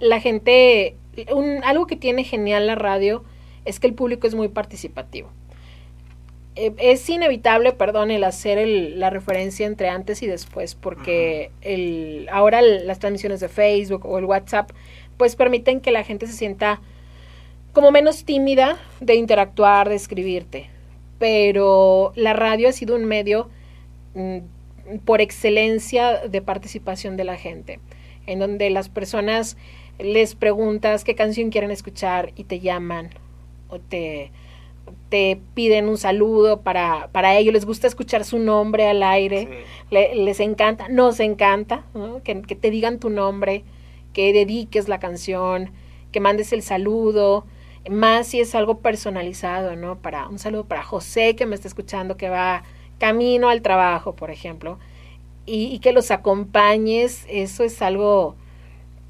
La 0.00 0.20
gente, 0.20 0.96
un, 1.32 1.62
algo 1.64 1.86
que 1.86 1.96
tiene 1.96 2.24
genial 2.24 2.66
la 2.66 2.74
radio 2.74 3.24
es 3.64 3.80
que 3.80 3.86
el 3.86 3.94
público 3.94 4.26
es 4.26 4.34
muy 4.34 4.48
participativo. 4.48 5.28
Eh, 6.54 6.74
es 6.78 7.08
inevitable, 7.08 7.72
perdón, 7.72 8.10
el 8.10 8.24
hacer 8.24 8.58
el, 8.58 9.00
la 9.00 9.08
referencia 9.10 9.66
entre 9.66 9.88
antes 9.88 10.22
y 10.22 10.26
después, 10.26 10.74
porque 10.74 11.50
el, 11.62 12.28
ahora 12.30 12.60
las 12.60 12.98
transmisiones 12.98 13.40
de 13.40 13.48
Facebook 13.48 14.04
o 14.04 14.18
el 14.18 14.26
WhatsApp, 14.26 14.70
pues 15.16 15.34
permiten 15.36 15.80
que 15.80 15.92
la 15.92 16.04
gente 16.04 16.26
se 16.26 16.34
sienta 16.34 16.80
como 17.72 17.90
menos 17.90 18.24
tímida 18.24 18.78
de 19.00 19.14
interactuar, 19.14 19.88
de 19.88 19.94
escribirte. 19.94 20.68
Pero 21.18 22.12
la 22.16 22.34
radio 22.34 22.68
ha 22.68 22.72
sido 22.72 22.96
un 22.96 23.06
medio 23.06 23.48
mm, 24.14 24.38
por 25.04 25.20
excelencia 25.22 26.26
de 26.28 26.42
participación 26.42 27.16
de 27.16 27.24
la 27.24 27.36
gente, 27.36 27.80
en 28.26 28.40
donde 28.40 28.68
las 28.68 28.90
personas 28.90 29.56
les 29.98 30.34
preguntas 30.34 31.04
qué 31.04 31.14
canción 31.14 31.50
quieren 31.50 31.70
escuchar 31.70 32.32
y 32.36 32.44
te 32.44 32.60
llaman 32.60 33.10
te 33.78 34.30
te 35.12 35.38
piden 35.52 35.90
un 35.90 35.98
saludo 35.98 36.62
para, 36.62 37.08
para 37.12 37.36
ellos, 37.36 37.52
les 37.52 37.66
gusta 37.66 37.86
escuchar 37.86 38.24
su 38.24 38.38
nombre 38.38 38.88
al 38.88 39.02
aire, 39.02 39.64
les 39.90 40.40
encanta, 40.40 40.88
nos 40.88 41.20
encanta 41.20 41.84
que, 42.24 42.34
te 42.34 42.70
digan 42.70 42.98
tu 42.98 43.10
nombre, 43.10 43.62
que 44.14 44.32
dediques 44.32 44.88
la 44.88 44.98
canción, 44.98 45.70
que 46.12 46.20
mandes 46.20 46.54
el 46.54 46.62
saludo, 46.62 47.44
más 47.90 48.28
si 48.28 48.40
es 48.40 48.54
algo 48.54 48.78
personalizado, 48.78 49.76
¿no? 49.76 49.98
Para 49.98 50.28
un 50.28 50.38
saludo 50.38 50.64
para 50.64 50.82
José 50.82 51.36
que 51.36 51.44
me 51.44 51.56
está 51.56 51.68
escuchando, 51.68 52.16
que 52.16 52.30
va 52.30 52.62
camino 52.98 53.50
al 53.50 53.60
trabajo, 53.60 54.14
por 54.14 54.30
ejemplo, 54.30 54.78
y, 55.44 55.64
y 55.64 55.78
que 55.80 55.92
los 55.92 56.10
acompañes, 56.10 57.26
eso 57.28 57.64
es 57.64 57.82
algo 57.82 58.34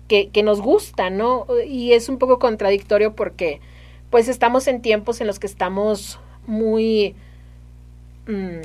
que, 0.09 0.31
que 0.31 0.43
nos 0.43 0.61
gusta, 0.61 1.11
¿no? 1.11 1.47
Y 1.65 1.93
es 1.93 2.09
un 2.09 2.19
poco 2.19 2.41
contradictorio 2.41 3.15
porque 3.15 3.61
pues 4.13 4.29
estamos 4.29 4.69
en 4.69 4.83
tiempos 4.83 5.23
en 5.23 5.27
los 5.27 5.39
que 5.39 5.47
estamos 5.47 6.21
muy, 6.47 7.17
mm, 8.29 8.61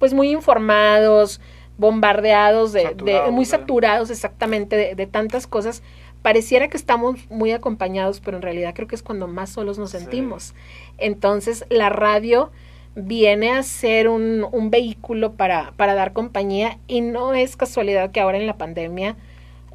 pues 0.00 0.12
muy 0.12 0.32
informados, 0.32 1.40
bombardeados, 1.78 2.72
de, 2.72 2.96
muy 3.30 3.44
saturados 3.44 4.10
exactamente 4.10 4.96
de, 4.96 5.06
tantas 5.06 5.46
cosas, 5.46 5.84
pareciera 6.20 6.66
que 6.66 6.76
estamos 6.76 7.30
muy 7.30 7.52
acompañados, 7.52 8.18
pero 8.18 8.36
en 8.36 8.42
realidad 8.42 8.74
creo 8.74 8.88
que 8.88 8.96
es 8.96 9.04
cuando 9.04 9.28
más 9.28 9.50
solos 9.50 9.78
nos 9.78 9.90
sentimos. 9.90 10.52
Entonces, 10.98 11.64
la 11.70 11.88
radio 11.88 12.50
viene 12.96 13.52
a 13.52 13.62
ser 13.62 14.08
un, 14.08 14.44
un 14.50 14.68
vehículo 14.68 15.34
para, 15.34 15.74
para 15.76 15.94
dar 15.94 16.12
compañía 16.12 16.78
y 16.88 17.02
no 17.02 17.34
es 17.34 17.56
casualidad 17.56 18.10
que 18.10 18.18
ahora 18.18 18.38
en 18.38 18.48
la 18.48 18.58
pandemia 18.58 19.14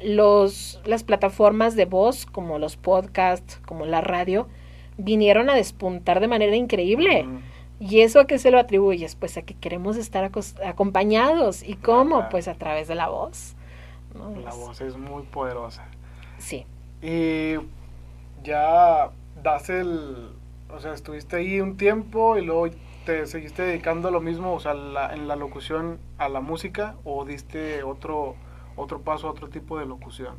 los, 0.02 0.80
las 0.84 1.04
plataformas 1.04 1.76
de 1.76 1.84
voz, 1.84 2.26
como 2.26 2.58
los 2.58 2.76
podcasts, 2.76 3.60
como 3.66 3.86
la 3.86 4.00
radio, 4.00 4.48
vinieron 4.96 5.50
a 5.50 5.54
despuntar 5.54 6.20
de 6.20 6.28
manera 6.28 6.56
increíble. 6.56 7.26
¿Y 7.78 8.00
eso 8.00 8.20
a 8.20 8.26
qué 8.26 8.38
se 8.38 8.50
lo 8.50 8.58
atribuyes? 8.58 9.16
Pues 9.16 9.36
a 9.38 9.42
que 9.42 9.54
queremos 9.54 9.96
estar 9.96 10.30
acompañados. 10.64 11.62
¿Y 11.62 11.74
cómo? 11.74 12.28
Pues 12.28 12.46
a 12.46 12.54
través 12.54 12.88
de 12.88 12.94
la 12.94 13.08
voz. 13.08 13.56
La 14.44 14.52
voz 14.52 14.80
es 14.80 14.96
muy 14.96 15.22
poderosa. 15.22 15.86
Sí. 16.38 16.66
Y 17.00 17.54
ya 18.42 19.10
das 19.42 19.70
el... 19.70 20.30
O 20.68 20.78
sea, 20.78 20.92
estuviste 20.92 21.36
ahí 21.36 21.60
un 21.60 21.76
tiempo 21.76 22.36
y 22.36 22.44
luego 22.44 22.68
te 23.04 23.26
seguiste 23.26 23.62
dedicando 23.62 24.08
a 24.08 24.10
lo 24.10 24.20
mismo, 24.20 24.52
o 24.52 24.60
sea, 24.60 24.72
en 24.72 25.26
la 25.26 25.36
locución 25.36 25.98
a 26.18 26.28
la 26.28 26.40
música 26.40 26.94
o 27.02 27.24
diste 27.24 27.82
otro, 27.82 28.36
otro 28.80 29.00
paso 29.00 29.28
a 29.28 29.30
otro 29.30 29.48
tipo 29.48 29.78
de 29.78 29.86
locución? 29.86 30.34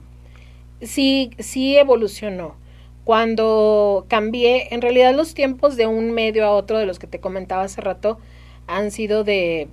Sí, 0.82 1.32
sí 1.39 1.77
evolucionó. 1.77 2.56
Cuando 3.04 4.06
cambié, 4.08 4.73
en 4.73 4.82
realidad 4.82 5.15
los 5.15 5.34
tiempos 5.34 5.75
de 5.75 5.88
un 5.88 6.12
medio 6.12 6.45
a 6.45 6.51
otro 6.51 6.77
de 6.77 6.86
los 6.86 6.99
que 6.99 7.08
te 7.08 7.19
comentaba 7.19 7.63
hace 7.63 7.82
rato 7.82 8.19
han 8.67 8.91
sido 8.91 9.23
de 9.23 9.67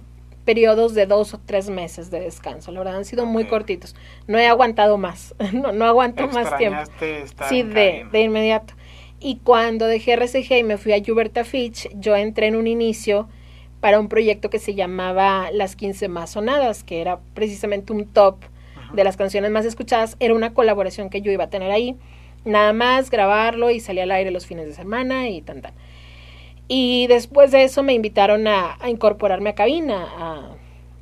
periodos 0.44 0.94
de 0.94 1.04
dos 1.04 1.34
o 1.34 1.40
tres 1.44 1.68
meses 1.68 2.10
de 2.10 2.20
descanso. 2.20 2.72
La 2.72 2.78
verdad 2.80 2.96
han 2.96 3.04
sido 3.04 3.26
muy 3.26 3.44
cortitos. 3.44 3.94
No 4.26 4.38
he 4.38 4.46
aguantado 4.46 4.96
más. 4.96 5.34
no, 5.52 5.72
no 5.72 5.84
aguanto 5.84 6.26
más 6.28 6.56
tiempo. 6.56 6.80
Sí, 7.48 7.62
de, 7.62 8.06
de, 8.10 8.20
inmediato. 8.22 8.72
Y 9.20 9.40
cuando 9.44 9.86
dejé 9.86 10.12
RCG 10.14 10.58
y 10.58 10.62
me 10.62 10.78
fui 10.78 10.92
a 10.92 11.12
Huberta 11.12 11.44
Fitch, 11.44 11.90
yo 11.94 12.16
entré 12.16 12.46
en 12.46 12.56
un 12.56 12.66
inicio 12.66 13.28
para 13.80 14.00
un 14.00 14.08
proyecto 14.08 14.48
que 14.48 14.58
se 14.58 14.74
llamaba 14.74 15.50
Las 15.52 15.76
15 15.76 16.08
más 16.08 16.30
sonadas, 16.30 16.82
que 16.82 17.00
era 17.00 17.20
precisamente 17.34 17.92
un 17.92 18.06
top 18.06 18.36
de 18.92 19.04
las 19.04 19.16
canciones 19.16 19.50
más 19.50 19.64
escuchadas. 19.64 20.16
Era 20.20 20.34
una 20.34 20.54
colaboración 20.54 21.10
que 21.10 21.20
yo 21.20 21.32
iba 21.32 21.44
a 21.44 21.50
tener 21.50 21.70
ahí. 21.70 21.96
Nada 22.44 22.72
más 22.72 23.10
grabarlo 23.10 23.70
y 23.70 23.80
salía 23.80 24.04
al 24.04 24.10
aire 24.10 24.30
los 24.30 24.46
fines 24.46 24.66
de 24.66 24.74
semana 24.74 25.28
y 25.28 25.42
tan 25.42 25.60
tan. 25.60 25.72
Y 26.68 27.06
después 27.06 27.50
de 27.50 27.64
eso 27.64 27.82
me 27.82 27.94
invitaron 27.94 28.46
a, 28.46 28.78
incorporarme 28.86 29.50
a 29.50 29.54
cabina, 29.54 30.06
a 30.16 30.50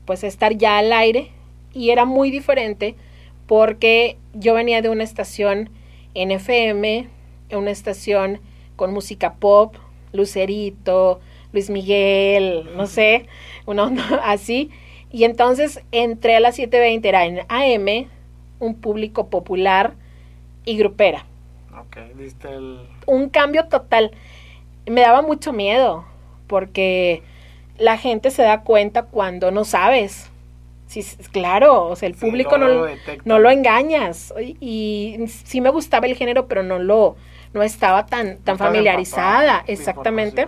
pues 0.04 0.22
estar 0.24 0.56
ya 0.56 0.78
al 0.78 0.92
aire. 0.92 1.30
Y 1.74 1.90
era 1.90 2.04
muy 2.04 2.30
diferente 2.30 2.94
porque 3.46 4.16
yo 4.32 4.54
venía 4.54 4.80
de 4.80 4.88
una 4.88 5.04
estación 5.04 5.70
en 6.14 6.30
FM, 6.30 7.08
una 7.52 7.70
estación 7.70 8.40
con 8.76 8.92
música 8.92 9.34
pop, 9.34 9.76
Lucerito, 10.12 11.20
Luis 11.52 11.70
Miguel, 11.70 12.68
no 12.76 12.86
sé, 12.86 13.26
una 13.66 13.84
onda 13.84 14.20
así. 14.24 14.70
Y 15.10 15.24
entonces 15.24 15.82
entré 15.92 16.36
a 16.36 16.40
las 16.40 16.58
7.20, 16.58 17.06
era 17.06 17.24
en 17.24 17.40
AM, 17.48 18.08
un 18.58 18.74
público 18.74 19.28
popular 19.28 19.94
y 20.64 20.76
grupera. 20.76 21.24
Ok, 21.78 21.98
viste 22.14 22.48
el... 22.48 22.80
Un 23.06 23.28
cambio 23.28 23.66
total. 23.66 24.10
Me 24.86 25.02
daba 25.02 25.22
mucho 25.22 25.52
miedo, 25.52 26.04
porque 26.46 27.22
la 27.78 27.96
gente 27.98 28.30
se 28.30 28.42
da 28.42 28.62
cuenta 28.62 29.04
cuando 29.04 29.50
no 29.50 29.64
sabes. 29.64 30.30
Sí, 30.86 31.04
claro, 31.32 31.88
o 31.88 31.96
sea, 31.96 32.08
el 32.08 32.14
público 32.14 32.58
no, 32.58 32.68
lo, 32.68 32.86
no 33.24 33.38
lo 33.38 33.50
engañas. 33.50 34.32
Y, 34.40 34.56
y, 34.60 35.26
sí 35.28 35.60
me 35.60 35.70
gustaba 35.70 36.06
el 36.06 36.14
género, 36.14 36.46
pero 36.46 36.62
no 36.62 36.78
lo, 36.78 37.16
no 37.52 37.62
estaba 37.62 38.06
tan, 38.06 38.38
tan 38.38 38.56
familiarizada, 38.56 39.64
exactamente. 39.66 40.46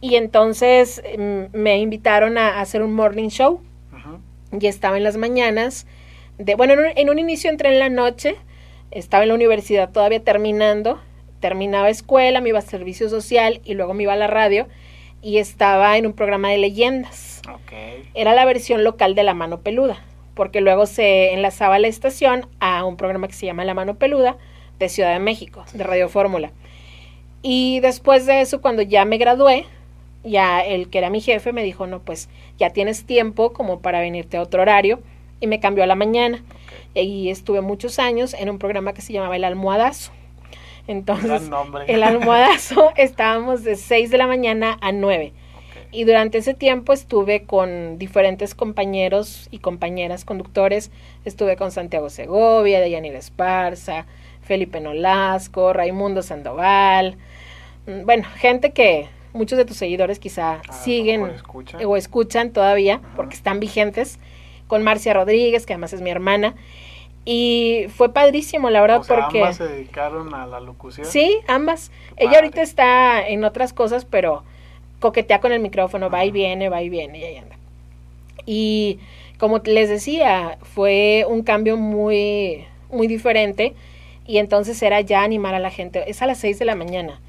Y 0.00 0.16
entonces 0.16 1.02
mm, 1.16 1.56
me 1.56 1.78
invitaron 1.78 2.38
a, 2.38 2.60
hacer 2.60 2.82
un 2.82 2.94
morning 2.94 3.28
show. 3.28 3.60
Y 4.58 4.66
estaba 4.66 4.96
en 4.96 5.04
las 5.04 5.16
mañanas. 5.16 5.86
De, 6.38 6.54
bueno, 6.54 6.74
en 6.94 7.10
un, 7.10 7.18
inicio 7.18 7.50
entré 7.50 7.70
en 7.70 7.78
la 7.78 7.88
noche. 7.88 8.36
Estaba 8.90 9.22
en 9.22 9.28
la 9.28 9.34
universidad 9.34 9.90
todavía 9.90 10.22
terminando. 10.22 11.00
Terminaba 11.40 11.88
escuela, 11.88 12.40
me 12.40 12.50
iba 12.50 12.58
a 12.58 12.62
servicio 12.62 13.08
social 13.08 13.60
y 13.64 13.74
luego 13.74 13.94
me 13.94 14.02
iba 14.02 14.12
a 14.12 14.16
la 14.16 14.26
radio. 14.26 14.66
Y 15.22 15.38
estaba 15.38 15.96
en 15.96 16.06
un 16.06 16.12
programa 16.12 16.50
de 16.50 16.58
leyendas. 16.58 17.42
Era 18.14 18.34
la 18.34 18.44
versión 18.44 18.84
local 18.84 19.14
de 19.14 19.22
La 19.22 19.34
Mano 19.34 19.60
Peluda. 19.60 20.02
Porque 20.34 20.60
luego 20.60 20.86
se 20.86 21.32
enlazaba 21.32 21.78
la 21.78 21.88
estación 21.88 22.46
a 22.60 22.84
un 22.84 22.96
programa 22.96 23.28
que 23.28 23.34
se 23.34 23.46
llama 23.46 23.64
La 23.64 23.74
Mano 23.74 23.96
Peluda 23.96 24.38
de 24.78 24.88
Ciudad 24.88 25.12
de 25.12 25.18
México, 25.20 25.64
de 25.72 25.84
Radio 25.84 26.08
Fórmula. 26.08 26.52
Y 27.42 27.80
después 27.80 28.26
de 28.26 28.40
eso, 28.40 28.60
cuando 28.60 28.82
ya 28.82 29.04
me 29.04 29.18
gradué, 29.18 29.66
ya 30.24 30.60
el 30.60 30.88
que 30.90 30.98
era 30.98 31.10
mi 31.10 31.20
jefe 31.20 31.52
me 31.52 31.62
dijo, 31.62 31.86
no, 31.86 32.00
pues 32.00 32.28
ya 32.58 32.70
tienes 32.70 33.04
tiempo 33.04 33.52
como 33.52 33.80
para 33.80 34.00
venirte 34.00 34.36
a 34.36 34.42
otro 34.42 34.62
horario 34.62 35.00
y 35.40 35.46
me 35.46 35.60
cambió 35.60 35.84
a 35.84 35.86
la 35.86 35.94
mañana. 35.94 36.42
Y 36.94 37.30
estuve 37.30 37.60
muchos 37.60 37.98
años 37.98 38.34
en 38.34 38.50
un 38.50 38.58
programa 38.58 38.92
que 38.92 39.02
se 39.02 39.12
llamaba 39.12 39.36
El 39.36 39.44
Almohadazo. 39.44 40.12
Entonces, 40.86 41.42
el 41.86 42.02
almohadazo 42.02 42.90
estábamos 42.96 43.62
de 43.62 43.76
6 43.76 44.10
de 44.10 44.18
la 44.18 44.26
mañana 44.26 44.76
a 44.80 44.90
9. 44.90 45.32
Y 45.92 46.04
durante 46.04 46.38
ese 46.38 46.54
tiempo 46.54 46.92
estuve 46.92 47.44
con 47.44 47.98
diferentes 47.98 48.54
compañeros 48.54 49.48
y 49.50 49.58
compañeras 49.58 50.24
conductores. 50.24 50.90
Estuve 51.24 51.56
con 51.56 51.70
Santiago 51.70 52.10
Segovia, 52.10 52.80
Deyanira 52.80 53.18
Esparza, 53.18 54.06
Felipe 54.42 54.80
Nolasco, 54.80 55.72
Raimundo 55.72 56.22
Sandoval. 56.22 57.16
Mm, 57.86 58.04
bueno, 58.04 58.24
gente 58.36 58.72
que 58.72 59.08
muchos 59.32 59.56
de 59.56 59.64
tus 59.64 59.76
seguidores 59.76 60.18
quizá 60.18 60.60
siguen 60.82 61.22
o 61.84 61.96
escuchan 61.96 62.50
todavía 62.52 63.00
porque 63.16 63.34
están 63.34 63.60
vigentes. 63.60 64.18
Con 64.66 64.84
Marcia 64.84 65.12
Rodríguez, 65.12 65.66
que 65.66 65.72
además 65.72 65.92
es 65.92 66.00
mi 66.00 66.10
hermana. 66.10 66.54
Y 67.24 67.86
fue 67.96 68.12
padrísimo, 68.12 68.70
la 68.70 68.80
verdad, 68.80 69.02
porque... 69.06 69.40
¿Ambas 69.40 69.56
se 69.56 69.66
dedicaron 69.66 70.32
a 70.32 70.46
la 70.46 70.60
locución? 70.60 71.04
Sí, 71.04 71.38
ambas. 71.48 71.90
Ella 72.16 72.36
ahorita 72.36 72.62
está 72.62 73.26
en 73.26 73.42
otras 73.42 73.72
cosas, 73.72 74.04
pero 74.04 74.44
coquetea 75.00 75.40
con 75.40 75.50
el 75.50 75.60
micrófono, 75.60 76.08
va 76.08 76.24
y 76.24 76.30
viene, 76.30 76.68
va 76.68 76.82
y 76.82 76.88
viene, 76.88 77.18
y 77.18 77.24
ahí 77.24 77.36
anda. 77.38 77.56
Y 78.46 79.00
como 79.38 79.58
les 79.58 79.88
decía, 79.88 80.58
fue 80.62 81.26
un 81.28 81.42
cambio 81.42 81.76
muy, 81.76 82.66
muy 82.90 83.06
diferente 83.06 83.74
y 84.26 84.38
entonces 84.38 84.80
era 84.82 85.00
ya 85.00 85.22
animar 85.22 85.54
a 85.54 85.58
la 85.58 85.70
gente. 85.70 86.08
Es 86.08 86.22
a 86.22 86.26
las 86.26 86.38
6 86.38 86.58
de 86.58 86.64
la 86.64 86.74
mañana. 86.74 87.20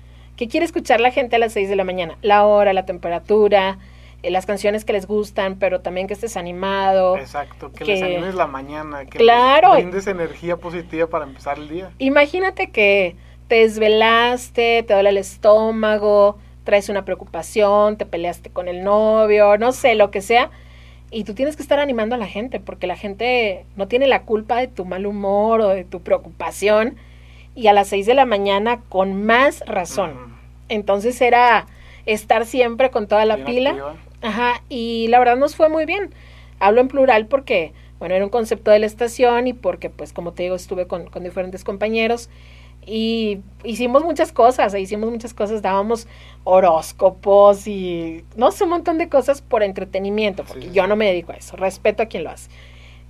¿Qué 0.42 0.48
quiere 0.48 0.66
escuchar 0.66 1.00
la 1.00 1.12
gente 1.12 1.36
a 1.36 1.40
las 1.40 1.54
6 1.54 1.70
de 1.70 1.76
la 1.76 1.84
mañana? 1.84 2.18
La 2.24 2.48
hora, 2.48 2.74
la 2.74 2.84
temperatura, 2.84 3.78
eh, 4.24 4.32
las 4.32 4.48
canciones 4.48 4.86
que 4.86 4.92
les 4.92 5.06
gustan, 5.06 5.60
pero 5.60 5.82
también 5.82 6.08
que 6.08 6.16
estés 6.16 6.36
animado. 6.36 7.16
Exacto, 7.16 7.72
que, 7.72 7.86
les 7.86 8.02
animes 8.02 8.34
la 8.34 8.48
mañana, 8.48 9.06
que 9.06 9.20
claro, 9.20 9.74
brindes 9.74 10.08
energía 10.08 10.58
positiva 10.58 11.06
para 11.06 11.26
empezar 11.26 11.60
el 11.60 11.70
día. 11.70 11.92
Imagínate 12.00 12.72
que 12.72 13.16
te 13.48 13.58
desvelaste, 13.58 14.82
te 14.82 14.94
duele 14.96 15.10
el 15.10 15.18
estómago, 15.18 16.40
traes 16.64 16.90
una 16.90 17.06
preocupación, 17.06 17.98
te 17.98 18.08
peleaste 18.08 18.50
con 18.50 18.68
el 18.68 18.84
novio, 18.84 19.60
no 19.60 19.72
sé, 19.72 19.94
lo 19.94 20.10
que 20.10 20.22
sea 20.22 20.50
y 21.12 21.24
tú 21.24 21.36
tienes 21.36 21.56
que 21.56 21.62
estar 21.62 21.78
animando 21.78 22.16
a 22.16 22.18
la 22.18 22.26
gente, 22.26 22.60
porque 22.60 22.88
la 22.88 22.96
gente 22.96 23.68
no 23.76 23.88
tiene 23.88 24.08
la 24.08 24.24
culpa 24.24 24.58
de 24.58 24.68
tu 24.68 24.86
mal 24.86 25.06
humor 25.06 25.62
o 25.62 25.70
de 25.70 25.84
tu 25.84 26.02
preocupación. 26.02 26.96
Y 27.54 27.68
a 27.68 27.74
las 27.74 27.90
seis 27.90 28.06
de 28.06 28.14
la 28.16 28.26
mañana 28.26 28.80
con 28.90 29.26
más 29.26 29.62
razón. 29.68 30.31
Entonces 30.72 31.20
era 31.22 31.68
estar 32.06 32.46
siempre 32.46 32.92
con 32.92 33.08
toda 33.08 33.26
la 33.26 33.44
pila. 33.44 33.98
Ajá, 34.22 34.64
y 34.70 35.08
la 35.10 35.20
verdad 35.20 35.36
nos 35.36 35.56
fue 35.56 35.68
muy 35.68 35.86
bien. 35.86 36.14
Hablo 36.60 36.80
en 36.80 36.88
plural 36.88 37.26
porque, 37.26 37.74
bueno, 38.00 38.16
era 38.16 38.24
un 38.24 38.30
concepto 38.30 38.72
de 38.72 38.80
la 38.80 38.86
estación 38.86 39.48
y 39.48 39.54
porque, 39.54 39.90
pues, 39.90 40.14
como 40.14 40.32
te 40.32 40.44
digo, 40.44 40.56
estuve 40.56 40.88
con, 40.88 41.08
con 41.08 41.24
diferentes 41.24 41.66
compañeros 41.66 42.30
y 42.86 43.40
hicimos 43.66 44.04
muchas 44.04 44.32
cosas, 44.32 44.74
hicimos 44.74 45.12
muchas 45.12 45.34
cosas, 45.34 45.62
dábamos 45.62 46.08
horóscopos 46.46 47.68
y 47.68 48.24
no 48.38 48.52
sé, 48.52 48.64
un 48.64 48.70
montón 48.70 48.98
de 48.98 49.10
cosas 49.10 49.42
por 49.42 49.64
entretenimiento, 49.64 50.46
porque 50.46 50.72
yo 50.72 50.88
no 50.88 50.96
me 50.96 51.08
dedico 51.08 51.34
a 51.34 51.36
eso, 51.36 51.58
respeto 51.58 52.02
a 52.02 52.06
quien 52.06 52.24
lo 52.24 52.30
hace. 52.30 52.50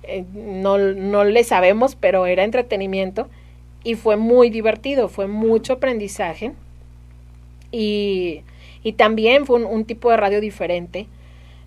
Eh, 0.02 0.24
no, 0.34 0.78
no 0.78 1.22
le 1.22 1.44
sabemos, 1.44 1.94
pero 1.94 2.26
era 2.26 2.42
entretenimiento 2.42 3.28
y 3.84 3.94
fue 3.94 4.16
muy 4.16 4.50
divertido, 4.50 5.08
fue 5.08 5.28
mucho 5.28 5.74
aprendizaje 5.74 6.52
y, 7.72 8.42
y 8.84 8.92
también 8.92 9.46
fue 9.46 9.64
un, 9.64 9.84
tipo 9.84 10.10
de 10.10 10.16
radio 10.16 10.40
diferente. 10.40 11.08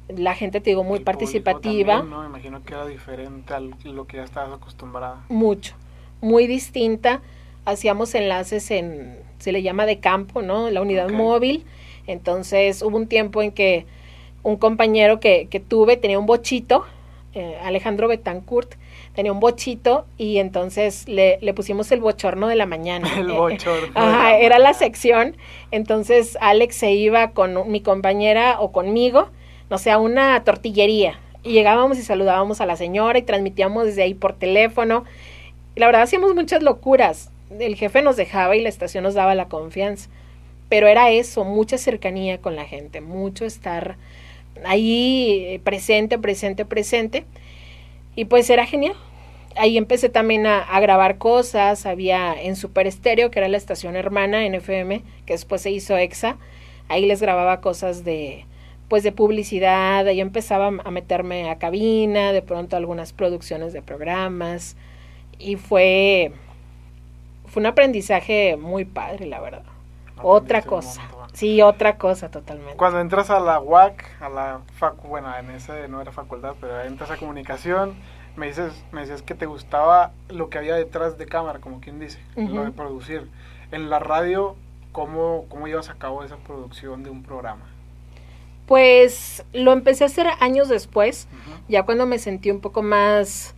La 0.07 0.35
gente, 0.35 0.61
te 0.61 0.69
digo, 0.69 0.83
muy 0.83 0.99
participativa. 0.99 2.03
¿no? 2.03 2.21
Me 2.21 2.27
imagino 2.27 2.63
que 2.63 2.73
era 2.73 2.85
diferente 2.85 3.53
a 3.53 3.59
lo 3.59 4.05
que 4.05 4.17
ya 4.17 4.23
estabas 4.23 4.53
acostumbrada. 4.53 5.25
Mucho, 5.29 5.75
muy 6.21 6.47
distinta 6.47 7.21
hacíamos 7.65 8.15
enlaces 8.15 8.71
en, 8.71 9.17
se 9.39 9.51
le 9.51 9.61
llama 9.61 9.85
de 9.85 9.99
campo, 9.99 10.41
¿no? 10.41 10.69
La 10.69 10.81
unidad 10.81 11.09
móvil. 11.09 11.65
Entonces 12.07 12.81
hubo 12.81 12.95
un 12.95 13.07
tiempo 13.07 13.41
en 13.41 13.51
que 13.51 13.85
un 14.43 14.57
compañero 14.57 15.19
que, 15.19 15.47
que 15.49 15.59
tuve 15.59 15.97
tenía 15.97 16.19
un 16.19 16.27
bochito, 16.27 16.85
eh, 17.33 17.57
Alejandro 17.63 18.07
Betancourt, 18.07 18.75
tenía 19.15 19.31
un 19.31 19.39
bochito 19.39 20.05
y 20.17 20.37
entonces 20.37 21.07
le, 21.07 21.39
le 21.41 21.53
pusimos 21.53 21.91
el 21.91 22.01
bochorno 22.01 22.47
de 22.47 22.55
la 22.55 22.65
mañana. 22.65 23.09
El 23.17 23.31
bochorno. 23.31 23.89
Ajá, 23.95 24.37
era 24.37 24.59
la 24.59 24.73
sección. 24.73 25.37
Entonces 25.71 26.37
Alex 26.41 26.75
se 26.75 26.91
iba 26.91 27.31
con 27.31 27.71
mi 27.71 27.81
compañera 27.81 28.59
o 28.59 28.71
conmigo, 28.71 29.29
no 29.69 29.77
sé, 29.77 29.91
a 29.91 29.97
una 29.97 30.43
tortillería. 30.43 31.19
Y 31.43 31.53
llegábamos 31.53 31.97
y 31.97 32.01
saludábamos 32.01 32.59
a 32.59 32.65
la 32.65 32.75
señora 32.75 33.17
y 33.19 33.21
transmitíamos 33.21 33.85
desde 33.85 34.03
ahí 34.03 34.13
por 34.13 34.33
teléfono. 34.33 35.05
Y 35.75 35.79
la 35.79 35.85
verdad 35.85 36.01
hacíamos 36.01 36.35
muchas 36.35 36.61
locuras. 36.61 37.31
El 37.57 37.75
jefe 37.75 38.01
nos 38.01 38.17
dejaba 38.17 38.55
y 38.55 38.61
la 38.61 38.69
estación 38.69 39.03
nos 39.03 39.13
daba 39.13 39.35
la 39.35 39.47
confianza. 39.47 40.09
Pero 40.69 40.87
era 40.87 41.11
eso, 41.11 41.43
mucha 41.43 41.77
cercanía 41.77 42.39
con 42.39 42.55
la 42.55 42.65
gente, 42.65 42.99
mucho 42.99 43.45
estar 43.45 43.97
ahí 44.63 45.45
eh, 45.47 45.61
presente, 45.63 46.17
presente, 46.17 46.65
presente. 46.65 47.25
Y 48.15 48.25
pues 48.25 48.49
era 48.49 48.65
genial. 48.65 48.95
Ahí 49.57 49.77
empecé 49.77 50.09
también 50.09 50.45
a, 50.47 50.79
grabar 50.79 51.17
cosas. 51.17 51.85
Había 51.85 52.33
en 52.41 52.55
Super 52.55 52.87
Estéreo, 52.87 53.31
que 53.31 53.39
era 53.39 53.47
la 53.47 53.57
estación 53.57 53.95
hermana 53.95 54.45
en 54.45 54.55
FM, 54.55 55.01
que 55.25 55.33
después 55.33 55.61
se 55.61 55.71
hizo 55.71 55.97
EXA. 55.97 56.37
Ahí 56.89 57.05
les 57.05 57.21
grababa 57.21 57.61
cosas 57.61 58.03
de 58.03 58.45
pues 58.87 59.01
de 59.01 59.11
publicidad, 59.11 60.05
ahí 60.05 60.21
empezaba 60.21 60.67
a 60.67 60.91
meterme 60.91 61.49
a 61.49 61.57
cabina, 61.57 62.31
de 62.31 62.43
pronto 62.43 62.77
algunas 62.77 63.13
producciones 63.13 63.73
de 63.73 63.81
programas 63.81 64.75
y 65.39 65.55
fue 65.55 66.31
fue 67.47 67.61
un 67.61 67.67
aprendizaje 67.67 68.57
muy 68.57 68.85
padre, 68.85 69.25
la 69.25 69.39
verdad. 69.39 69.63
Otra 70.21 70.61
cosa. 70.61 71.01
Sí, 71.35 71.61
otra 71.61 71.97
cosa 71.97 72.31
totalmente. 72.31 72.77
Cuando 72.77 73.01
entras 73.01 73.29
a 73.29 73.41
la 73.41 73.59
UAC, 73.59 74.21
a 74.21 74.29
la 74.29 74.61
facu, 74.77 75.09
bueno, 75.09 75.35
en 75.37 75.49
ese 75.51 75.89
no 75.89 76.01
era 76.01 76.13
facultad, 76.13 76.55
pero 76.61 76.81
entras 76.81 77.11
a 77.11 77.17
comunicación, 77.17 77.93
me 78.37 78.47
dices, 78.47 78.71
me 78.93 79.01
decías 79.01 79.21
que 79.21 79.35
te 79.35 79.45
gustaba 79.45 80.13
lo 80.29 80.49
que 80.49 80.59
había 80.59 80.75
detrás 80.75 81.17
de 81.17 81.25
cámara, 81.25 81.59
como 81.59 81.81
quien 81.81 81.99
dice, 81.99 82.19
lo 82.37 82.63
de 82.63 82.71
producir. 82.71 83.29
En 83.71 83.89
la 83.89 83.99
radio, 83.99 84.55
¿cómo, 84.93 85.45
¿cómo 85.49 85.67
llevas 85.67 85.89
a 85.89 85.95
cabo 85.95 86.23
esa 86.23 86.37
producción 86.37 87.03
de 87.03 87.09
un 87.09 87.21
programa? 87.21 87.65
Pues 88.65 89.45
lo 89.51 89.73
empecé 89.73 90.05
a 90.05 90.07
hacer 90.07 90.27
años 90.39 90.69
después, 90.69 91.27
ya 91.67 91.83
cuando 91.83 92.05
me 92.05 92.17
sentí 92.17 92.49
un 92.49 92.61
poco 92.61 92.81
más 92.81 93.55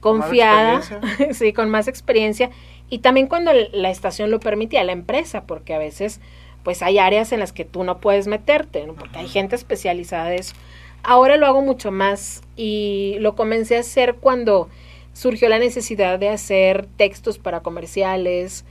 confiada, 0.00 0.82
sí, 1.32 1.52
con 1.52 1.70
más 1.70 1.86
experiencia, 1.86 2.50
y 2.90 2.98
también 2.98 3.28
cuando 3.28 3.52
la 3.72 3.90
estación 3.90 4.32
lo 4.32 4.40
permitía, 4.40 4.82
la 4.82 4.92
empresa, 4.92 5.44
porque 5.44 5.74
a 5.74 5.78
veces 5.78 6.20
pues 6.64 6.82
hay 6.82 6.98
áreas 6.98 7.30
en 7.32 7.40
las 7.40 7.52
que 7.52 7.64
tú 7.64 7.84
no 7.84 7.98
puedes 7.98 8.26
meterte, 8.26 8.86
porque 8.98 9.18
hay 9.18 9.28
gente 9.28 9.54
especializada 9.54 10.30
de 10.30 10.36
eso. 10.36 10.54
Ahora 11.02 11.36
lo 11.36 11.46
hago 11.46 11.60
mucho 11.60 11.92
más 11.92 12.42
y 12.56 13.16
lo 13.20 13.36
comencé 13.36 13.76
a 13.76 13.80
hacer 13.80 14.14
cuando 14.16 14.68
surgió 15.12 15.48
la 15.48 15.58
necesidad 15.58 16.18
de 16.18 16.30
hacer 16.30 16.86
textos 16.96 17.38
para 17.38 17.60
comerciales, 17.60 18.64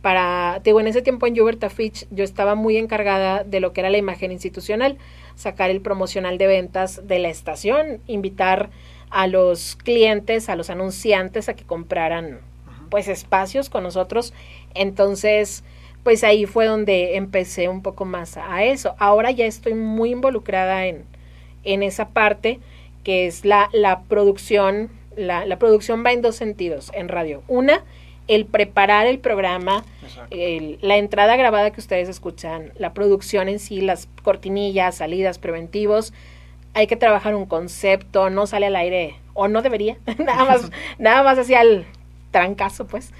para, 0.00 0.60
digo, 0.62 0.80
en 0.80 0.86
ese 0.86 1.00
tiempo 1.00 1.26
en 1.26 1.40
Huberta 1.40 1.70
Fitch 1.70 2.06
yo 2.10 2.24
estaba 2.24 2.54
muy 2.54 2.76
encargada 2.76 3.42
de 3.42 3.60
lo 3.60 3.72
que 3.72 3.80
era 3.80 3.88
la 3.88 3.96
imagen 3.96 4.32
institucional, 4.32 4.98
sacar 5.34 5.70
el 5.70 5.80
promocional 5.80 6.36
de 6.36 6.46
ventas 6.46 7.06
de 7.06 7.18
la 7.18 7.28
estación, 7.28 8.00
invitar 8.06 8.70
a 9.08 9.26
los 9.26 9.76
clientes, 9.76 10.48
a 10.48 10.56
los 10.56 10.68
anunciantes 10.68 11.48
a 11.48 11.54
que 11.54 11.64
compraran 11.64 12.40
pues 12.90 13.08
espacios 13.08 13.70
con 13.70 13.82
nosotros. 13.82 14.34
Entonces, 14.74 15.64
pues 16.04 16.22
ahí 16.22 16.44
fue 16.46 16.66
donde 16.66 17.16
empecé 17.16 17.68
un 17.68 17.82
poco 17.82 18.04
más 18.04 18.36
a 18.36 18.62
eso. 18.62 18.94
Ahora 18.98 19.30
ya 19.30 19.46
estoy 19.46 19.74
muy 19.74 20.10
involucrada 20.10 20.86
en, 20.86 21.04
en 21.64 21.82
esa 21.82 22.10
parte 22.10 22.60
que 23.02 23.26
es 23.26 23.44
la, 23.44 23.70
la 23.72 24.02
producción. 24.02 24.90
La, 25.16 25.46
la, 25.46 25.58
producción 25.58 26.04
va 26.04 26.12
en 26.12 26.22
dos 26.22 26.36
sentidos 26.36 26.90
en 26.94 27.08
radio. 27.08 27.42
Una, 27.48 27.84
el 28.28 28.46
preparar 28.46 29.06
el 29.06 29.18
programa, 29.18 29.84
la 30.30 30.96
entrada 30.96 31.36
grabada 31.36 31.70
que 31.70 31.80
ustedes 31.80 32.08
escuchan, 32.08 32.72
la 32.76 32.92
producción 32.94 33.48
en 33.48 33.58
sí, 33.58 33.80
las 33.80 34.08
cortinillas, 34.22 34.96
salidas, 34.96 35.38
preventivos. 35.38 36.12
Hay 36.72 36.86
que 36.86 36.96
trabajar 36.96 37.34
un 37.34 37.46
concepto, 37.46 38.30
no 38.30 38.46
sale 38.46 38.66
al 38.66 38.76
aire, 38.76 39.16
o 39.34 39.46
no 39.46 39.62
debería, 39.62 39.96
nada 40.18 40.44
más, 40.44 40.70
nada 40.98 41.22
más 41.22 41.38
hacia 41.38 41.62
el 41.62 41.86
trancazo, 42.30 42.86
pues. 42.86 43.12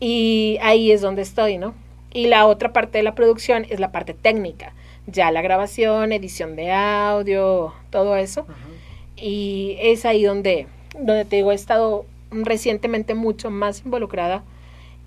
Y 0.00 0.58
ahí 0.62 0.90
es 0.90 1.02
donde 1.02 1.22
estoy, 1.22 1.58
¿no? 1.58 1.74
Y 2.16 2.28
la 2.28 2.46
otra 2.46 2.72
parte 2.72 2.96
de 2.96 3.04
la 3.04 3.14
producción 3.14 3.66
es 3.68 3.78
la 3.78 3.92
parte 3.92 4.14
técnica, 4.14 4.72
ya 5.06 5.30
la 5.30 5.42
grabación, 5.42 6.12
edición 6.12 6.56
de 6.56 6.72
audio, 6.72 7.74
todo 7.90 8.16
eso. 8.16 8.46
Y 9.16 9.76
es 9.78 10.06
ahí 10.06 10.24
donde, 10.24 10.66
donde 10.94 11.26
te 11.26 11.36
digo, 11.36 11.52
he 11.52 11.54
estado 11.54 12.06
recientemente 12.30 13.14
mucho 13.14 13.50
más 13.50 13.82
involucrada 13.84 14.42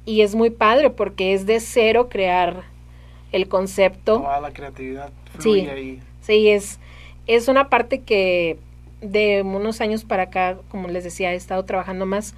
y 0.06 0.22
es 0.22 0.36
muy 0.36 0.52
padre 0.52 0.92
porque 0.92 1.34
es 1.34 1.48
de 1.48 1.60
cero 1.62 2.10
crear 2.12 2.66
el 3.32 3.48
concepto. 3.48 4.20
Toda 4.20 4.40
la 4.40 4.52
creatividad 4.52 5.10
sí, 5.40 5.62
ahí. 5.62 6.00
Sí, 6.22 6.50
es, 6.50 6.78
es 7.26 7.48
una 7.48 7.70
parte 7.70 8.02
que 8.02 8.60
de 9.02 9.42
unos 9.42 9.82
años 9.82 10.04
para 10.04 10.24
acá, 10.24 10.60
como 10.70 10.88
les 10.90 11.06
decía, 11.06 11.34
he 11.34 11.36
estado 11.36 11.66
trabajando 11.66 12.06
más 12.06 12.36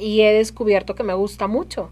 y 0.00 0.22
he 0.22 0.32
descubierto 0.32 0.96
que 0.96 1.04
me 1.04 1.14
gusta 1.14 1.46
mucho 1.46 1.90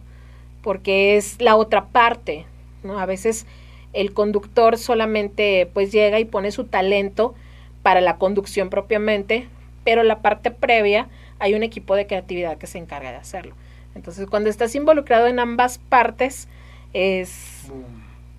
porque 0.68 1.16
es 1.16 1.40
la 1.40 1.56
otra 1.56 1.86
parte, 1.86 2.44
¿no? 2.82 2.98
A 2.98 3.06
veces 3.06 3.46
el 3.94 4.12
conductor 4.12 4.76
solamente 4.76 5.66
pues 5.72 5.90
llega 5.92 6.20
y 6.20 6.26
pone 6.26 6.50
su 6.50 6.64
talento 6.64 7.34
para 7.82 8.02
la 8.02 8.18
conducción 8.18 8.68
propiamente, 8.68 9.48
pero 9.82 10.02
la 10.02 10.20
parte 10.20 10.50
previa 10.50 11.08
hay 11.38 11.54
un 11.54 11.62
equipo 11.62 11.96
de 11.96 12.06
creatividad 12.06 12.58
que 12.58 12.66
se 12.66 12.76
encarga 12.76 13.12
de 13.12 13.16
hacerlo. 13.16 13.54
Entonces, 13.94 14.26
cuando 14.26 14.50
estás 14.50 14.74
involucrado 14.74 15.26
en 15.26 15.38
ambas 15.38 15.78
partes 15.78 16.48
es 16.92 17.72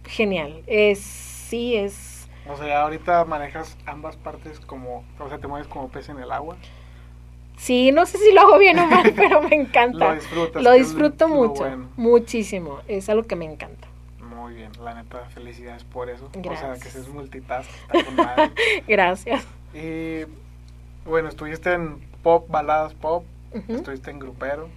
genial. 0.05 0.61
Es 0.67 0.99
sí 0.99 1.77
es 1.77 2.29
O 2.47 2.55
sea, 2.55 2.83
ahorita 2.83 3.25
manejas 3.25 3.75
ambas 3.87 4.17
partes 4.17 4.59
como, 4.59 5.03
o 5.17 5.29
sea, 5.29 5.39
te 5.39 5.47
mueves 5.47 5.67
como 5.67 5.89
pez 5.89 6.09
en 6.09 6.19
el 6.19 6.31
agua. 6.31 6.57
Sí, 7.59 7.91
no 7.91 8.05
sé 8.05 8.17
si 8.17 8.31
lo 8.31 8.41
hago 8.41 8.57
bien 8.57 8.79
o 8.79 8.87
mal, 8.87 9.13
pero 9.15 9.41
me 9.41 9.53
encanta. 9.53 10.17
lo 10.55 10.71
disfruto 10.71 11.27
mucho, 11.27 11.65
muchísimo. 11.97 12.79
Es 12.87 13.09
algo 13.09 13.23
que 13.23 13.35
me 13.35 13.45
encanta. 13.45 13.87
Muy 14.21 14.53
bien, 14.53 14.71
la 14.81 14.95
neta, 14.95 15.25
felicidades 15.25 15.83
por 15.83 16.09
eso. 16.09 16.29
Gracias. 16.33 16.71
O 16.71 16.75
sea, 16.75 16.83
que 16.83 16.89
seas 16.89 17.09
multitask. 17.09 17.69
Gracias. 18.87 19.45
Y 19.73 20.21
bueno, 21.05 21.27
estuviste 21.27 21.73
en 21.73 21.99
pop, 22.23 22.49
baladas 22.49 22.93
pop, 22.93 23.25
estuviste 23.67 24.09
en 24.09 24.19
grupero, 24.19 24.69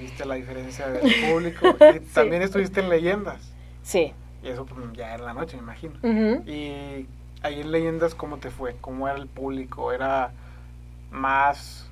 viste 0.00 0.24
la 0.24 0.36
diferencia 0.36 0.86
del 0.88 1.12
público 1.32 1.66
y 1.94 1.98
también 1.98 2.42
estuviste 2.42 2.78
en 2.78 2.90
leyendas. 2.90 3.52
Sí. 3.82 4.14
Y 4.44 4.48
eso 4.48 4.64
pues, 4.66 4.86
ya 4.92 5.16
en 5.16 5.24
la 5.24 5.34
noche, 5.34 5.56
me 5.56 5.64
imagino. 5.64 5.94
Y 6.46 7.08
ahí 7.42 7.60
en 7.60 7.72
leyendas, 7.72 8.14
¿cómo 8.14 8.36
te 8.36 8.50
fue? 8.50 8.76
¿Cómo 8.80 9.08
era 9.08 9.18
el 9.18 9.26
público? 9.26 9.92
¿Era 9.92 10.30
más 11.10 11.87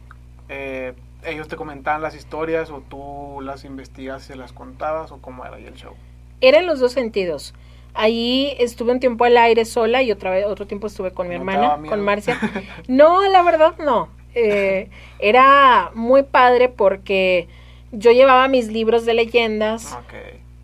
eh, 0.49 0.95
ellos 1.25 1.49
te 1.49 1.57
comentaban 1.57 2.03
las 2.03 2.15
historias 2.15 2.71
o 2.71 2.81
tú 2.81 3.41
las 3.43 3.65
investigas 3.65 4.31
y 4.31 4.35
las 4.35 4.53
contabas 4.53 5.13
o 5.13 5.19
cómo 5.19 5.45
era 5.45 5.57
ahí 5.57 5.67
el 5.67 5.75
show? 5.75 5.95
Era 6.41 6.59
en 6.59 6.67
los 6.67 6.79
dos 6.81 6.93
sentidos. 6.93 7.55
Ahí 7.95 8.55
estuve 8.59 8.93
un 8.93 9.01
tiempo 9.01 9.25
al 9.25 9.37
aire 9.39 9.65
sola 9.65 10.03
y 10.03 10.13
otra 10.13 10.31
vez 10.31 10.45
otro 10.45 10.67
tiempo 10.67 10.87
estuve 10.87 11.13
con 11.13 11.29
mi 11.29 11.35
hermana, 11.35 11.79
con 11.89 12.01
Marcia. 12.01 12.39
No, 12.89 13.27
la 13.29 13.43
verdad 13.43 13.75
no. 13.79 14.09
Eh, 14.35 14.91
era 15.19 15.91
muy 15.95 16.23
padre 16.23 16.69
porque 16.69 17.49
yo 17.93 18.13
llevaba 18.13 18.49
mis 18.49 18.69
libros 18.69 19.07
de 19.07 19.15
leyendas. 19.15 19.99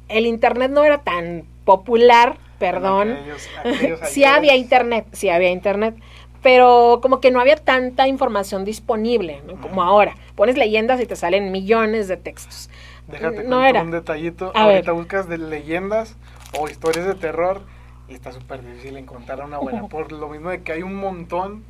El 0.08 0.26
internet 0.26 0.70
no 0.70 0.84
era 0.84 0.98
tan 0.98 1.44
popular, 1.64 2.36
perdón. 2.58 3.16
sí 4.04 4.24
había 4.24 4.54
internet, 4.56 5.06
sí 5.12 5.30
había 5.30 5.50
internet 5.50 5.94
pero 6.42 6.98
como 7.00 7.20
que 7.20 7.30
no 7.30 7.40
había 7.40 7.56
tanta 7.56 8.08
información 8.08 8.64
disponible 8.64 9.42
como 9.60 9.82
ahora. 9.82 10.16
Pones 10.34 10.56
leyendas 10.56 11.00
y 11.00 11.06
te 11.06 11.16
salen 11.16 11.52
millones 11.52 12.08
de 12.08 12.16
textos. 12.16 12.68
Déjate 13.06 13.44
no 13.44 13.64
era. 13.64 13.82
un 13.82 13.90
detallito. 13.90 14.52
Ahorita 14.54 14.92
buscas 14.92 15.28
de 15.28 15.38
leyendas 15.38 16.16
o 16.58 16.68
historias 16.68 17.06
de 17.06 17.14
terror 17.14 17.62
y 18.08 18.14
está 18.14 18.32
súper 18.32 18.62
difícil 18.62 18.96
encontrar 18.96 19.44
una 19.44 19.58
buena. 19.58 19.86
Por 19.88 20.10
lo 20.12 20.28
mismo 20.28 20.50
de 20.50 20.62
que 20.62 20.72
hay 20.72 20.82
un 20.82 20.96
montón. 20.96 21.64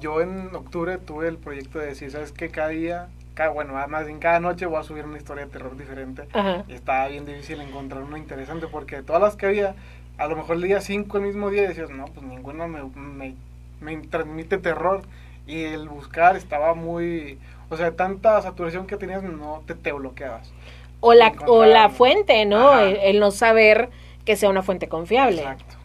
Yo 0.00 0.20
en 0.20 0.52
octubre 0.54 0.98
tuve 0.98 1.28
el 1.28 1.36
proyecto 1.36 1.78
de 1.78 1.86
decir, 1.86 2.10
¿sabes 2.10 2.32
qué? 2.32 2.48
Cada 2.48 2.68
día, 2.68 3.08
cada, 3.34 3.50
bueno, 3.50 3.74
más 3.88 4.08
en 4.08 4.18
cada 4.18 4.40
noche 4.40 4.66
voy 4.66 4.80
a 4.80 4.82
subir 4.82 5.04
una 5.04 5.18
historia 5.18 5.44
de 5.44 5.52
terror 5.52 5.76
diferente. 5.76 6.24
Y 6.66 6.72
estaba 6.72 7.06
bien 7.08 7.24
difícil 7.24 7.60
encontrar 7.60 8.02
una 8.02 8.18
interesante 8.18 8.66
porque 8.66 8.96
de 8.96 9.02
todas 9.04 9.22
las 9.22 9.36
que 9.36 9.46
había, 9.46 9.76
a 10.18 10.26
lo 10.26 10.34
mejor 10.34 10.60
día 10.60 10.80
5 10.80 11.16
el 11.18 11.22
mismo 11.22 11.48
día 11.50 11.62
decías, 11.62 11.90
no, 11.90 12.06
pues 12.06 12.26
ninguna 12.26 12.66
me, 12.66 12.82
me 12.82 13.36
me 13.84 13.96
transmite 13.98 14.58
terror 14.58 15.02
y 15.46 15.64
el 15.64 15.88
buscar 15.88 16.36
estaba 16.36 16.74
muy, 16.74 17.38
o 17.70 17.76
sea, 17.76 17.92
tanta 17.92 18.40
saturación 18.42 18.86
que 18.86 18.96
tenías 18.96 19.22
no 19.22 19.62
te, 19.66 19.74
te 19.74 19.92
bloqueabas. 19.92 20.52
O 21.00 21.12
la, 21.12 21.34
o 21.46 21.66
la 21.66 21.90
fuente, 21.90 22.46
¿no? 22.46 22.80
El, 22.80 23.20
no 23.20 23.30
saber 23.30 23.90
que 24.24 24.36
sea 24.36 24.48
una 24.48 24.62
fuente 24.62 24.88
confiable. 24.88 25.42
Exacto. 25.42 25.76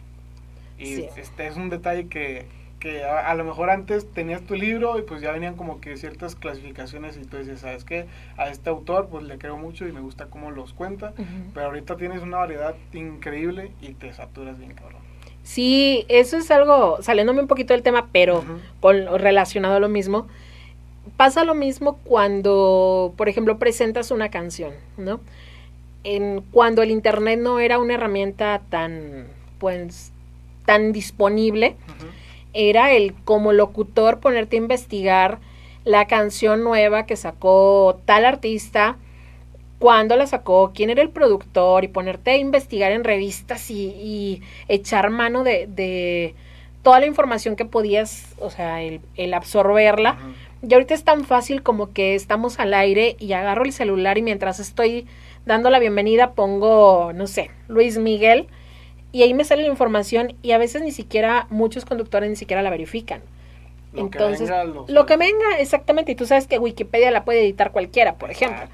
Y 0.78 1.02
este 1.16 1.46
es 1.46 1.56
un 1.56 1.68
detalle 1.68 2.08
que 2.08 2.46
que 2.80 3.04
a, 3.04 3.34
lo 3.34 3.44
mejor 3.44 3.68
antes 3.68 4.10
tenías 4.10 4.40
tu 4.40 4.54
libro 4.54 4.98
y 4.98 5.02
pues 5.02 5.20
ya 5.20 5.30
venían 5.30 5.54
como 5.54 5.80
que 5.80 5.98
ciertas 5.98 6.34
clasificaciones 6.34 7.18
y 7.18 7.26
tú 7.26 7.36
dices, 7.36 7.60
¿sabes 7.60 7.84
qué? 7.84 8.06
A 8.38 8.48
este 8.48 8.70
autor 8.70 9.08
pues 9.08 9.22
le 9.24 9.36
creo 9.36 9.58
mucho 9.58 9.86
y 9.86 9.92
me 9.92 10.00
gusta 10.00 10.26
cómo 10.26 10.50
los 10.50 10.72
cuenta, 10.72 11.12
pero 11.52 11.66
ahorita 11.66 11.96
tienes 11.98 12.22
una 12.22 12.38
variedad 12.38 12.74
increíble 12.94 13.70
y 13.82 13.92
te 13.92 14.12
saturas 14.14 14.58
bien 14.58 14.72
cabrón. 14.72 15.02
Sí, 15.42 16.04
eso 16.08 16.36
es 16.36 16.50
algo, 16.50 16.98
saliéndome 17.02 17.40
un 17.40 17.48
poquito 17.48 17.74
del 17.74 17.82
tema, 17.82 18.08
pero 18.12 18.44
con, 18.80 19.06
relacionado 19.18 19.76
a 19.76 19.80
lo 19.80 19.88
mismo, 19.88 20.28
pasa 21.16 21.44
lo 21.44 21.54
mismo 21.54 21.98
cuando, 22.04 23.14
por 23.16 23.28
ejemplo, 23.28 23.58
presentas 23.58 24.10
una 24.10 24.30
canción, 24.30 24.74
¿no? 24.96 25.20
En, 26.04 26.42
cuando 26.52 26.82
el 26.82 26.90
Internet 26.90 27.40
no 27.40 27.58
era 27.58 27.78
una 27.78 27.94
herramienta 27.94 28.60
tan, 28.70 29.26
pues, 29.58 30.12
tan 30.66 30.92
disponible, 30.92 31.76
era 32.52 32.92
el 32.92 33.14
como 33.24 33.52
locutor 33.52 34.20
ponerte 34.20 34.56
a 34.56 34.58
investigar 34.58 35.38
la 35.84 36.06
canción 36.06 36.62
nueva 36.62 37.06
que 37.06 37.16
sacó 37.16 38.00
tal 38.04 38.24
artista, 38.24 38.96
cuándo 39.80 40.14
la 40.14 40.26
sacó, 40.26 40.70
quién 40.72 40.90
era 40.90 41.02
el 41.02 41.08
productor 41.08 41.82
y 41.82 41.88
ponerte 41.88 42.32
a 42.32 42.36
investigar 42.36 42.92
en 42.92 43.02
revistas 43.02 43.70
y, 43.70 44.42
echar 44.68 45.10
mano 45.10 45.42
de, 45.42 46.34
toda 46.82 47.00
la 47.00 47.06
información 47.06 47.56
que 47.56 47.64
podías, 47.64 48.36
o 48.38 48.50
sea, 48.50 48.82
el, 48.82 49.34
absorberla. 49.34 50.18
Y 50.62 50.72
ahorita 50.74 50.94
es 50.94 51.02
tan 51.02 51.24
fácil 51.24 51.62
como 51.62 51.92
que 51.92 52.14
estamos 52.14 52.60
al 52.60 52.74
aire 52.74 53.16
y 53.18 53.32
agarro 53.32 53.64
el 53.64 53.72
celular 53.72 54.18
y 54.18 54.22
mientras 54.22 54.60
estoy 54.60 55.06
dando 55.46 55.70
la 55.70 55.78
bienvenida 55.78 56.32
pongo, 56.32 57.12
no 57.14 57.26
sé, 57.26 57.50
Luis 57.66 57.96
Miguel 57.96 58.46
y 59.12 59.22
ahí 59.22 59.32
me 59.32 59.44
sale 59.44 59.62
la 59.62 59.68
información 59.68 60.34
y 60.42 60.52
a 60.52 60.58
veces 60.58 60.82
ni 60.82 60.92
siquiera 60.92 61.46
muchos 61.48 61.86
conductores 61.86 62.28
ni 62.28 62.36
siquiera 62.36 62.60
la 62.60 62.68
verifican. 62.68 63.22
Lo 63.92 64.02
Entonces, 64.02 64.48
que 64.48 64.56
venga, 64.56 64.84
lo 64.86 65.06
que 65.06 65.16
venga, 65.16 65.58
exactamente, 65.58 66.12
y 66.12 66.14
tú 66.14 66.26
sabes 66.26 66.46
que 66.46 66.58
Wikipedia 66.58 67.10
la 67.10 67.24
puede 67.24 67.40
editar 67.40 67.72
cualquiera, 67.72 68.16
por 68.16 68.30
ejemplo. 68.30 68.68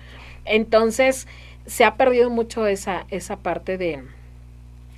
Entonces, 0.46 1.26
se 1.66 1.84
ha 1.84 1.96
perdido 1.96 2.30
mucho 2.30 2.66
esa, 2.66 3.06
esa 3.10 3.36
parte 3.36 3.76
de, 3.76 4.02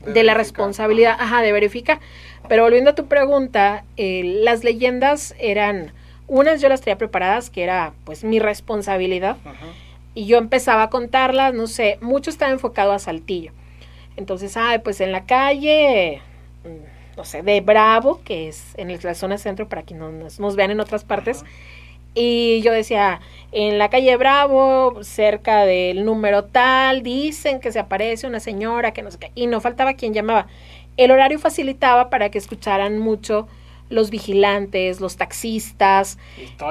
de, 0.06 0.22
la 0.22 0.34
responsabilidad, 0.34 1.16
ajá. 1.18 1.42
de 1.42 1.52
verificar. 1.52 2.00
Pero 2.48 2.62
volviendo 2.62 2.90
a 2.90 2.94
tu 2.94 3.06
pregunta, 3.06 3.84
eh, 3.96 4.22
las 4.42 4.64
leyendas 4.64 5.34
eran, 5.38 5.92
unas 6.26 6.60
yo 6.60 6.68
las 6.68 6.80
tenía 6.80 6.98
preparadas, 6.98 7.50
que 7.50 7.62
era 7.62 7.92
pues 8.04 8.24
mi 8.24 8.38
responsabilidad, 8.38 9.36
y 10.14 10.26
yo 10.26 10.38
empezaba 10.38 10.84
a 10.84 10.90
contarlas, 10.90 11.54
no 11.54 11.66
sé, 11.66 11.98
mucho 12.00 12.30
estaba 12.30 12.52
enfocado 12.52 12.92
a 12.92 12.98
Saltillo. 12.98 13.52
Entonces, 14.16 14.56
ah, 14.56 14.80
pues 14.82 15.00
en 15.00 15.12
la 15.12 15.26
calle, 15.26 16.20
mm, 16.64 17.16
no 17.16 17.24
sé, 17.24 17.42
de 17.42 17.60
Bravo, 17.60 18.20
que 18.24 18.48
es 18.48 18.74
en 18.76 18.96
la 19.02 19.14
zona 19.14 19.38
centro 19.38 19.68
para 19.68 19.82
que 19.82 19.94
nos, 19.94 20.40
nos 20.40 20.56
vean 20.56 20.70
en 20.70 20.80
otras 20.80 21.04
partes. 21.04 21.44
Y 22.20 22.62
yo 22.62 22.72
decía, 22.72 23.20
en 23.52 23.78
la 23.78 23.90
calle 23.90 24.16
Bravo, 24.16 25.04
cerca 25.04 25.64
del 25.64 26.04
número 26.04 26.46
tal, 26.46 27.04
dicen 27.04 27.60
que 27.60 27.70
se 27.70 27.78
aparece 27.78 28.26
una 28.26 28.40
señora, 28.40 28.92
que 28.92 29.02
no 29.02 29.10
sé 29.12 29.18
qué, 29.18 29.30
y 29.36 29.46
no 29.46 29.60
faltaba 29.60 29.94
quien 29.94 30.14
llamaba. 30.14 30.48
El 30.96 31.12
horario 31.12 31.38
facilitaba 31.38 32.10
para 32.10 32.28
que 32.28 32.38
escucharan 32.38 32.98
mucho 32.98 33.46
los 33.88 34.10
vigilantes, 34.10 35.00
los 35.00 35.16
taxistas. 35.16 36.18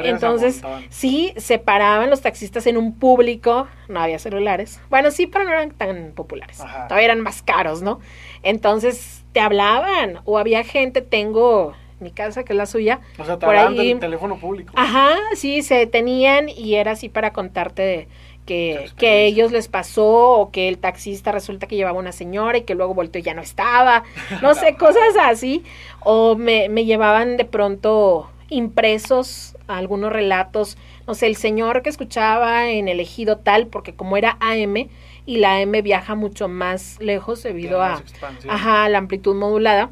Entonces, 0.03 0.61
sí, 0.89 1.33
se 1.37 1.59
paraban 1.59 2.09
los 2.09 2.19
taxistas 2.19 2.67
en 2.67 2.75
un 2.75 2.93
público, 2.99 3.69
no 3.87 4.01
había 4.01 4.19
celulares. 4.19 4.81
Bueno, 4.89 5.11
sí, 5.11 5.27
pero 5.27 5.45
no 5.45 5.51
eran 5.51 5.71
tan 5.71 6.11
populares. 6.11 6.57
Todavía 6.57 7.05
eran 7.05 7.21
más 7.21 7.41
caros, 7.41 7.81
¿no? 7.81 8.01
Entonces, 8.43 9.23
te 9.31 9.39
hablaban 9.39 10.19
o 10.25 10.37
había 10.39 10.65
gente, 10.65 11.01
tengo 11.01 11.73
mi 11.99 12.11
casa, 12.11 12.43
que 12.43 12.53
es 12.53 12.57
la 12.57 12.65
suya. 12.65 12.99
O 13.17 13.25
sea, 13.25 13.37
te 13.39 13.45
por 13.45 13.55
ahí. 13.55 13.89
del 13.89 13.99
teléfono 13.99 14.37
público. 14.37 14.73
Ajá, 14.75 15.15
sí, 15.35 15.61
se 15.61 15.75
detenían 15.75 16.49
y 16.49 16.75
era 16.75 16.91
así 16.91 17.09
para 17.09 17.33
contarte 17.33 17.81
de 17.81 18.07
que, 18.45 18.89
que 18.97 19.07
a 19.07 19.15
ellos 19.15 19.51
les 19.51 19.67
pasó 19.67 20.31
o 20.31 20.51
que 20.51 20.69
el 20.69 20.77
taxista 20.77 21.31
resulta 21.31 21.67
que 21.67 21.75
llevaba 21.75 21.99
una 21.99 22.13
señora 22.13 22.57
y 22.57 22.61
que 22.61 22.75
luego 22.75 22.93
volteó 22.93 23.19
y 23.19 23.23
ya 23.23 23.33
no 23.33 23.41
estaba, 23.41 24.03
no 24.41 24.55
sé, 24.55 24.75
cosas 24.79 25.15
así. 25.21 25.63
O 25.99 26.35
me, 26.35 26.69
me 26.69 26.85
llevaban 26.85 27.37
de 27.37 27.45
pronto 27.45 28.29
impresos 28.49 29.57
algunos 29.67 30.11
relatos, 30.11 30.77
no 31.05 31.13
sé, 31.13 31.27
el 31.27 31.35
señor 31.35 31.81
que 31.81 31.89
escuchaba 31.89 32.69
en 32.69 32.87
el 32.87 32.99
ejido 32.99 33.37
tal, 33.37 33.67
porque 33.67 33.93
como 33.93 34.17
era 34.17 34.37
AM 34.39 34.87
y 35.25 35.37
la 35.37 35.57
AM 35.57 35.73
viaja 35.83 36.15
mucho 36.15 36.47
más 36.47 36.97
lejos 37.01 37.43
debido 37.43 37.83
a, 37.83 38.01
ajá, 38.47 38.89
la 38.89 38.97
amplitud 38.97 39.35
modulada. 39.35 39.89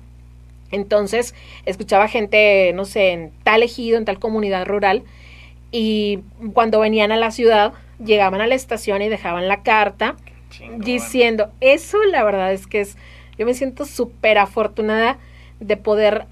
Entonces, 0.75 1.33
escuchaba 1.65 2.07
gente, 2.07 2.71
no 2.73 2.85
sé, 2.85 3.11
en 3.11 3.31
tal 3.43 3.63
ejido, 3.63 3.97
en 3.97 4.05
tal 4.05 4.19
comunidad 4.19 4.65
rural, 4.65 5.03
y 5.71 6.19
cuando 6.53 6.79
venían 6.79 7.11
a 7.11 7.17
la 7.17 7.31
ciudad, 7.31 7.73
llegaban 8.03 8.41
a 8.41 8.47
la 8.47 8.55
estación 8.55 9.01
y 9.01 9.09
dejaban 9.09 9.47
la 9.47 9.63
carta 9.63 10.15
diciendo, 10.77 11.51
eso 11.59 11.97
la 12.05 12.23
verdad 12.23 12.53
es 12.53 12.67
que 12.67 12.81
es, 12.81 12.97
yo 13.37 13.45
me 13.45 13.53
siento 13.53 13.85
súper 13.85 14.37
afortunada 14.37 15.17
de 15.59 15.75
poder 15.75 16.27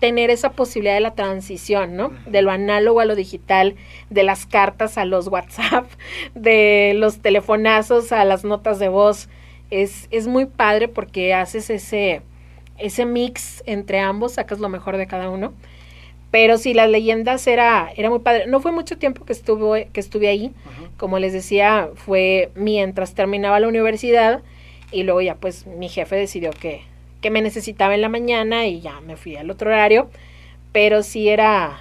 tener 0.00 0.30
esa 0.30 0.50
posibilidad 0.50 0.94
de 0.94 1.00
la 1.00 1.14
transición, 1.14 1.96
¿no? 1.96 2.12
De 2.26 2.42
lo 2.42 2.50
análogo 2.50 3.00
a 3.00 3.04
lo 3.04 3.16
digital, 3.16 3.74
de 4.10 4.22
las 4.22 4.46
cartas 4.46 4.96
a 4.96 5.04
los 5.04 5.28
WhatsApp, 5.28 5.86
de 6.34 6.92
los 6.96 7.18
telefonazos 7.18 8.12
a 8.12 8.24
las 8.24 8.44
notas 8.44 8.78
de 8.78 8.88
voz. 8.88 9.28
Es, 9.70 10.08
es 10.10 10.26
muy 10.26 10.46
padre 10.46 10.88
porque 10.88 11.34
haces 11.34 11.68
ese, 11.68 12.22
ese 12.78 13.06
mix 13.06 13.62
entre 13.66 14.00
ambos, 14.00 14.34
sacas 14.34 14.58
lo 14.60 14.68
mejor 14.68 14.96
de 14.96 15.06
cada 15.06 15.30
uno. 15.30 15.52
Pero 16.30 16.58
sí, 16.58 16.74
las 16.74 16.90
leyendas 16.90 17.46
era, 17.46 17.90
era 17.96 18.10
muy 18.10 18.18
padre. 18.18 18.46
No 18.46 18.60
fue 18.60 18.70
mucho 18.70 18.98
tiempo 18.98 19.24
que 19.24 19.32
estuve, 19.32 19.88
que 19.92 20.00
estuve 20.00 20.28
ahí. 20.28 20.52
Como 20.98 21.18
les 21.18 21.32
decía, 21.32 21.88
fue 21.94 22.50
mientras 22.54 23.14
terminaba 23.14 23.60
la 23.60 23.68
universidad 23.68 24.42
y 24.90 25.04
luego 25.04 25.20
ya 25.20 25.36
pues 25.36 25.66
mi 25.66 25.88
jefe 25.88 26.16
decidió 26.16 26.50
que, 26.50 26.82
que 27.20 27.30
me 27.30 27.40
necesitaba 27.40 27.94
en 27.94 28.02
la 28.02 28.08
mañana 28.08 28.66
y 28.66 28.80
ya 28.80 29.00
me 29.00 29.16
fui 29.16 29.36
al 29.36 29.50
otro 29.50 29.70
horario. 29.70 30.10
Pero 30.72 31.02
sí 31.02 31.28
era, 31.30 31.80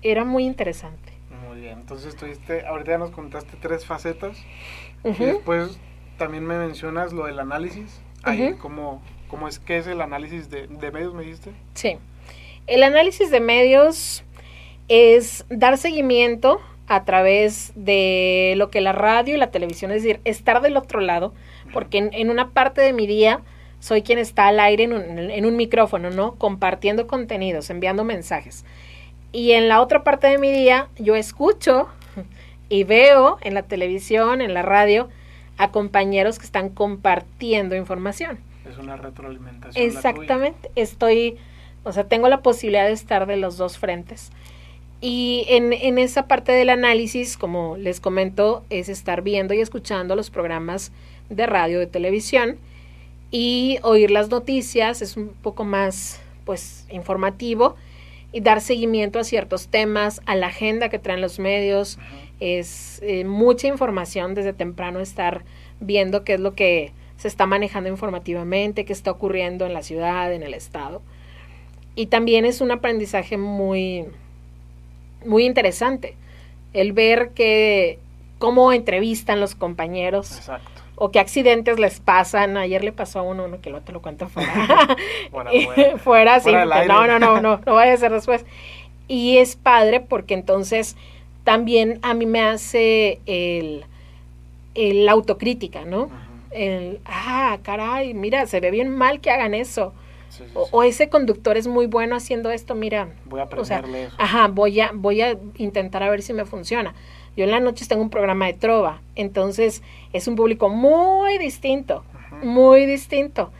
era 0.00 0.24
muy 0.24 0.44
interesante. 0.44 1.12
Muy 1.46 1.60
bien, 1.60 1.80
entonces 1.80 2.16
tuviste, 2.16 2.66
ahorita 2.66 2.92
ya 2.92 2.98
nos 2.98 3.10
contaste 3.10 3.56
tres 3.60 3.84
facetas. 3.84 4.42
Y 5.04 5.24
después 5.24 5.78
también 6.16 6.46
me 6.46 6.56
mencionas 6.56 7.12
lo 7.12 7.26
del 7.26 7.38
análisis. 7.38 8.00
Ahí, 8.22 8.54
¿cómo, 8.58 9.02
¿cómo, 9.28 9.48
es 9.48 9.58
que 9.58 9.78
es 9.78 9.86
el 9.86 10.00
análisis 10.00 10.50
de, 10.50 10.66
medios, 10.92 11.14
me 11.14 11.22
dijiste? 11.22 11.50
Sí. 11.74 11.98
El 12.66 12.82
análisis 12.82 13.30
de 13.30 13.40
medios 13.40 14.24
es 14.88 15.44
dar 15.48 15.78
seguimiento 15.78 16.60
a 16.86 17.04
través 17.04 17.72
de 17.74 18.54
lo 18.56 18.70
que 18.70 18.80
la 18.80 18.92
radio 18.92 19.34
y 19.34 19.38
la 19.38 19.50
televisión, 19.50 19.90
es 19.90 20.02
decir, 20.02 20.20
estar 20.24 20.60
del 20.60 20.76
otro 20.76 21.00
lado, 21.00 21.32
porque 21.72 22.10
en, 22.12 22.30
una 22.30 22.50
parte 22.50 22.80
de 22.80 22.92
mi 22.92 23.06
día 23.06 23.40
soy 23.80 24.02
quien 24.02 24.18
está 24.18 24.48
al 24.48 24.60
aire 24.60 24.84
en 24.84 24.92
un, 24.92 25.18
en 25.18 25.46
un, 25.46 25.56
micrófono, 25.56 26.10
¿no? 26.10 26.34
Compartiendo 26.36 27.06
contenidos, 27.06 27.70
enviando 27.70 28.04
mensajes. 28.04 28.64
Y 29.32 29.52
en 29.52 29.68
la 29.68 29.80
otra 29.80 30.04
parte 30.04 30.26
de 30.26 30.38
mi 30.38 30.52
día 30.52 30.88
yo 30.96 31.16
escucho 31.16 31.88
y 32.68 32.84
veo 32.84 33.38
en 33.42 33.54
la 33.54 33.62
televisión, 33.62 34.40
en 34.40 34.54
la 34.54 34.62
radio, 34.62 35.08
a 35.58 35.70
compañeros 35.70 36.38
que 36.38 36.46
están 36.46 36.68
compartiendo 36.68 37.76
información. 37.76 38.38
Es 38.74 38.78
una 38.78 38.96
retroalimentación. 38.96 39.84
Exactamente, 39.84 40.70
estoy 40.74 41.38
o 41.84 41.92
sea, 41.92 42.04
tengo 42.04 42.28
la 42.28 42.42
posibilidad 42.42 42.86
de 42.86 42.92
estar 42.92 43.26
de 43.26 43.36
los 43.36 43.56
dos 43.56 43.78
frentes. 43.78 44.30
Y 45.00 45.44
en, 45.48 45.72
en 45.74 45.98
esa 45.98 46.26
parte 46.26 46.52
del 46.52 46.70
análisis, 46.70 47.36
como 47.36 47.76
les 47.76 48.00
comento, 48.00 48.64
es 48.70 48.88
estar 48.88 49.20
viendo 49.22 49.52
y 49.52 49.60
escuchando 49.60 50.16
los 50.16 50.30
programas 50.30 50.92
de 51.28 51.46
radio, 51.46 51.78
de 51.78 51.86
televisión 51.86 52.56
y 53.30 53.78
oír 53.82 54.10
las 54.10 54.30
noticias, 54.30 55.02
es 55.02 55.16
un 55.16 55.28
poco 55.28 55.64
más 55.64 56.20
pues 56.46 56.86
informativo 56.90 57.76
y 58.32 58.40
dar 58.40 58.60
seguimiento 58.60 59.18
a 59.18 59.24
ciertos 59.24 59.68
temas, 59.68 60.22
a 60.24 60.36
la 60.36 60.46
agenda 60.46 60.88
que 60.88 60.98
traen 60.98 61.20
los 61.20 61.38
medios, 61.38 61.98
es 62.40 63.00
eh, 63.02 63.24
mucha 63.24 63.68
información 63.68 64.34
desde 64.34 64.52
temprano 64.52 65.00
estar 65.00 65.44
viendo 65.80 66.24
qué 66.24 66.34
es 66.34 66.40
lo 66.40 66.54
que 66.54 66.92
se 67.16 67.28
está 67.28 67.46
manejando 67.46 67.88
informativamente, 67.88 68.84
qué 68.84 68.92
está 68.92 69.10
ocurriendo 69.10 69.66
en 69.66 69.72
la 69.72 69.82
ciudad, 69.82 70.32
en 70.32 70.42
el 70.42 70.54
estado 70.54 71.02
y 71.96 72.06
también 72.06 72.44
es 72.44 72.60
un 72.60 72.70
aprendizaje 72.70 73.36
muy, 73.36 74.06
muy 75.24 75.44
interesante. 75.44 76.16
El 76.72 76.92
ver 76.92 77.30
que 77.30 77.98
cómo 78.38 78.72
entrevistan 78.72 79.40
los 79.40 79.54
compañeros. 79.54 80.36
Exacto. 80.36 80.82
O 80.96 81.10
qué 81.10 81.20
accidentes 81.20 81.78
les 81.78 82.00
pasan. 82.00 82.56
Ayer 82.56 82.82
le 82.82 82.92
pasó 82.92 83.20
a 83.20 83.22
uno, 83.22 83.44
uno 83.44 83.60
que 83.60 83.70
lo 83.70 83.80
te 83.80 83.92
lo 83.92 84.02
cuento 84.02 84.28
fuera. 84.28 84.96
fuera, 85.98 86.40
sí. 86.40 86.52
no, 86.52 87.06
no, 87.06 87.18
no, 87.18 87.40
no, 87.40 87.60
no 87.64 87.74
vaya 87.74 87.92
a 87.92 87.96
ser 87.96 88.12
después. 88.12 88.44
Y 89.06 89.38
es 89.38 89.54
padre 89.54 90.00
porque 90.00 90.34
entonces 90.34 90.96
también 91.44 92.00
a 92.02 92.14
mí 92.14 92.26
me 92.26 92.40
hace 92.40 93.20
el, 93.26 93.84
el 94.74 95.08
autocrítica, 95.08 95.84
¿no? 95.84 96.10
El, 96.54 97.00
ah, 97.04 97.58
caray, 97.62 98.14
mira, 98.14 98.46
se 98.46 98.60
ve 98.60 98.70
bien 98.70 98.90
mal 98.90 99.20
que 99.20 99.30
hagan 99.30 99.54
eso 99.54 99.92
Sí, 100.30 100.42
sí, 100.44 100.50
O, 100.54 100.64
sí. 100.64 100.70
o 100.72 100.82
ese 100.82 101.08
conductor 101.08 101.56
es 101.56 101.66
muy 101.66 101.86
bueno 101.86 102.16
haciendo 102.16 102.50
esto, 102.50 102.74
mira, 102.74 103.08
Voy 103.26 103.40
a 103.40 103.44
o 103.44 103.64
sea, 103.64 103.78
aprenderle 103.78 104.10
ajá, 104.18 104.48
voy 104.48 104.80
a, 104.80 104.90
voy 104.92 105.20
a 105.20 105.36
intentar 105.58 106.02
a 106.02 106.10
ver 106.10 106.22
si 106.22 106.32
me 106.32 106.44
funciona. 106.44 106.94
Yo 107.36 107.44
en 107.44 107.50
las 107.50 107.62
noches 107.62 107.88
tengo 107.88 108.02
un 108.02 108.10
programa 108.10 108.46
de 108.46 108.54
trova, 108.54 109.00
entonces 109.16 109.82
es 110.12 110.26
un 110.28 110.36
público 110.36 110.68
muy 110.68 111.38
distinto, 111.38 112.04
muy 112.42 112.86
distinto, 112.86 113.50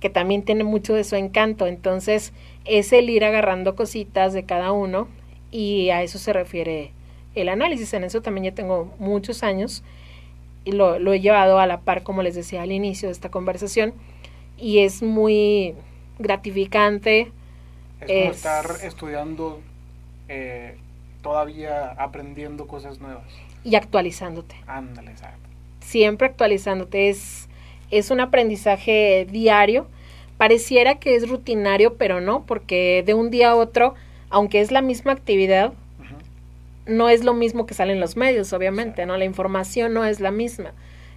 que 0.00 0.10
también 0.10 0.42
tiene 0.42 0.62
mucho 0.64 0.94
de 0.94 1.02
su 1.04 1.16
encanto. 1.16 1.66
Entonces 1.66 2.32
es 2.64 2.92
el 2.92 3.10
ir 3.10 3.24
agarrando 3.24 3.74
cositas 3.74 4.32
de 4.32 4.44
cada 4.44 4.72
uno 4.72 5.08
y 5.50 5.90
a 5.90 6.02
eso 6.02 6.18
se 6.18 6.32
refiere 6.32 6.92
el 7.34 7.48
análisis. 7.48 7.92
En 7.94 8.04
eso 8.04 8.22
también 8.22 8.44
ya 8.44 8.52
tengo 8.54 8.92
muchos 8.98 9.42
años 9.42 9.82
y 10.64 10.72
lo, 10.72 10.98
lo 10.98 11.12
he 11.12 11.20
llevado 11.20 11.58
a 11.58 11.66
la 11.66 11.80
par, 11.80 12.02
como 12.02 12.22
les 12.22 12.34
decía 12.34 12.62
al 12.62 12.72
inicio 12.72 13.08
de 13.08 13.12
esta 13.12 13.30
conversación, 13.30 13.94
y 14.58 14.80
es 14.80 15.02
muy 15.02 15.74
gratificante. 16.18 17.32
Es 18.00 18.06
como 18.06 18.30
es- 18.30 18.36
estar 18.36 18.66
estudiando, 18.82 19.60
eh, 20.28 20.76
todavía 21.22 21.90
aprendiendo 21.92 22.66
cosas 22.66 23.00
nuevas. 23.00 23.24
y 23.64 23.76
actualizándote. 23.76 24.56
Ándale, 24.66 25.10
exacto. 25.12 25.38
siempre 25.80 26.26
actualizándote. 26.28 27.08
Es, 27.08 27.48
es 27.90 28.10
un 28.10 28.20
aprendizaje 28.20 29.26
diario. 29.30 29.86
Pareciera 30.36 30.96
que 30.96 31.14
es 31.14 31.28
rutinario, 31.28 31.94
pero 31.96 32.20
no, 32.20 32.44
porque 32.44 33.02
de 33.06 33.14
un 33.14 33.30
día 33.30 33.50
a 33.50 33.54
otro, 33.54 33.94
aunque 34.30 34.60
es 34.60 34.70
la 34.70 34.82
misma 34.82 35.12
actividad. 35.12 35.72
No 36.86 37.08
es 37.08 37.24
lo 37.24 37.34
mismo 37.34 37.66
que 37.66 37.74
sale 37.74 37.92
en 37.92 38.00
los 38.00 38.16
medios, 38.16 38.52
obviamente, 38.52 39.06
¿no? 39.06 39.16
La 39.16 39.24
información 39.24 39.94
no 39.94 40.04
es 40.04 40.20
la 40.20 40.30
misma. 40.30 40.72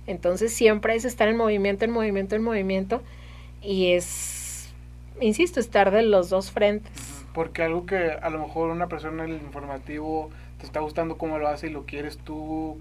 Entonces 0.05 0.53
siempre 0.53 0.95
es 0.95 1.05
estar 1.05 1.27
en 1.27 1.37
movimiento, 1.37 1.85
en 1.85 1.91
movimiento, 1.91 2.35
en 2.35 2.43
movimiento. 2.43 3.01
Y 3.61 3.91
es, 3.93 4.69
insisto, 5.19 5.59
estar 5.59 5.91
de 5.91 6.03
los 6.03 6.29
dos 6.29 6.51
frentes. 6.51 6.91
Porque 7.33 7.63
algo 7.63 7.85
que 7.85 8.11
a 8.11 8.29
lo 8.29 8.39
mejor 8.39 8.69
una 8.69 8.87
persona 8.87 9.25
en 9.25 9.31
el 9.31 9.41
informativo 9.41 10.29
te 10.59 10.65
está 10.65 10.79
gustando 10.79 11.17
cómo 11.17 11.37
lo 11.37 11.47
hace 11.47 11.67
y 11.67 11.69
lo 11.69 11.85
quieres 11.85 12.17
tú 12.17 12.77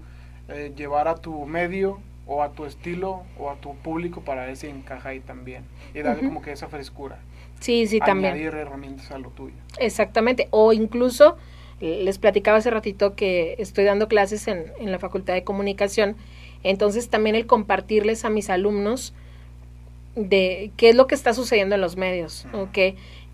eh, 0.47 0.71
llevar 0.75 1.07
a 1.07 1.15
tu 1.15 1.45
medio 1.45 1.99
o 2.25 2.43
a 2.43 2.51
tu 2.51 2.65
estilo 2.65 3.23
o 3.37 3.49
a 3.49 3.55
tu 3.55 3.75
público 3.75 4.21
para 4.21 4.45
ver 4.45 4.57
si 4.57 4.67
encaja 4.67 5.09
ahí 5.09 5.19
también. 5.19 5.63
Y 5.93 6.01
darle 6.01 6.23
como 6.23 6.41
que 6.41 6.51
esa 6.51 6.67
frescura. 6.67 7.19
Sí, 7.59 7.87
sí, 7.87 7.99
también. 7.99 8.33
Añadir 8.33 8.53
herramientas 8.55 9.11
a 9.11 9.17
lo 9.17 9.29
tuyo. 9.29 9.55
Exactamente. 9.79 10.47
O 10.51 10.73
incluso, 10.73 11.37
les 11.81 12.17
platicaba 12.17 12.57
hace 12.57 12.71
ratito 12.71 13.15
que 13.15 13.55
estoy 13.59 13.83
dando 13.83 14.07
clases 14.07 14.47
en, 14.47 14.71
en 14.79 14.91
la 14.91 14.99
Facultad 14.99 15.33
de 15.33 15.43
Comunicación. 15.43 16.15
Entonces 16.63 17.09
también 17.09 17.35
el 17.35 17.45
compartirles 17.45 18.25
a 18.25 18.29
mis 18.29 18.49
alumnos 18.49 19.13
de 20.15 20.71
qué 20.75 20.89
es 20.89 20.95
lo 20.95 21.05
que 21.07 21.15
está 21.15 21.33
sucediendo 21.33 21.75
en 21.75 21.81
los 21.81 21.95
medios. 21.97 22.47
¿ok? 22.53 22.77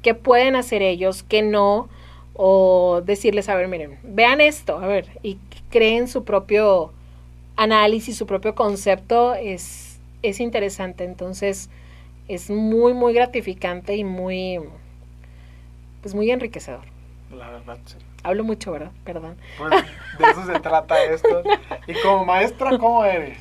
qué 0.03 0.13
pueden 0.13 0.55
hacer 0.55 0.83
ellos, 0.83 1.23
qué 1.23 1.41
no, 1.41 1.89
o 2.35 3.01
decirles, 3.03 3.49
a 3.49 3.55
ver, 3.55 3.67
miren, 3.67 3.97
vean 4.03 4.41
esto, 4.41 4.77
a 4.77 4.85
ver, 4.85 5.07
y 5.23 5.39
creen 5.71 6.07
su 6.07 6.23
propio 6.23 6.91
análisis, 7.55 8.15
su 8.15 8.27
propio 8.27 8.53
concepto, 8.53 9.33
es, 9.33 9.99
es 10.21 10.39
interesante. 10.39 11.05
Entonces, 11.05 11.69
es 12.27 12.49
muy, 12.51 12.93
muy 12.93 13.13
gratificante 13.13 13.95
y 13.95 14.03
muy, 14.03 14.59
pues 16.01 16.13
muy 16.13 16.29
enriquecedor. 16.29 16.85
La 17.35 17.49
verdad, 17.49 17.79
sí. 17.85 17.95
Hablo 18.23 18.43
mucho, 18.43 18.71
¿verdad? 18.71 18.91
Perdón. 19.03 19.35
Pues 19.57 19.69
de 19.71 20.31
eso 20.31 20.45
se 20.45 20.59
trata 20.59 21.03
esto. 21.03 21.43
Y 21.87 21.93
como 22.01 22.23
maestra, 22.25 22.77
¿cómo 22.77 23.03
eres? 23.03 23.37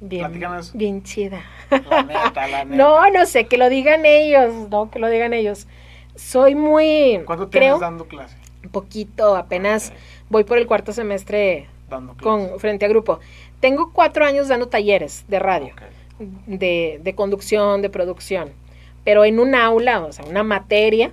Bien, 0.00 0.22
Platícanos. 0.26 0.72
bien 0.74 1.02
chida. 1.02 1.40
La 1.70 2.02
neta, 2.02 2.46
la 2.46 2.64
neta. 2.64 2.76
No, 2.76 3.10
no 3.10 3.26
sé, 3.26 3.46
que 3.46 3.56
lo 3.56 3.68
digan 3.68 4.04
ellos, 4.04 4.52
no, 4.70 4.90
que 4.90 4.98
lo 4.98 5.08
digan 5.08 5.32
ellos. 5.32 5.66
Soy 6.14 6.54
muy, 6.54 7.20
¿Cuánto 7.24 7.48
tienes 7.48 7.68
creo, 7.70 7.78
dando 7.80 8.06
clase? 8.06 8.36
poquito, 8.70 9.34
apenas 9.36 9.92
voy 10.30 10.44
por 10.44 10.58
el 10.58 10.66
cuarto 10.66 10.92
semestre 10.92 11.66
Dando 11.88 12.14
clase. 12.14 12.22
con 12.50 12.60
frente 12.60 12.84
a 12.84 12.88
grupo. 12.88 13.18
Tengo 13.60 13.92
cuatro 13.92 14.24
años 14.24 14.46
dando 14.48 14.68
talleres 14.68 15.24
de 15.26 15.38
radio, 15.38 15.74
de, 16.46 17.00
de 17.02 17.14
conducción, 17.14 17.82
de 17.82 17.90
producción, 17.90 18.52
pero 19.04 19.24
en 19.24 19.40
un 19.40 19.54
aula, 19.54 20.04
o 20.04 20.12
sea, 20.12 20.24
una 20.26 20.42
materia, 20.44 21.12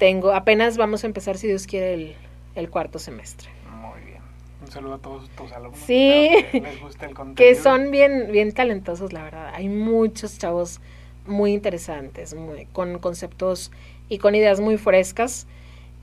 tengo, 0.00 0.32
apenas 0.32 0.76
vamos 0.76 1.04
a 1.04 1.06
empezar, 1.06 1.36
si 1.38 1.46
Dios 1.46 1.66
quiere, 1.68 1.94
el, 1.94 2.14
el 2.56 2.68
cuarto 2.70 2.98
semestre. 2.98 3.50
Muy 3.70 4.00
bien. 4.00 4.22
Un 4.64 4.70
saludo 4.72 4.94
a 4.94 4.98
todos 4.98 5.28
tus 5.36 5.52
alumnos. 5.52 5.78
Sí. 5.78 6.28
Que 6.50 6.60
les 6.60 6.80
guste 6.80 7.04
el 7.06 7.14
contenido. 7.14 7.36
que 7.36 7.54
son 7.54 7.90
bien, 7.92 8.30
bien 8.32 8.52
talentosos, 8.52 9.12
la 9.12 9.22
verdad. 9.22 9.52
Hay 9.54 9.68
muchos 9.68 10.38
chavos 10.38 10.80
muy 11.26 11.52
interesantes, 11.52 12.34
muy- 12.34 12.66
con 12.72 12.98
conceptos 12.98 13.70
y 14.08 14.18
con 14.18 14.34
ideas 14.34 14.58
muy 14.58 14.76
frescas. 14.78 15.46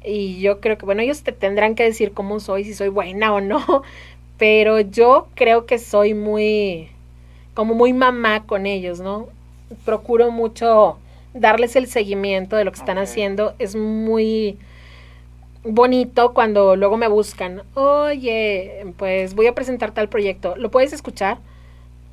Y 0.04 0.40
yo 0.40 0.62
creo 0.62 0.78
que, 0.78 0.86
bueno, 0.86 1.02
ellos 1.02 1.24
te 1.24 1.32
tendrán 1.32 1.74
que 1.76 1.84
decir 1.84 2.14
cómo 2.14 2.40
soy, 2.40 2.64
si 2.64 2.74
soy 2.76 2.90
buena 2.90 3.34
o 3.34 3.42
no, 3.42 3.82
pero 4.38 4.80
yo 4.80 5.28
creo 5.34 5.66
que 5.66 5.80
soy 5.80 6.14
muy, 6.14 6.90
como 7.56 7.74
muy 7.74 7.94
mamá 7.94 8.44
con 8.46 8.68
ellos, 8.68 9.00
¿no? 9.02 9.28
Procuro 9.84 10.30
mucho 10.32 10.98
darles 11.40 11.76
el 11.76 11.88
seguimiento 11.88 12.56
de 12.56 12.66
lo 12.66 12.72
que 12.72 12.80
están 12.80 12.98
haciendo. 12.98 13.54
Es 13.60 13.76
muy 13.76 14.58
bonito 15.64 16.34
cuando 16.34 16.76
luego 16.76 16.98
me 16.98 17.08
buscan, 17.08 17.64
oye, 17.74 18.86
pues 18.98 19.34
voy 19.36 19.48
a 19.48 19.56
presentar 19.56 19.92
tal 19.92 20.08
proyecto, 20.08 20.56
¿lo 20.56 20.72
puedes 20.72 20.94
escuchar? 20.94 21.40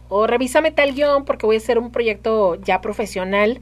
O 0.09 0.27
revísame 0.27 0.71
tal 0.71 0.93
guion 0.95 1.25
porque 1.25 1.47
voy 1.47 1.57
a 1.57 1.59
hacer 1.59 1.79
un 1.79 1.91
proyecto 1.91 2.57
ya 2.57 2.81
profesional 2.81 3.61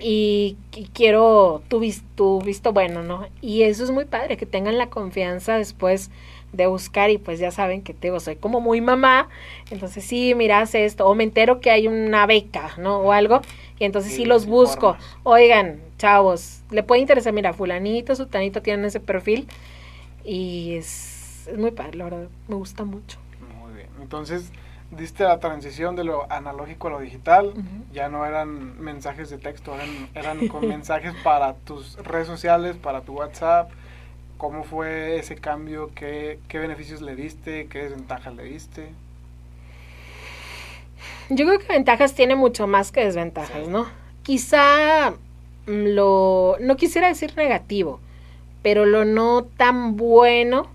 y 0.00 0.56
quiero 0.92 1.62
tu, 1.68 1.80
vis- 1.80 2.04
tu 2.14 2.40
visto 2.40 2.72
bueno, 2.72 3.02
¿no? 3.02 3.26
Y 3.40 3.62
eso 3.62 3.84
es 3.84 3.90
muy 3.90 4.04
padre, 4.04 4.36
que 4.36 4.46
tengan 4.46 4.78
la 4.78 4.88
confianza 4.88 5.56
después 5.56 6.10
de 6.54 6.66
buscar 6.66 7.10
y 7.10 7.18
pues 7.18 7.38
ya 7.38 7.50
saben 7.50 7.82
que 7.82 7.94
te 7.94 8.08
digo, 8.08 8.20
soy 8.20 8.36
como 8.36 8.60
muy 8.60 8.80
mamá, 8.80 9.28
entonces 9.70 10.04
sí, 10.04 10.34
mira, 10.34 10.60
haz 10.60 10.74
esto, 10.74 11.06
o 11.06 11.14
me 11.14 11.24
entero 11.24 11.60
que 11.60 11.70
hay 11.70 11.88
una 11.88 12.26
beca, 12.26 12.70
¿no? 12.78 12.98
O 12.98 13.12
algo, 13.12 13.40
y 13.78 13.84
entonces 13.84 14.14
sí 14.14 14.24
los 14.24 14.46
busco. 14.46 14.96
informas. 14.96 15.16
Oigan, 15.24 15.80
chavos, 15.98 16.62
le 16.70 16.82
puede 16.82 17.00
interesar, 17.00 17.32
mira, 17.32 17.52
fulanito, 17.52 18.14
sutanito 18.14 18.62
tienen 18.62 18.84
ese 18.84 19.00
perfil 19.00 19.48
y 20.24 20.74
es, 20.76 21.46
es 21.48 21.58
muy 21.58 21.72
padre, 21.72 21.98
la 21.98 22.04
verdad, 22.04 22.28
me 22.48 22.54
gusta 22.54 22.84
mucho. 22.84 23.18
Muy 23.60 23.74
bien. 23.74 23.88
Entonces, 24.00 24.50
diste 24.90 25.24
la 25.24 25.40
transición 25.40 25.96
de 25.96 26.04
lo 26.04 26.30
analógico 26.30 26.88
a 26.88 26.92
lo 26.92 27.00
digital. 27.00 27.52
Ya 27.92 28.08
no 28.08 28.24
eran 28.24 28.80
mensajes 28.80 29.30
de 29.30 29.38
texto, 29.38 29.74
eran, 29.74 30.08
eran 30.14 30.48
con 30.48 30.68
mensajes 30.68 31.14
para 31.22 31.54
tus 31.54 31.96
redes 31.96 32.26
sociales, 32.26 32.76
para 32.76 33.00
tu 33.00 33.14
WhatsApp. 33.14 33.70
¿Cómo 34.36 34.64
fue 34.64 35.18
ese 35.18 35.36
cambio? 35.36 35.90
¿Qué, 35.94 36.38
qué 36.48 36.58
beneficios 36.58 37.00
le 37.02 37.16
diste? 37.16 37.66
¿Qué 37.68 37.84
desventajas 37.84 38.34
le 38.34 38.44
diste? 38.44 38.94
Yo 41.30 41.46
creo 41.46 41.58
que 41.58 41.66
ventajas 41.68 42.14
tiene 42.14 42.36
mucho 42.36 42.66
más 42.66 42.92
que 42.92 43.04
desventajas, 43.04 43.64
Sí. 43.64 43.68
¿no? 43.68 43.86
Quizá 44.22 45.10
mm, 45.66 45.86
lo, 45.94 46.56
no 46.60 46.76
quisiera 46.76 47.08
decir 47.08 47.34
negativo, 47.36 48.00
pero 48.62 48.84
lo 48.86 49.04
no 49.04 49.44
tan 49.44 49.96
bueno 49.96 50.68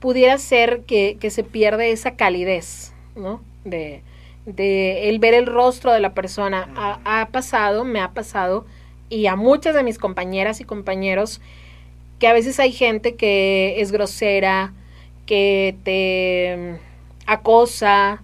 pudiera 0.00 0.36
ser 0.38 0.82
que, 0.84 1.16
que 1.20 1.30
se 1.30 1.44
pierde 1.44 1.92
esa 1.92 2.16
calidez, 2.16 2.92
¿no? 3.14 3.40
De, 3.64 4.02
de 4.46 5.08
el 5.08 5.18
ver 5.18 5.34
el 5.34 5.46
rostro 5.46 5.92
de 5.92 6.00
la 6.00 6.14
persona. 6.14 6.68
Ha, 6.76 7.22
ha 7.22 7.28
pasado, 7.28 7.84
me 7.84 8.00
ha 8.00 8.10
pasado, 8.12 8.66
y 9.08 9.26
a 9.26 9.36
muchas 9.36 9.74
de 9.74 9.84
mis 9.84 9.98
compañeras 9.98 10.60
y 10.60 10.64
compañeros, 10.64 11.40
que 12.22 12.28
a 12.28 12.32
veces 12.32 12.60
hay 12.60 12.70
gente 12.70 13.16
que 13.16 13.80
es 13.80 13.90
grosera, 13.90 14.72
que 15.26 15.74
te 15.82 16.56
mm, 16.56 16.74
acosa, 17.26 18.22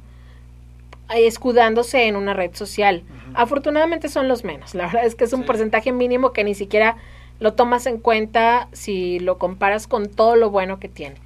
eh, 1.13 1.27
escudándose 1.27 2.05
en 2.07 2.15
una 2.15 2.33
red 2.33 2.55
social. 2.55 3.03
Afortunadamente 3.35 4.09
son 4.09 4.29
los 4.29 4.45
menos. 4.45 4.77
La 4.77 4.87
verdad 4.87 5.05
es 5.05 5.17
que 5.17 5.25
es 5.25 5.33
un 5.33 5.41
Sí. 5.41 5.47
porcentaje 5.49 5.91
mínimo 5.91 6.33
que 6.33 6.45
ni 6.45 6.55
siquiera 6.55 6.97
lo 7.41 7.55
tomas 7.55 7.87
en 7.87 7.99
cuenta 7.99 8.69
si 8.71 9.19
lo 9.19 9.37
comparas 9.37 9.89
con 9.89 10.09
todo 10.09 10.37
lo 10.37 10.49
bueno 10.51 10.79
que 10.79 10.89
tiene. 10.89 11.17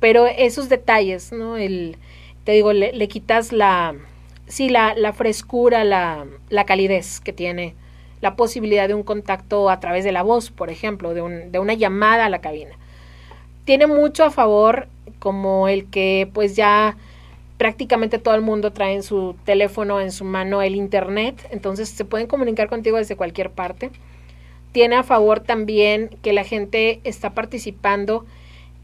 Pero 0.00 0.26
esos 0.26 0.68
detalles, 0.68 1.30
¿no? 1.30 1.56
El, 1.56 1.98
te 2.42 2.50
digo, 2.50 2.72
le, 2.72 2.92
le 2.92 3.06
quitas 3.06 3.52
la, 3.52 3.94
sí, 4.48 4.68
la, 4.70 4.96
la 4.96 5.12
frescura, 5.12 5.84
la, 5.84 6.26
la 6.48 6.64
calidez 6.64 7.20
que 7.20 7.32
tiene, 7.32 7.76
la 8.22 8.36
posibilidad 8.36 8.88
de 8.88 8.94
un 8.94 9.02
contacto 9.02 9.68
a 9.68 9.80
través 9.80 10.04
de 10.04 10.12
la 10.12 10.22
voz, 10.22 10.50
por 10.50 10.70
ejemplo, 10.70 11.12
de, 11.12 11.20
un, 11.20 11.52
de 11.52 11.58
una 11.58 11.74
llamada 11.74 12.24
a 12.24 12.28
la 12.30 12.40
cabina. 12.40 12.70
Tiene 13.64 13.86
mucho 13.86 14.24
a 14.24 14.30
favor 14.30 14.86
como 15.18 15.68
el 15.68 15.86
que 15.90 16.30
pues 16.32 16.56
ya 16.56 16.96
prácticamente 17.58 18.18
todo 18.18 18.34
el 18.34 18.40
mundo 18.40 18.72
trae 18.72 18.94
en 18.94 19.02
su 19.02 19.36
teléfono, 19.44 20.00
en 20.00 20.12
su 20.12 20.24
mano 20.24 20.62
el 20.62 20.76
internet, 20.76 21.46
entonces 21.50 21.88
se 21.88 22.04
pueden 22.04 22.26
comunicar 22.26 22.68
contigo 22.68 22.96
desde 22.96 23.16
cualquier 23.16 23.50
parte. 23.50 23.90
Tiene 24.70 24.96
a 24.96 25.02
favor 25.02 25.40
también 25.40 26.10
que 26.22 26.32
la 26.32 26.44
gente 26.44 27.00
está 27.04 27.30
participando 27.30 28.24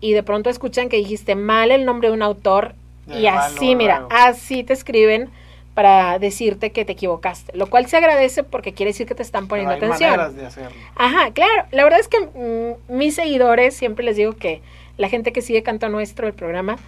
y 0.01 0.13
de 0.13 0.23
pronto 0.23 0.51
escuchan 0.51 0.89
que 0.89 0.97
dijiste 0.97 1.35
mal 1.35 1.71
el 1.71 1.85
nombre 1.85 2.09
de 2.09 2.15
un 2.15 2.23
autor 2.23 2.75
y 3.09 3.27
así, 3.27 3.75
mira, 3.75 4.07
así 4.11 4.65
te 4.65 4.75
escriben 4.75 5.31
para 5.79 6.19
decirte 6.19 6.73
que 6.73 6.85
te 6.85 6.95
equivocaste, 6.95 7.57
lo 7.57 7.71
cual 7.71 7.87
se 7.87 7.97
agradece 7.97 8.43
porque 8.43 8.73
quiere 8.73 8.91
decir 8.91 9.07
que 9.07 9.15
te 9.15 9.23
están 9.23 9.47
poniendo 9.47 9.75
Pero 9.75 9.87
hay 9.87 9.93
atención. 9.93 10.11
maneras 10.11 10.35
de 10.35 10.47
hacerlo. 10.47 10.77
Ajá, 10.97 11.31
claro. 11.31 11.67
La 11.71 11.85
verdad 11.85 12.01
es 12.01 12.09
que 12.09 12.19
mm, 12.19 12.97
mis 12.97 13.15
seguidores, 13.15 13.77
siempre 13.77 14.05
les 14.05 14.17
digo 14.17 14.33
que 14.33 14.61
la 14.97 15.09
gente 15.09 15.33
que 15.33 15.41
sigue 15.41 15.63
Canto 15.63 15.89
Nuestro, 15.89 16.27
el 16.27 16.35
programa, 16.35 16.79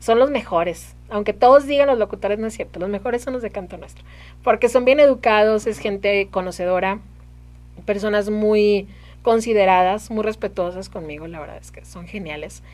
son 0.00 0.18
los 0.18 0.32
mejores. 0.32 0.96
Aunque 1.10 1.32
todos 1.32 1.68
digan 1.68 1.86
los 1.86 1.96
locutores, 1.96 2.40
no 2.40 2.48
es 2.48 2.54
cierto. 2.54 2.80
Los 2.80 2.88
mejores 2.88 3.22
son 3.22 3.34
los 3.34 3.42
de 3.42 3.50
Canto 3.50 3.76
Nuestro. 3.76 4.04
Porque 4.42 4.68
son 4.68 4.84
bien 4.84 4.98
educados, 4.98 5.68
es 5.68 5.78
gente 5.78 6.26
conocedora, 6.28 6.98
personas 7.86 8.30
muy 8.30 8.88
consideradas, 9.22 10.10
muy 10.10 10.24
respetuosas 10.24 10.88
conmigo. 10.88 11.28
La 11.28 11.38
verdad 11.38 11.58
es 11.60 11.70
que 11.70 11.84
son 11.84 12.08
geniales. 12.08 12.64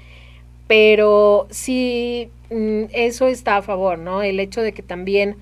Pero 0.68 1.48
sí, 1.50 2.30
mm, 2.48 2.84
eso 2.92 3.26
está 3.26 3.58
a 3.58 3.62
favor, 3.62 3.98
¿no? 3.98 4.22
El 4.22 4.40
hecho 4.40 4.62
de 4.62 4.72
que 4.72 4.82
también 4.82 5.36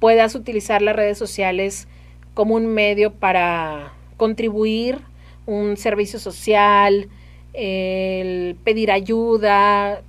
puedas 0.00 0.34
utilizar 0.34 0.82
las 0.82 0.96
redes 0.96 1.18
sociales 1.18 1.88
como 2.34 2.54
un 2.54 2.66
medio 2.66 3.12
para 3.12 3.92
contribuir, 4.16 4.98
un 5.46 5.76
servicio 5.76 6.18
social, 6.18 7.08
pedir 7.52 8.90
ayuda, 8.90 10.02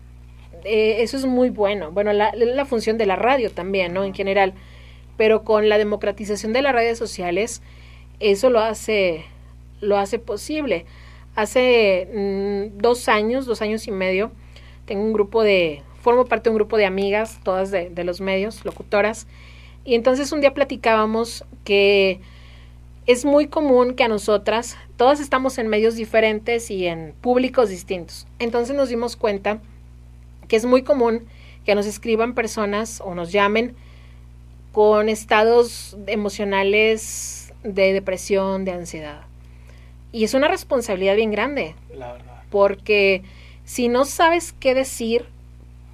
eh, 0.64 0.98
eso 1.02 1.18
es 1.18 1.26
muy 1.26 1.50
bueno. 1.50 1.92
Bueno, 1.92 2.14
la, 2.14 2.32
la 2.34 2.66
función 2.66 2.98
de 2.98 3.06
la 3.06 3.16
radio 3.16 3.52
también, 3.52 3.94
¿no? 3.94 4.04
En 4.04 4.14
general. 4.14 4.54
Pero 5.18 5.44
con 5.44 5.70
la 5.70 5.78
democratización 5.78 6.54
de 6.54 6.62
las 6.62 6.74
redes 6.74 6.98
sociales, 6.98 7.62
eso 8.20 8.50
lo 8.50 8.60
hace, 8.60 9.26
lo 9.82 9.98
hace 9.98 10.20
posible. 10.20 10.86
Hace 11.36 12.08
mm, 12.14 12.78
dos 12.78 13.08
años, 13.10 13.46
dos 13.46 13.62
años 13.62 13.88
y 13.88 13.92
medio, 13.92 14.32
tengo 14.86 15.04
un 15.04 15.14
grupo 15.14 15.44
de, 15.44 15.84
formo 16.02 16.26
parte 16.26 16.50
de 16.50 16.52
un 16.52 16.58
grupo 16.58 16.78
de 16.78 16.86
amigas, 16.86 17.40
todas 17.44 17.72
de, 17.72 17.90
de 17.90 18.04
los 18.04 18.22
medios, 18.22 18.66
locutoras, 18.66 19.28
y 19.86 19.96
entonces 19.96 20.32
un 20.32 20.42
día 20.42 20.54
platicábamos 20.54 21.46
que 21.64 22.20
es 23.06 23.26
muy 23.26 23.48
común 23.48 23.96
que 23.96 24.04
a 24.04 24.08
nosotras, 24.08 24.78
todas 24.98 25.20
estamos 25.20 25.58
en 25.58 25.68
medios 25.68 25.96
diferentes 25.96 26.70
y 26.70 26.86
en 26.86 27.14
públicos 27.22 27.70
distintos. 27.70 28.28
Entonces 28.38 28.76
nos 28.76 28.90
dimos 28.90 29.16
cuenta 29.16 29.62
que 30.48 30.56
es 30.56 30.66
muy 30.66 30.84
común 30.84 31.26
que 31.66 31.76
nos 31.76 31.86
escriban 31.86 32.36
personas 32.36 33.02
o 33.04 33.16
nos 33.16 33.32
llamen 33.32 33.76
con 34.72 35.10
estados 35.10 35.98
emocionales 36.08 37.54
de 37.64 37.94
depresión, 37.94 38.66
de 38.66 38.72
ansiedad. 38.74 39.22
Y 40.12 40.24
es 40.24 40.34
una 40.34 40.48
responsabilidad 40.48 41.16
bien 41.16 41.32
grande, 41.32 41.76
La 41.96 42.14
verdad. 42.14 42.44
porque 42.50 43.24
si 43.66 43.88
no 43.88 44.06
sabes 44.06 44.54
qué 44.54 44.74
decir, 44.74 45.26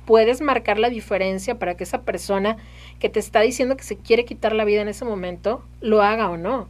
puedes 0.05 0.41
marcar 0.41 0.79
la 0.79 0.89
diferencia 0.89 1.59
para 1.59 1.75
que 1.75 1.83
esa 1.83 2.01
persona 2.01 2.57
que 2.99 3.09
te 3.09 3.19
está 3.19 3.41
diciendo 3.41 3.77
que 3.77 3.83
se 3.83 3.97
quiere 3.97 4.25
quitar 4.25 4.53
la 4.53 4.65
vida 4.65 4.81
en 4.81 4.87
ese 4.87 5.05
momento, 5.05 5.63
lo 5.81 6.01
haga 6.01 6.29
o 6.29 6.37
no. 6.37 6.67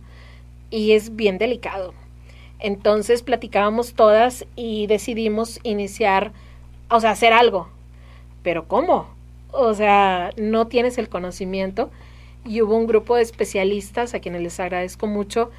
Y 0.70 0.92
es 0.92 1.16
bien 1.16 1.38
delicado. 1.38 1.94
Entonces 2.60 3.22
platicábamos 3.22 3.94
todas 3.94 4.46
y 4.56 4.88
decidimos 4.88 5.60
iniciar, 5.64 6.32
o 6.90 7.00
sea, 7.00 7.12
hacer 7.12 7.34
algo. 7.34 7.70
Pero 8.44 8.68
¿cómo? 8.68 9.08
O 9.52 9.74
sea, 9.74 10.32
no 10.38 10.68
tienes 10.68 10.98
el 10.98 11.10
conocimiento. 11.10 11.92
Y 12.46 12.62
hubo 12.62 12.76
un 12.76 12.88
grupo 12.88 13.16
de 13.16 13.24
especialistas 13.24 14.14
a 14.14 14.20
quienes 14.20 14.42
les 14.42 14.60
agradezco 14.60 15.08
mucho 15.08 15.52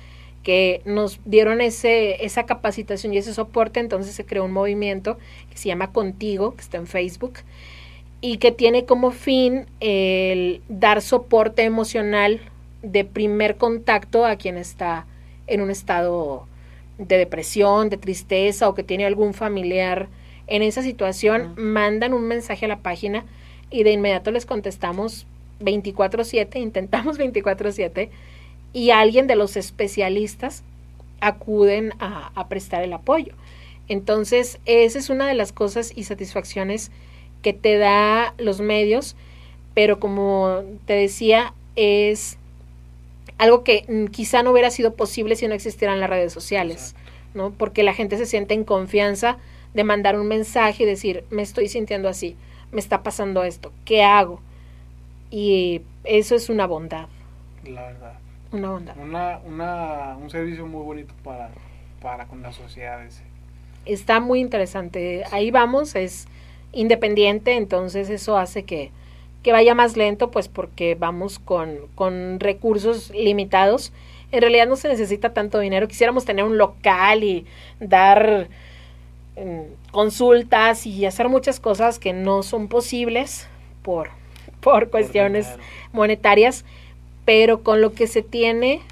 que 0.46 0.80
nos 0.84 1.18
dieron 1.24 1.60
ese, 1.60 2.24
esa 2.24 2.46
capacitación 2.46 3.12
y 3.12 3.18
ese 3.18 3.34
soporte, 3.34 3.80
entonces 3.80 4.14
se 4.14 4.24
creó 4.24 4.44
un 4.44 4.52
movimiento 4.52 5.18
que 5.50 5.58
se 5.58 5.66
llama 5.66 5.90
Contigo, 5.90 6.54
que 6.54 6.60
está 6.60 6.76
en 6.76 6.86
Facebook, 6.86 7.38
y 8.26 8.38
que 8.38 8.50
tiene 8.50 8.86
como 8.86 9.12
fin 9.12 9.66
el 9.78 10.60
dar 10.68 11.00
soporte 11.00 11.62
emocional 11.62 12.40
de 12.82 13.04
primer 13.04 13.56
contacto 13.56 14.26
a 14.26 14.34
quien 14.34 14.58
está 14.58 15.06
en 15.46 15.60
un 15.60 15.70
estado 15.70 16.48
de 16.98 17.18
depresión, 17.18 17.88
de 17.88 17.98
tristeza 17.98 18.68
o 18.68 18.74
que 18.74 18.82
tiene 18.82 19.06
algún 19.06 19.32
familiar 19.32 20.08
en 20.48 20.62
esa 20.62 20.82
situación, 20.82 21.54
mandan 21.56 22.12
un 22.14 22.24
mensaje 22.24 22.64
a 22.64 22.68
la 22.68 22.80
página 22.80 23.24
y 23.70 23.84
de 23.84 23.92
inmediato 23.92 24.32
les 24.32 24.44
contestamos 24.44 25.28
24/7, 25.60 26.56
intentamos 26.60 27.20
24/7 27.20 28.08
y 28.72 28.90
alguien 28.90 29.28
de 29.28 29.36
los 29.36 29.56
especialistas 29.56 30.64
acuden 31.20 31.92
a, 32.00 32.32
a 32.34 32.48
prestar 32.48 32.82
el 32.82 32.92
apoyo. 32.92 33.34
Entonces, 33.86 34.58
esa 34.64 34.98
es 34.98 35.10
una 35.10 35.28
de 35.28 35.34
las 35.34 35.52
cosas 35.52 35.92
y 35.94 36.02
satisfacciones 36.02 36.90
que 37.42 37.52
te 37.52 37.78
da 37.78 38.34
los 38.38 38.60
medios, 38.60 39.16
pero 39.74 40.00
como 40.00 40.62
te 40.86 40.94
decía, 40.94 41.52
es 41.76 42.38
algo 43.38 43.62
que 43.64 43.84
mm, 43.88 44.06
quizá 44.06 44.42
no 44.42 44.52
hubiera 44.52 44.70
sido 44.70 44.94
posible 44.94 45.36
si 45.36 45.46
no 45.48 45.54
existieran 45.54 46.00
las 46.00 46.10
redes 46.10 46.32
sociales, 46.32 46.94
¿no? 47.34 47.50
Porque 47.50 47.82
la 47.82 47.92
gente 47.94 48.16
se 48.16 48.26
siente 48.26 48.54
en 48.54 48.64
confianza 48.64 49.36
de 49.74 49.84
mandar 49.84 50.18
un 50.18 50.26
mensaje 50.28 50.84
y 50.84 50.86
decir, 50.86 51.24
me 51.30 51.42
estoy 51.42 51.68
sintiendo 51.68 52.08
así, 52.08 52.36
me 52.72 52.80
está 52.80 53.02
pasando 53.02 53.44
esto, 53.44 53.72
¿qué 53.84 54.02
hago? 54.02 54.40
Y 55.30 55.82
eso 56.04 56.34
es 56.34 56.48
una 56.48 56.66
bondad, 56.66 57.08
La 57.64 57.82
verdad. 57.82 58.14
una 58.52 58.70
bondad. 58.70 58.96
Una, 58.96 59.38
una, 59.44 60.16
un 60.16 60.30
servicio 60.30 60.66
muy 60.66 60.82
bonito 60.82 61.12
para, 61.22 61.50
para 62.00 62.26
con 62.26 62.40
la 62.42 62.52
sociedad 62.52 63.04
ese. 63.04 63.22
Está 63.84 64.18
muy 64.20 64.40
interesante. 64.40 65.24
Ahí 65.30 65.50
vamos, 65.50 65.94
es 65.94 66.26
independiente, 66.76 67.56
entonces 67.56 68.10
eso 68.10 68.36
hace 68.36 68.64
que, 68.64 68.90
que 69.42 69.52
vaya 69.52 69.74
más 69.74 69.96
lento, 69.96 70.30
pues 70.30 70.48
porque 70.48 70.94
vamos 70.94 71.38
con, 71.38 71.78
con 71.94 72.38
recursos 72.38 73.10
limitados. 73.10 73.92
En 74.30 74.42
realidad 74.42 74.66
no 74.66 74.76
se 74.76 74.88
necesita 74.88 75.32
tanto 75.32 75.58
dinero. 75.58 75.88
Quisiéramos 75.88 76.24
tener 76.24 76.44
un 76.44 76.58
local 76.58 77.24
y 77.24 77.46
dar 77.80 78.48
mm, 79.36 79.90
consultas 79.90 80.86
y 80.86 81.06
hacer 81.06 81.28
muchas 81.28 81.60
cosas 81.60 81.98
que 81.98 82.12
no 82.12 82.42
son 82.42 82.68
posibles 82.68 83.48
por, 83.82 84.10
por 84.60 84.90
cuestiones 84.90 85.48
monetarias, 85.92 86.64
pero 87.24 87.62
con 87.62 87.80
lo 87.80 87.92
que 87.92 88.06
se 88.06 88.22
tiene, 88.22 88.82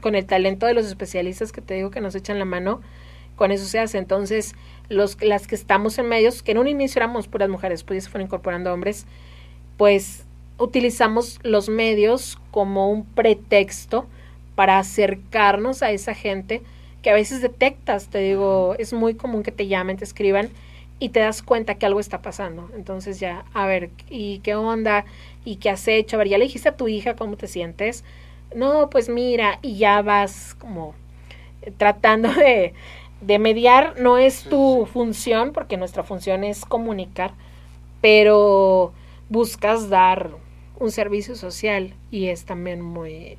con 0.00 0.14
el 0.14 0.24
talento 0.24 0.66
de 0.66 0.74
los 0.74 0.86
especialistas 0.86 1.50
que 1.50 1.60
te 1.60 1.74
digo 1.74 1.90
que 1.90 2.00
nos 2.00 2.14
echan 2.14 2.38
la 2.38 2.44
mano, 2.44 2.80
con 3.36 3.50
eso 3.50 3.64
se 3.64 3.80
hace. 3.80 3.98
Entonces, 3.98 4.54
los, 4.92 5.20
las 5.22 5.46
que 5.46 5.54
estamos 5.54 5.98
en 5.98 6.08
medios, 6.08 6.42
que 6.42 6.52
en 6.52 6.58
un 6.58 6.68
inicio 6.68 6.98
éramos 7.00 7.26
puras 7.28 7.48
mujeres, 7.48 7.82
pues 7.82 8.04
se 8.04 8.10
fueron 8.10 8.26
incorporando 8.26 8.72
hombres, 8.72 9.06
pues 9.76 10.24
utilizamos 10.58 11.40
los 11.42 11.68
medios 11.68 12.38
como 12.50 12.90
un 12.90 13.04
pretexto 13.04 14.06
para 14.54 14.78
acercarnos 14.78 15.82
a 15.82 15.90
esa 15.90 16.14
gente 16.14 16.62
que 17.02 17.10
a 17.10 17.14
veces 17.14 17.42
detectas, 17.42 18.08
te 18.08 18.18
digo, 18.18 18.76
es 18.78 18.92
muy 18.92 19.14
común 19.14 19.42
que 19.42 19.50
te 19.50 19.66
llamen, 19.66 19.96
te 19.96 20.04
escriban 20.04 20.50
y 21.00 21.08
te 21.08 21.18
das 21.18 21.42
cuenta 21.42 21.74
que 21.74 21.86
algo 21.86 21.98
está 21.98 22.22
pasando. 22.22 22.70
Entonces 22.76 23.18
ya, 23.18 23.44
a 23.54 23.66
ver, 23.66 23.90
¿y 24.08 24.38
qué 24.38 24.54
onda? 24.54 25.04
¿Y 25.44 25.56
qué 25.56 25.70
has 25.70 25.88
hecho? 25.88 26.16
A 26.16 26.18
ver, 26.18 26.28
¿ya 26.28 26.38
le 26.38 26.44
dijiste 26.44 26.68
a 26.68 26.76
tu 26.76 26.86
hija 26.86 27.16
cómo 27.16 27.36
te 27.36 27.48
sientes? 27.48 28.04
No, 28.54 28.88
pues 28.88 29.08
mira, 29.08 29.58
y 29.62 29.78
ya 29.78 30.00
vas 30.02 30.54
como 30.54 30.94
tratando 31.76 32.28
de, 32.34 32.74
de 33.22 33.38
mediar. 33.38 33.94
No 34.00 34.18
es 34.18 34.44
tu 34.48 34.86
función, 34.92 35.52
porque 35.52 35.76
nuestra 35.78 36.04
función 36.04 36.44
es 36.44 36.64
comunicar, 36.66 37.34
pero 38.00 38.94
buscas 39.28 39.88
dar 39.88 40.30
un 40.78 40.90
servicio 40.90 41.36
social 41.36 41.94
y 42.10 42.28
es 42.28 42.44
también 42.46 42.82
muy, 42.82 43.38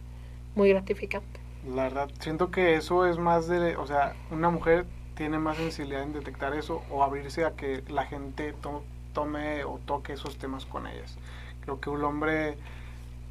muy 0.55 0.69
gratificante. 0.69 1.41
La 1.63 1.83
verdad, 1.83 2.09
siento 2.19 2.51
que 2.51 2.75
eso 2.75 3.05
es 3.05 3.17
más 3.17 3.47
de, 3.47 3.77
o 3.77 3.87
sea, 3.87 4.15
una 4.31 4.49
mujer 4.49 4.85
tiene 5.15 5.39
más 5.39 5.57
sensibilidad 5.57 6.03
en 6.03 6.13
detectar 6.13 6.53
eso 6.53 6.83
o 6.89 7.03
abrirse 7.03 7.45
a 7.45 7.55
que 7.55 7.83
la 7.87 8.05
gente 8.05 8.53
to- 8.53 8.83
tome 9.13 9.63
o 9.63 9.79
toque 9.85 10.13
esos 10.13 10.37
temas 10.37 10.65
con 10.65 10.87
ellas. 10.87 11.17
Creo 11.61 11.79
que 11.79 11.89
un 11.89 12.03
hombre, 12.03 12.57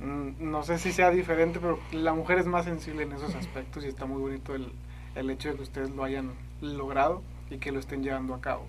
mm, 0.00 0.32
no 0.50 0.62
sé 0.64 0.78
si 0.78 0.92
sea 0.92 1.10
diferente, 1.10 1.60
pero 1.60 1.78
la 1.92 2.14
mujer 2.14 2.38
es 2.38 2.46
más 2.46 2.64
sensible 2.66 3.04
en 3.04 3.12
esos 3.12 3.34
aspectos 3.34 3.84
y 3.84 3.88
está 3.88 4.06
muy 4.06 4.20
bonito 4.20 4.54
el, 4.54 4.72
el 5.14 5.30
hecho 5.30 5.50
de 5.50 5.56
que 5.56 5.62
ustedes 5.62 5.90
lo 5.90 6.04
hayan 6.04 6.32
logrado 6.60 7.22
y 7.50 7.58
que 7.58 7.72
lo 7.72 7.80
estén 7.80 8.02
llevando 8.02 8.34
a 8.34 8.40
cabo. 8.40 8.64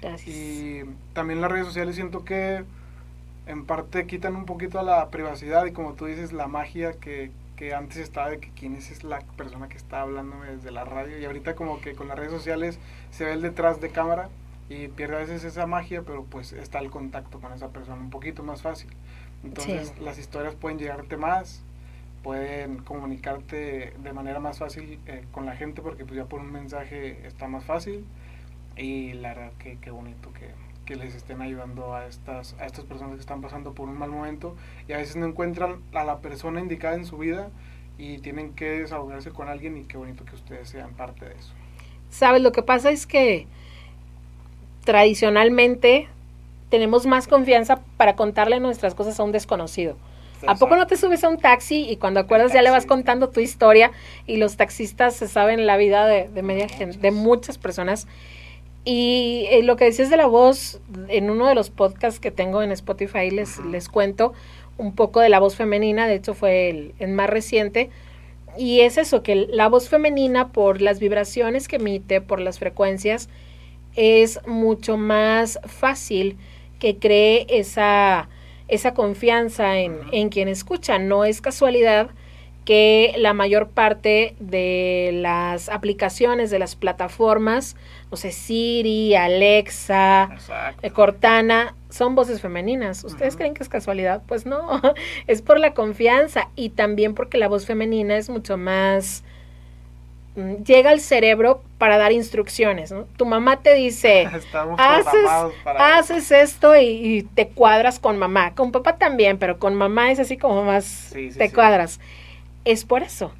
Gracias. 0.00 0.34
Y 0.36 0.82
también 1.12 1.40
las 1.40 1.50
redes 1.50 1.66
sociales 1.66 1.94
siento 1.96 2.24
que 2.24 2.64
en 3.46 3.64
parte 3.64 4.06
quitan 4.06 4.36
un 4.36 4.44
poquito 4.44 4.78
a 4.78 4.82
la 4.82 5.08
privacidad 5.10 5.64
y 5.66 5.72
como 5.72 5.94
tú 5.94 6.04
dices, 6.06 6.32
la 6.32 6.46
magia 6.46 6.92
que, 6.92 7.30
que 7.56 7.74
antes 7.74 7.96
estaba 7.96 8.30
de 8.30 8.38
que 8.38 8.50
quién 8.54 8.76
es, 8.76 8.90
es 8.90 9.02
la 9.04 9.20
persona 9.36 9.68
que 9.68 9.76
está 9.76 10.02
hablándome 10.02 10.46
desde 10.46 10.70
la 10.70 10.84
radio 10.84 11.18
y 11.18 11.24
ahorita 11.24 11.54
como 11.56 11.80
que 11.80 11.94
con 11.94 12.08
las 12.08 12.18
redes 12.18 12.30
sociales 12.32 12.78
se 13.10 13.24
ve 13.24 13.32
el 13.32 13.42
detrás 13.42 13.80
de 13.80 13.90
cámara 13.90 14.28
y 14.68 14.88
pierde 14.88 15.16
a 15.16 15.20
veces 15.20 15.44
esa 15.44 15.66
magia, 15.66 16.02
pero 16.02 16.24
pues 16.24 16.52
está 16.52 16.78
el 16.80 16.90
contacto 16.90 17.40
con 17.40 17.52
esa 17.54 17.68
persona 17.68 18.00
un 18.00 18.10
poquito 18.10 18.42
más 18.42 18.60
fácil. 18.62 18.90
Entonces 19.42 19.92
Sí. 19.96 20.04
las 20.04 20.18
historias 20.18 20.54
pueden 20.54 20.78
llegarte 20.78 21.16
más, 21.16 21.62
pueden 22.28 22.76
comunicarte 22.80 23.94
de 24.02 24.12
manera 24.12 24.38
más 24.38 24.58
fácil 24.58 24.98
eh, 25.06 25.24
con 25.32 25.46
la 25.46 25.56
gente 25.56 25.80
porque 25.80 26.04
pues 26.04 26.14
ya 26.14 26.26
por 26.26 26.40
un 26.40 26.52
mensaje 26.52 27.26
está 27.26 27.48
más 27.48 27.64
fácil 27.64 28.04
y 28.76 29.14
la 29.14 29.30
verdad 29.30 29.52
que 29.58 29.78
qué 29.80 29.90
bonito 29.90 30.30
que, 30.34 30.50
que 30.84 30.96
les 30.96 31.14
estén 31.14 31.40
ayudando 31.40 31.94
a 31.94 32.04
estas, 32.04 32.54
a 32.60 32.66
estas 32.66 32.84
personas 32.84 33.14
que 33.14 33.20
están 33.20 33.40
pasando 33.40 33.72
por 33.72 33.88
un 33.88 33.96
mal 33.96 34.10
momento 34.10 34.54
y 34.86 34.92
a 34.92 34.98
veces 34.98 35.16
no 35.16 35.24
encuentran 35.24 35.80
a 35.94 36.04
la 36.04 36.18
persona 36.18 36.60
indicada 36.60 36.96
en 36.96 37.06
su 37.06 37.16
vida 37.16 37.48
y 37.96 38.18
tienen 38.18 38.52
que 38.52 38.80
desahogarse 38.80 39.30
con 39.30 39.48
alguien 39.48 39.78
y 39.78 39.84
qué 39.84 39.96
bonito 39.96 40.26
que 40.26 40.34
ustedes 40.34 40.68
sean 40.68 40.90
parte 40.90 41.24
de 41.24 41.34
eso. 41.34 41.54
Sabes, 42.10 42.42
lo 42.42 42.52
que 42.52 42.62
pasa 42.62 42.90
es 42.90 43.06
que 43.06 43.46
tradicionalmente 44.84 46.08
tenemos 46.68 47.06
más 47.06 47.26
confianza 47.26 47.80
para 47.96 48.16
contarle 48.16 48.60
nuestras 48.60 48.94
cosas 48.94 49.18
a 49.18 49.22
un 49.22 49.32
desconocido. 49.32 49.96
¿A 50.46 50.54
poco 50.54 50.76
no 50.76 50.86
te 50.86 50.96
subes 50.96 51.24
a 51.24 51.28
un 51.28 51.38
taxi 51.38 51.88
y 51.88 51.96
cuando 51.96 52.20
acuerdas 52.20 52.52
ya 52.52 52.62
le 52.62 52.70
vas 52.70 52.86
contando 52.86 53.30
tu 53.30 53.40
historia 53.40 53.90
y 54.26 54.36
los 54.36 54.56
taxistas 54.56 55.16
se 55.16 55.28
saben 55.28 55.66
la 55.66 55.76
vida 55.76 56.06
de, 56.06 56.42
media 56.42 56.68
gente, 56.68 56.98
de 56.98 57.10
muchas 57.10 57.58
personas? 57.58 58.06
Y 58.84 59.46
eh, 59.50 59.62
lo 59.62 59.76
que 59.76 59.84
decías 59.84 60.10
de 60.10 60.16
la 60.16 60.26
voz, 60.26 60.80
en 61.08 61.30
uno 61.30 61.46
de 61.48 61.54
los 61.54 61.70
podcasts 61.70 62.20
que 62.20 62.30
tengo 62.30 62.62
en 62.62 62.72
Spotify 62.72 63.30
les, 63.30 63.58
les 63.58 63.88
cuento 63.88 64.32
un 64.78 64.94
poco 64.94 65.20
de 65.20 65.28
la 65.28 65.40
voz 65.40 65.56
femenina, 65.56 66.06
de 66.06 66.14
hecho 66.14 66.34
fue 66.34 66.70
el, 66.70 66.94
el 66.98 67.10
más 67.10 67.28
reciente, 67.28 67.90
y 68.56 68.80
es 68.80 68.96
eso, 68.96 69.22
que 69.22 69.34
la 69.34 69.68
voz 69.68 69.88
femenina 69.88 70.48
por 70.48 70.80
las 70.80 71.00
vibraciones 71.00 71.68
que 71.68 71.76
emite, 71.76 72.20
por 72.20 72.40
las 72.40 72.58
frecuencias, 72.58 73.28
es 73.94 74.40
mucho 74.46 74.96
más 74.96 75.58
fácil 75.64 76.36
que 76.78 76.98
cree 76.98 77.46
esa, 77.50 78.28
esa 78.68 78.94
confianza 78.94 79.78
en, 79.78 79.98
en 80.12 80.28
quien 80.28 80.48
escucha. 80.48 80.98
No 80.98 81.24
es 81.24 81.40
casualidad 81.40 82.10
que 82.68 83.14
la 83.16 83.32
mayor 83.32 83.68
parte 83.68 84.36
de 84.40 85.12
las 85.14 85.70
aplicaciones, 85.70 86.50
de 86.50 86.58
las 86.58 86.76
plataformas, 86.76 87.76
no 88.10 88.18
sé, 88.18 88.30
Siri, 88.30 89.14
Alexa, 89.14 90.28
eh, 90.82 90.90
Cortana, 90.90 91.74
son 91.88 92.14
voces 92.14 92.42
femeninas. 92.42 93.04
¿Ustedes 93.04 93.36
creen 93.36 93.54
que 93.54 93.62
es 93.62 93.70
casualidad? 93.70 94.22
Pues 94.26 94.44
no, 94.44 94.82
es 95.26 95.40
por 95.40 95.58
la 95.58 95.72
confianza 95.72 96.50
y 96.56 96.68
también 96.68 97.14
porque 97.14 97.38
la 97.38 97.48
voz 97.48 97.64
femenina 97.64 98.18
es 98.18 98.28
mucho 98.28 98.58
más 98.58 99.24
llega 100.64 100.90
al 100.90 101.00
cerebro 101.00 101.62
para 101.78 101.98
dar 101.98 102.12
instrucciones. 102.12 102.92
¿no? 102.92 103.04
Tu 103.16 103.26
mamá 103.26 103.60
te 103.60 103.74
dice, 103.74 104.26
haces, 104.78 105.30
haces 105.64 106.30
esto 106.32 106.76
y, 106.76 107.28
te 107.34 107.48
cuadras 107.48 107.98
con 107.98 108.18
mamá. 108.18 108.54
Con 108.54 108.72
papá 108.72 108.96
también, 108.96 109.38
pero 109.38 109.58
con 109.58 109.74
mamá 109.74 110.10
es 110.10 110.18
así 110.18 110.36
como 110.36 110.64
más 110.64 111.14
te 111.36 111.52
cuadras 111.52 112.00
es 112.68 112.84
por 112.84 113.02
eso. 113.02 113.32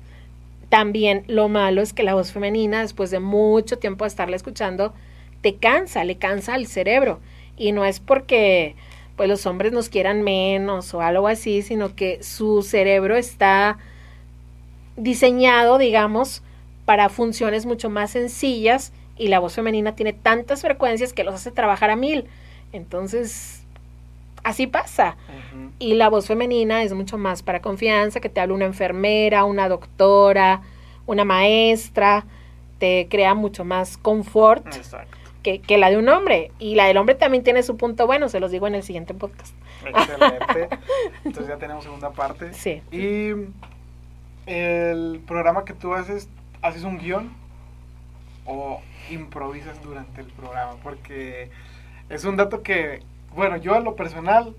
También 0.68 1.24
lo 1.28 1.48
malo 1.48 1.82
es 1.82 1.92
que 1.92 2.02
la 2.02 2.14
voz 2.14 2.32
femenina, 2.32 2.80
después 2.80 3.10
de 3.10 3.20
mucho 3.20 3.78
tiempo 3.78 4.04
de 4.04 4.08
estarla 4.08 4.36
escuchando, 4.36 4.94
te 5.42 5.56
cansa, 5.56 6.04
le 6.04 6.16
cansa 6.16 6.54
al 6.54 6.66
cerebro. 6.66 7.20
Y 7.56 7.72
no 7.72 7.84
es 7.84 8.00
porque 8.00 8.74
pues 9.16 9.28
los 9.28 9.46
hombres 9.46 9.72
nos 9.72 9.88
quieran 9.88 10.22
menos 10.22 10.94
o 10.94 11.02
algo 11.02 11.28
así, 11.28 11.62
sino 11.62 11.94
que 11.94 12.22
su 12.22 12.62
cerebro 12.62 13.16
está 13.16 13.78
diseñado, 14.96 15.76
digamos, 15.76 16.42
para 16.88 17.10
funciones 17.10 17.66
mucho 17.66 17.90
más 17.90 18.12
sencillas 18.12 18.94
y 19.18 19.28
la 19.28 19.40
voz 19.40 19.54
femenina 19.54 19.94
tiene 19.94 20.14
tantas 20.14 20.62
frecuencias 20.62 21.12
que 21.12 21.22
los 21.22 21.34
hace 21.34 21.50
trabajar 21.50 21.90
a 21.90 21.96
mil. 21.96 22.24
Entonces, 22.72 23.62
así 24.42 24.66
pasa. 24.66 25.18
Y 25.78 25.96
la 25.96 26.08
voz 26.08 26.28
femenina 26.28 26.82
es 26.82 26.94
mucho 26.94 27.18
más 27.18 27.42
para 27.42 27.60
confianza, 27.60 28.20
que 28.20 28.30
te 28.30 28.40
habla 28.40 28.54
una 28.54 28.64
enfermera, 28.64 29.44
una 29.44 29.68
doctora, 29.68 30.62
una 31.04 31.26
maestra, 31.26 32.24
te 32.78 33.06
crea 33.10 33.34
mucho 33.34 33.66
más 33.66 33.98
confort 33.98 34.66
que, 35.42 35.60
que, 35.60 35.76
la 35.76 35.90
de 35.90 35.98
un 35.98 36.08
hombre. 36.08 36.52
Y 36.58 36.74
la 36.74 36.86
del 36.86 36.96
hombre 36.96 37.16
también 37.16 37.44
tiene 37.44 37.62
su 37.62 37.76
punto 37.76 38.06
bueno, 38.06 38.30
se 38.30 38.40
los 38.40 38.50
digo 38.50 38.66
en 38.66 38.76
el 38.76 38.82
siguiente 38.82 39.12
podcast. 39.12 39.54
Excelente. 39.84 40.78
Entonces 41.26 41.48
ya 41.48 41.58
tenemos 41.58 41.84
segunda 41.84 42.12
parte. 42.12 42.54
Sí. 42.54 42.80
Y 42.90 43.32
el 44.46 45.20
programa 45.26 45.66
que 45.66 45.74
tú 45.74 45.92
haces, 45.92 46.30
¿haces 46.62 46.84
un 46.84 46.98
guion 46.98 47.30
o 48.44 48.80
improvisas 49.10 49.80
durante 49.82 50.20
el 50.20 50.28
programa? 50.28 50.76
Porque 50.82 51.50
es 52.08 52.24
un 52.24 52.36
dato 52.36 52.62
que 52.62 53.02
bueno, 53.34 53.56
yo 53.56 53.74
a 53.74 53.80
lo 53.80 53.94
personal 53.94 54.54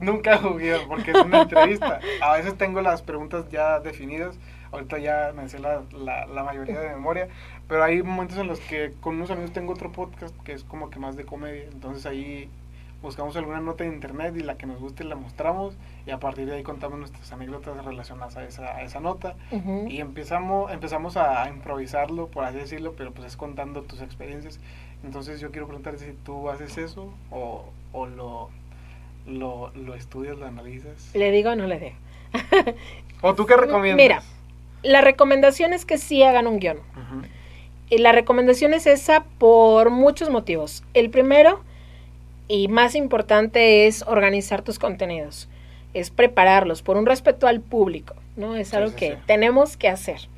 nunca 0.00 0.34
hago 0.34 0.56
guion 0.56 0.88
porque 0.88 1.12
es 1.12 1.16
una 1.16 1.42
entrevista. 1.42 2.00
A 2.20 2.36
veces 2.36 2.56
tengo 2.56 2.80
las 2.80 3.02
preguntas 3.02 3.48
ya 3.50 3.80
definidas. 3.80 4.38
Ahorita 4.72 4.98
ya 4.98 5.32
me 5.34 5.48
sé 5.48 5.58
la, 5.58 5.82
la, 5.94 6.42
mayoría 6.42 6.80
de 6.80 6.88
memoria. 6.88 7.28
Pero 7.68 7.84
hay 7.84 8.02
momentos 8.02 8.36
en 8.38 8.48
los 8.48 8.60
que 8.60 8.92
con 9.00 9.16
unos 9.16 9.30
amigos 9.30 9.52
tengo 9.52 9.72
otro 9.72 9.92
podcast 9.92 10.34
que 10.42 10.52
es 10.52 10.64
como 10.64 10.90
que 10.90 10.98
más 10.98 11.16
de 11.16 11.24
comedia. 11.24 11.64
Entonces 11.72 12.04
ahí 12.06 12.50
buscamos 13.06 13.36
alguna 13.36 13.60
nota 13.60 13.84
en 13.84 13.92
internet 13.92 14.34
y 14.36 14.40
la 14.40 14.56
que 14.58 14.66
nos 14.66 14.80
guste 14.80 15.04
la 15.04 15.14
mostramos 15.14 15.76
y 16.06 16.10
a 16.10 16.18
partir 16.18 16.46
de 16.46 16.56
ahí 16.56 16.64
contamos 16.64 16.98
nuestras 16.98 17.30
anécdotas 17.32 17.84
relacionadas 17.84 18.36
a 18.36 18.44
esa, 18.44 18.76
a 18.76 18.82
esa 18.82 18.98
nota 18.98 19.36
y 19.88 20.00
empezamos, 20.00 20.72
empezamos 20.72 21.16
a 21.16 21.48
improvisarlo, 21.48 22.26
por 22.26 22.44
así 22.44 22.58
decirlo, 22.58 22.94
pero 22.96 23.12
pues 23.12 23.28
es 23.28 23.36
contando 23.36 23.82
tus 23.82 24.02
experiencias. 24.02 24.58
Entonces 25.04 25.38
yo 25.38 25.52
quiero 25.52 25.68
preguntarte 25.68 26.04
si 26.04 26.12
tú 26.24 26.50
haces 26.50 26.76
eso 26.78 27.12
o, 27.30 27.66
o 27.92 28.06
lo, 28.06 28.50
lo, 29.24 29.70
lo, 29.76 29.94
estudias, 29.94 30.36
lo 30.36 30.46
analizas. 30.46 31.14
¿Le 31.14 31.30
digo 31.30 31.50
o 31.50 31.54
no 31.54 31.68
le 31.68 31.78
digo? 31.78 31.96
¿O 33.22 33.34
tú 33.36 33.46
qué 33.46 33.56
recomiendas? 33.56 34.02
Mira, 34.02 34.22
la 34.82 35.00
recomendación 35.00 35.72
es 35.72 35.84
que 35.84 35.96
sí 35.96 36.24
hagan 36.24 36.48
un 36.48 36.58
guion. 36.58 36.80
Y 37.88 37.98
la 37.98 38.10
recomendación 38.10 38.74
es 38.74 38.88
esa 38.88 39.22
por 39.38 39.90
muchos 39.90 40.28
motivos. 40.28 40.82
El 40.92 41.10
primero 41.10 41.60
y 42.48 42.68
más 42.68 42.94
importante 42.94 43.86
es 43.86 44.02
organizar 44.02 44.62
tus 44.62 44.78
contenidos, 44.78 45.48
es 45.94 46.10
prepararlos 46.10 46.82
por 46.82 46.96
un 46.96 47.06
respeto 47.06 47.46
al 47.46 47.60
público, 47.60 48.14
¿no? 48.36 48.56
Es 48.56 48.74
algo 48.74 48.94
que 48.94 49.16
tenemos 49.26 49.76
que 49.76 49.88
hacer. 49.88 50.28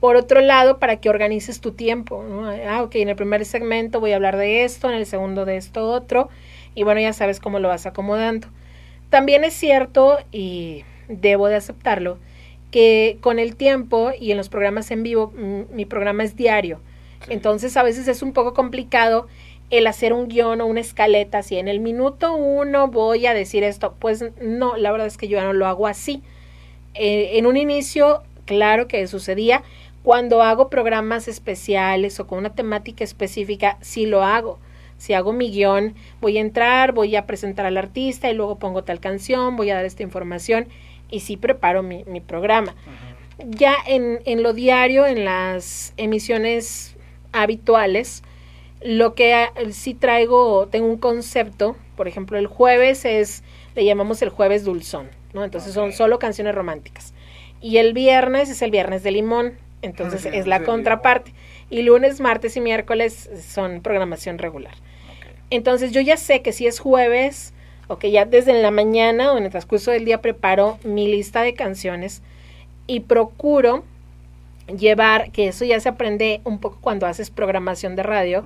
Por 0.00 0.16
otro 0.16 0.40
lado, 0.40 0.78
para 0.78 0.96
que 0.96 1.08
organices 1.08 1.60
tu 1.60 1.72
tiempo, 1.72 2.24
¿no? 2.24 2.48
Ah, 2.48 2.82
ok, 2.82 2.96
en 2.96 3.08
el 3.08 3.16
primer 3.16 3.44
segmento 3.44 4.00
voy 4.00 4.12
a 4.12 4.16
hablar 4.16 4.36
de 4.36 4.64
esto, 4.64 4.88
en 4.88 4.96
el 4.96 5.06
segundo 5.06 5.44
de 5.44 5.56
esto 5.56 5.88
otro, 5.88 6.28
y 6.74 6.82
bueno, 6.82 7.00
ya 7.00 7.12
sabes 7.12 7.38
cómo 7.38 7.60
lo 7.60 7.68
vas 7.68 7.86
acomodando. 7.86 8.48
También 9.10 9.44
es 9.44 9.54
cierto, 9.54 10.18
y 10.32 10.84
debo 11.08 11.48
de 11.48 11.56
aceptarlo, 11.56 12.18
que 12.72 13.18
con 13.20 13.38
el 13.38 13.54
tiempo 13.54 14.10
y 14.18 14.32
en 14.32 14.38
los 14.38 14.48
programas 14.48 14.90
en 14.90 15.02
vivo, 15.02 15.32
mi 15.70 15.84
programa 15.84 16.24
es 16.24 16.34
diario. 16.34 16.80
Entonces 17.28 17.76
a 17.76 17.82
veces 17.82 18.08
es 18.08 18.22
un 18.22 18.32
poco 18.32 18.54
complicado 18.54 19.28
el 19.72 19.86
hacer 19.86 20.12
un 20.12 20.28
guion 20.28 20.60
o 20.60 20.66
una 20.66 20.80
escaleta 20.80 21.38
así. 21.38 21.56
En 21.56 21.66
el 21.66 21.80
minuto 21.80 22.34
uno 22.34 22.88
voy 22.88 23.24
a 23.26 23.32
decir 23.32 23.64
esto. 23.64 23.94
Pues 23.98 24.22
no, 24.38 24.76
la 24.76 24.92
verdad 24.92 25.06
es 25.06 25.16
que 25.16 25.28
yo 25.28 25.38
ya 25.38 25.44
no 25.44 25.54
lo 25.54 25.66
hago 25.66 25.86
así. 25.86 26.22
Eh, 26.92 27.38
en 27.38 27.46
un 27.46 27.56
inicio, 27.56 28.22
claro 28.44 28.86
que 28.86 29.06
sucedía. 29.06 29.62
Cuando 30.02 30.42
hago 30.42 30.68
programas 30.68 31.26
especiales 31.26 32.20
o 32.20 32.26
con 32.26 32.38
una 32.38 32.54
temática 32.54 33.02
específica, 33.02 33.78
sí 33.80 34.04
lo 34.04 34.22
hago. 34.22 34.58
Si 34.98 35.14
hago 35.14 35.32
mi 35.32 35.50
guion, 35.50 35.94
voy 36.20 36.36
a 36.36 36.42
entrar, 36.42 36.92
voy 36.92 37.16
a 37.16 37.24
presentar 37.24 37.64
al 37.64 37.78
artista 37.78 38.30
y 38.30 38.34
luego 38.34 38.58
pongo 38.58 38.84
tal 38.84 39.00
canción, 39.00 39.56
voy 39.56 39.70
a 39.70 39.74
dar 39.74 39.86
esta 39.86 40.02
información 40.02 40.68
y 41.10 41.20
sí 41.20 41.38
preparo 41.38 41.82
mi, 41.82 42.04
mi 42.04 42.20
programa. 42.20 42.74
Ya 43.48 43.74
en, 43.86 44.20
en 44.26 44.42
lo 44.42 44.52
diario, 44.52 45.06
en 45.06 45.24
las 45.24 45.94
emisiones 45.96 46.94
habituales, 47.32 48.22
lo 48.84 49.14
que 49.14 49.34
ah, 49.34 49.52
sí 49.70 49.94
traigo, 49.94 50.68
tengo 50.68 50.86
un 50.86 50.98
concepto, 50.98 51.76
por 51.96 52.08
ejemplo, 52.08 52.38
el 52.38 52.46
jueves 52.46 53.04
es, 53.04 53.42
le 53.74 53.84
llamamos 53.84 54.22
el 54.22 54.28
jueves 54.28 54.64
dulzón, 54.64 55.08
¿no? 55.32 55.44
Entonces 55.44 55.72
son 55.72 55.92
solo 55.92 56.18
canciones 56.18 56.54
románticas. 56.54 57.14
Y 57.60 57.76
el 57.78 57.92
viernes 57.92 58.48
es 58.48 58.62
el 58.62 58.70
viernes 58.70 59.02
de 59.02 59.12
limón, 59.12 59.54
entonces 59.82 60.26
es 60.26 60.46
la 60.46 60.64
contraparte. 60.64 61.32
Y 61.70 61.82
lunes, 61.82 62.20
martes 62.20 62.56
y 62.56 62.60
miércoles 62.60 63.30
son 63.46 63.82
programación 63.82 64.38
regular. 64.38 64.74
Entonces 65.50 65.92
yo 65.92 66.00
ya 66.00 66.16
sé 66.16 66.42
que 66.42 66.52
si 66.52 66.66
es 66.66 66.80
jueves, 66.80 67.52
o 67.88 67.98
que 67.98 68.10
ya 68.10 68.24
desde 68.24 68.60
la 68.60 68.70
mañana 68.70 69.32
o 69.32 69.38
en 69.38 69.44
el 69.44 69.50
transcurso 69.50 69.90
del 69.90 70.04
día 70.04 70.20
preparo 70.20 70.78
mi 70.84 71.08
lista 71.08 71.42
de 71.42 71.54
canciones 71.54 72.22
y 72.86 73.00
procuro 73.00 73.84
llevar, 74.78 75.30
que 75.30 75.48
eso 75.48 75.64
ya 75.64 75.78
se 75.80 75.88
aprende 75.88 76.40
un 76.44 76.58
poco 76.58 76.78
cuando 76.80 77.06
haces 77.06 77.30
programación 77.30 77.96
de 77.96 78.02
radio, 78.02 78.44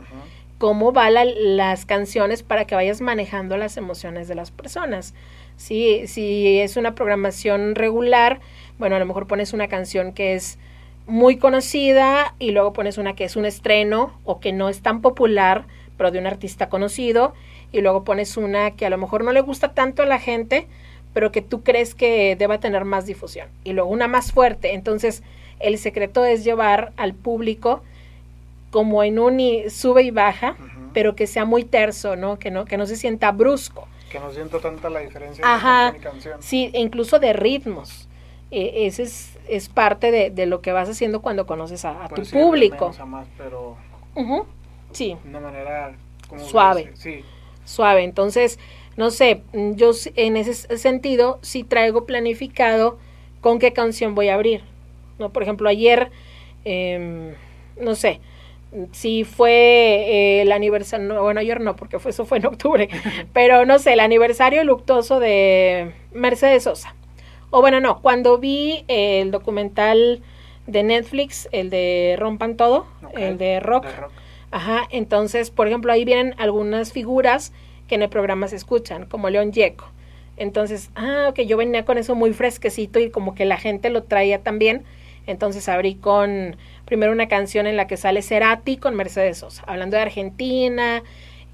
cómo 0.59 0.93
van 0.93 1.15
las 1.57 1.85
canciones 1.85 2.43
para 2.43 2.67
que 2.67 2.75
vayas 2.75 3.01
manejando 3.01 3.57
las 3.57 3.77
emociones 3.77 4.29
de 4.29 4.35
las 4.35 4.51
personas. 4.51 5.15
Si, 5.57 6.07
si 6.07 6.59
es 6.59 6.77
una 6.77 6.95
programación 6.95 7.75
regular, 7.75 8.41
bueno, 8.79 8.97
a 8.97 8.99
lo 8.99 9.07
mejor 9.07 9.27
pones 9.27 9.53
una 9.53 9.69
canción 9.69 10.13
que 10.13 10.35
es 10.35 10.59
muy 11.07 11.37
conocida 11.37 12.35
y 12.39 12.51
luego 12.51 12.73
pones 12.73 12.99
una 12.99 13.15
que 13.15 13.25
es 13.25 13.37
un 13.37 13.45
estreno 13.45 14.19
o 14.25 14.41
que 14.41 14.53
no 14.53 14.69
es 14.69 14.83
tan 14.83 15.01
popular, 15.01 15.65
pero 15.97 16.11
de 16.11 16.19
un 16.19 16.27
artista 16.27 16.69
conocido, 16.69 17.33
y 17.73 17.81
luego 17.81 18.05
pones 18.05 18.37
una 18.37 18.73
que 18.73 18.87
a 18.87 18.91
lo 18.91 18.99
mejor 18.99 19.25
no 19.25 19.33
le 19.33 19.41
gusta 19.41 19.73
tanto 19.73 20.03
a 20.03 20.07
la 20.07 20.19
gente, 20.19 20.67
pero 21.15 21.33
que 21.33 21.43
tú 21.43 21.63
crees 21.63 21.95
que 21.95 22.37
deba 22.37 22.61
tener 22.61 22.85
más 22.85 23.07
difusión, 23.07 23.49
y 23.65 23.73
luego 23.73 23.89
una 23.89 24.09
más 24.09 24.33
fuerte. 24.33 24.75
Entonces, 24.75 25.23
el 25.61 25.79
secreto 25.79 26.25
es 26.25 26.45
llevar 26.45 26.93
al 26.97 27.15
público 27.15 27.83
como 28.71 29.03
en 29.03 29.19
un 29.19 29.41
sube 29.71 30.03
y 30.03 30.11
baja, 30.11 30.57
pero 30.93 31.17
que 31.17 31.27
sea 31.27 31.45
muy 31.45 31.65
terso, 31.65 32.17
¿no? 32.17 32.39
Que 32.39 32.51
no, 32.51 32.65
que 32.65 32.77
no 32.77 32.87
se 32.87 32.97
sienta 32.97 33.33
brusco. 33.33 33.89
Que 34.11 34.21
no 34.21 34.31
siento 34.31 34.61
tanta 34.61 34.91
la 34.91 35.01
diferencia 35.01 35.43
canción 35.43 35.97
y 35.97 35.99
canción. 36.01 36.43
Sí, 36.43 36.71
e 36.73 36.81
incluso 36.81 37.19
de 37.19 37.33
ritmos. 37.33 38.09
E, 38.51 38.87
ese 38.87 39.05
es, 39.05 39.37
es 39.49 39.69
parte 39.69 40.11
de, 40.11 40.31
de, 40.31 40.47
lo 40.47 40.61
que 40.61 40.73
vas 40.73 40.89
haciendo 40.89 41.21
cuando 41.21 41.47
conoces 41.47 41.85
a, 41.85 42.05
a 42.05 42.09
tu 42.09 42.23
público. 42.25 42.93
A 42.99 43.05
más, 43.05 43.27
pero 43.37 43.77
Sí. 44.93 45.17
De 45.25 45.31
una 45.31 45.41
manera 45.41 45.95
suave. 46.39 46.93
Sí. 46.95 47.23
Suave. 47.65 48.05
Entonces, 48.05 48.59
no 48.97 49.11
sé, 49.11 49.43
yo 49.53 49.91
en 50.15 50.37
ese 50.37 50.79
sentido 50.79 51.39
sí 51.43 51.65
traigo 51.65 52.07
planificado 52.07 52.99
con 53.41 53.59
qué 53.59 53.73
canción 53.73 54.15
voy 54.15 54.29
a 54.29 54.35
abrir. 54.35 54.63
¿No? 55.19 55.31
Por 55.33 55.43
ejemplo, 55.43 55.69
ayer, 55.69 56.11
eh, 56.65 57.35
no 57.81 57.95
sé, 57.95 58.21
si 58.93 59.25
fue 59.25 59.51
eh, 59.51 60.43
el 60.43 60.53
aniversario, 60.53 61.23
bueno, 61.23 61.41
ayer 61.41 61.61
no, 61.61 61.77
porque 61.77 61.99
fue, 61.99 62.11
eso 62.11 62.25
fue 62.25 62.39
en 62.39 62.47
octubre, 62.47 62.89
pero 63.33 63.65
no 63.65 63.79
sé, 63.79 63.95
el 63.95 64.01
aniversario 64.01 64.65
luctuoso 64.65 65.21
de 65.21 65.93
Mercedes 66.13 66.65
Sosa. 66.65 66.95
O 67.51 67.61
bueno, 67.61 67.81
no, 67.81 68.03
cuando 68.03 68.39
vi 68.39 68.85
el 68.89 69.31
documental 69.31 70.21
de 70.67 70.83
Netflix, 70.83 71.49
el 71.53 71.71
de 71.71 72.17
Rompan 72.19 72.57
Todo, 72.57 72.87
el 73.17 73.39
de 73.39 73.61
rock. 73.61 73.87
Ajá, 74.51 74.83
entonces, 74.91 75.51
por 75.51 75.67
ejemplo, 75.69 75.93
ahí 75.93 76.05
vienen 76.05 76.35
algunas 76.39 76.93
figuras 76.93 77.53
que 77.89 77.95
en 77.95 78.03
el 78.03 78.09
programa 78.09 78.49
se 78.49 78.57
escuchan, 78.57 79.07
como 79.07 79.31
León 79.31 79.53
Yeco. 79.53 79.87
Entonces, 80.37 80.91
ah, 80.97 81.29
ok, 81.31 81.41
yo 81.43 81.57
venía 81.57 81.85
con 81.85 81.99
eso 81.99 82.15
muy 82.15 82.33
fresquecito 82.33 82.99
y 82.99 83.11
como 83.11 83.35
que 83.35 83.45
la 83.45 83.57
gente 83.57 83.91
lo 83.91 84.03
traía 84.03 84.43
también. 84.43 84.85
Entonces 85.27 85.69
abrí 85.69 85.97
con 85.97 86.57
primero 86.85 87.13
una 87.13 87.29
canción 87.29 87.67
en 87.67 87.77
la 87.77 87.87
que 87.87 87.97
sale 87.97 88.23
Cerati 88.23 88.77
con 88.77 88.95
Mercedes 88.95 89.39
Sosa, 89.39 89.65
hablando 89.67 89.97
de 89.97 90.03
Argentina 90.03 91.03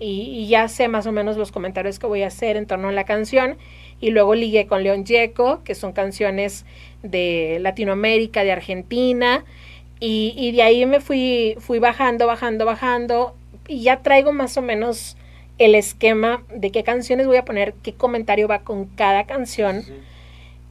y, 0.04 0.48
ya 0.48 0.66
sé 0.68 0.88
más 0.88 1.06
o 1.06 1.12
menos 1.12 1.36
los 1.36 1.52
comentarios 1.52 2.00
que 2.00 2.06
voy 2.06 2.22
a 2.22 2.26
hacer 2.26 2.56
en 2.56 2.66
torno 2.66 2.88
a 2.88 2.92
la 2.92 3.04
canción. 3.04 3.56
Y 4.00 4.10
luego 4.10 4.34
ligué 4.34 4.66
con 4.66 4.82
León 4.82 5.04
Yeco, 5.04 5.62
que 5.62 5.76
son 5.76 5.92
canciones 5.92 6.64
de 7.04 7.58
Latinoamérica, 7.60 8.42
de 8.42 8.50
Argentina. 8.50 9.44
Y, 10.00 10.34
y 10.36 10.50
de 10.50 10.62
ahí 10.62 10.84
me 10.86 11.00
fui, 11.00 11.54
fui 11.60 11.78
bajando, 11.78 12.26
bajando, 12.26 12.64
bajando. 12.64 13.36
Y 13.68 13.82
ya 13.82 14.02
traigo 14.02 14.32
más 14.32 14.56
o 14.56 14.62
menos 14.62 15.16
el 15.58 15.76
esquema 15.76 16.42
de 16.52 16.72
qué 16.72 16.82
canciones 16.82 17.28
voy 17.28 17.36
a 17.36 17.44
poner, 17.44 17.74
qué 17.84 17.92
comentario 17.92 18.48
va 18.48 18.60
con 18.60 18.86
cada 18.86 19.24
canción. 19.24 19.84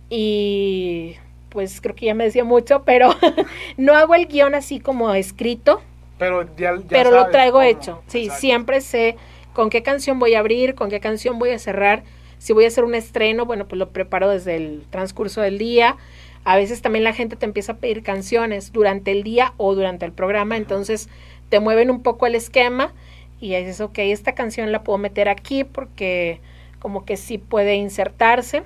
Y 0.10 1.16
pues 1.52 1.82
creo 1.82 1.95
que 1.95 2.06
ya 2.08 2.16
me 2.16 2.24
decía 2.24 2.45
mucho, 2.45 2.84
pero 2.84 3.14
no 3.78 3.93
hago 3.93 4.16
el 4.16 4.28
guion 4.28 4.56
así 4.56 4.80
como 4.80 5.14
escrito. 5.14 5.82
Pero 6.18 6.47
ya, 6.56 6.74
pero 6.88 7.12
lo 7.12 7.28
traigo 7.28 7.62
hecho. 7.62 8.02
Sí, 8.08 8.30
siempre 8.30 8.80
sé 8.80 9.18
con 9.54 9.70
qué 9.70 9.84
canción 9.84 10.18
voy 10.18 10.36
a 10.36 10.39
abrir, 10.39 10.76
con 10.76 10.89
qué 10.89 10.99
canción 10.99 11.39
voy 11.39 11.49
a 11.49 11.60
cerrar. 11.60 12.04
Si 12.38 12.54
voy 12.54 12.66
a 12.66 12.68
hacer 12.70 12.86
un 12.86 12.95
estreno, 12.95 13.45
bueno, 13.45 13.68
pues 13.68 13.78
lo 13.78 13.89
preparo 13.89 14.30
desde 14.30 14.56
el 14.56 14.86
transcurso 14.89 15.41
del 15.41 15.58
día. 15.58 15.97
A 16.43 16.56
veces 16.56 16.82
también 16.82 17.04
la 17.04 17.14
gente 17.14 17.36
te 17.36 17.45
empieza 17.45 17.74
a 17.74 17.78
pedir 17.78 18.02
canciones 18.02 18.72
durante 18.72 19.12
el 19.12 19.24
día 19.24 19.54
o 19.58 19.76
durante 19.76 20.06
el 20.06 20.12
programa, 20.12 20.58
entonces 20.58 21.10
te 21.49 21.60
mueven 21.60 21.91
un 21.91 22.02
poco 22.02 22.26
el 22.26 22.34
esquema 22.34 22.93
y 23.39 23.56
dices, 23.56 23.82
ok, 23.82 23.99
esta 23.99 24.34
canción 24.34 24.72
la 24.72 24.84
puedo 24.84 24.97
meter 24.97 25.28
aquí 25.28 25.64
porque 25.64 26.39
como 26.80 27.06
que 27.06 27.18
sí 27.18 27.38
puede 27.38 27.76
insertarse 27.76 28.64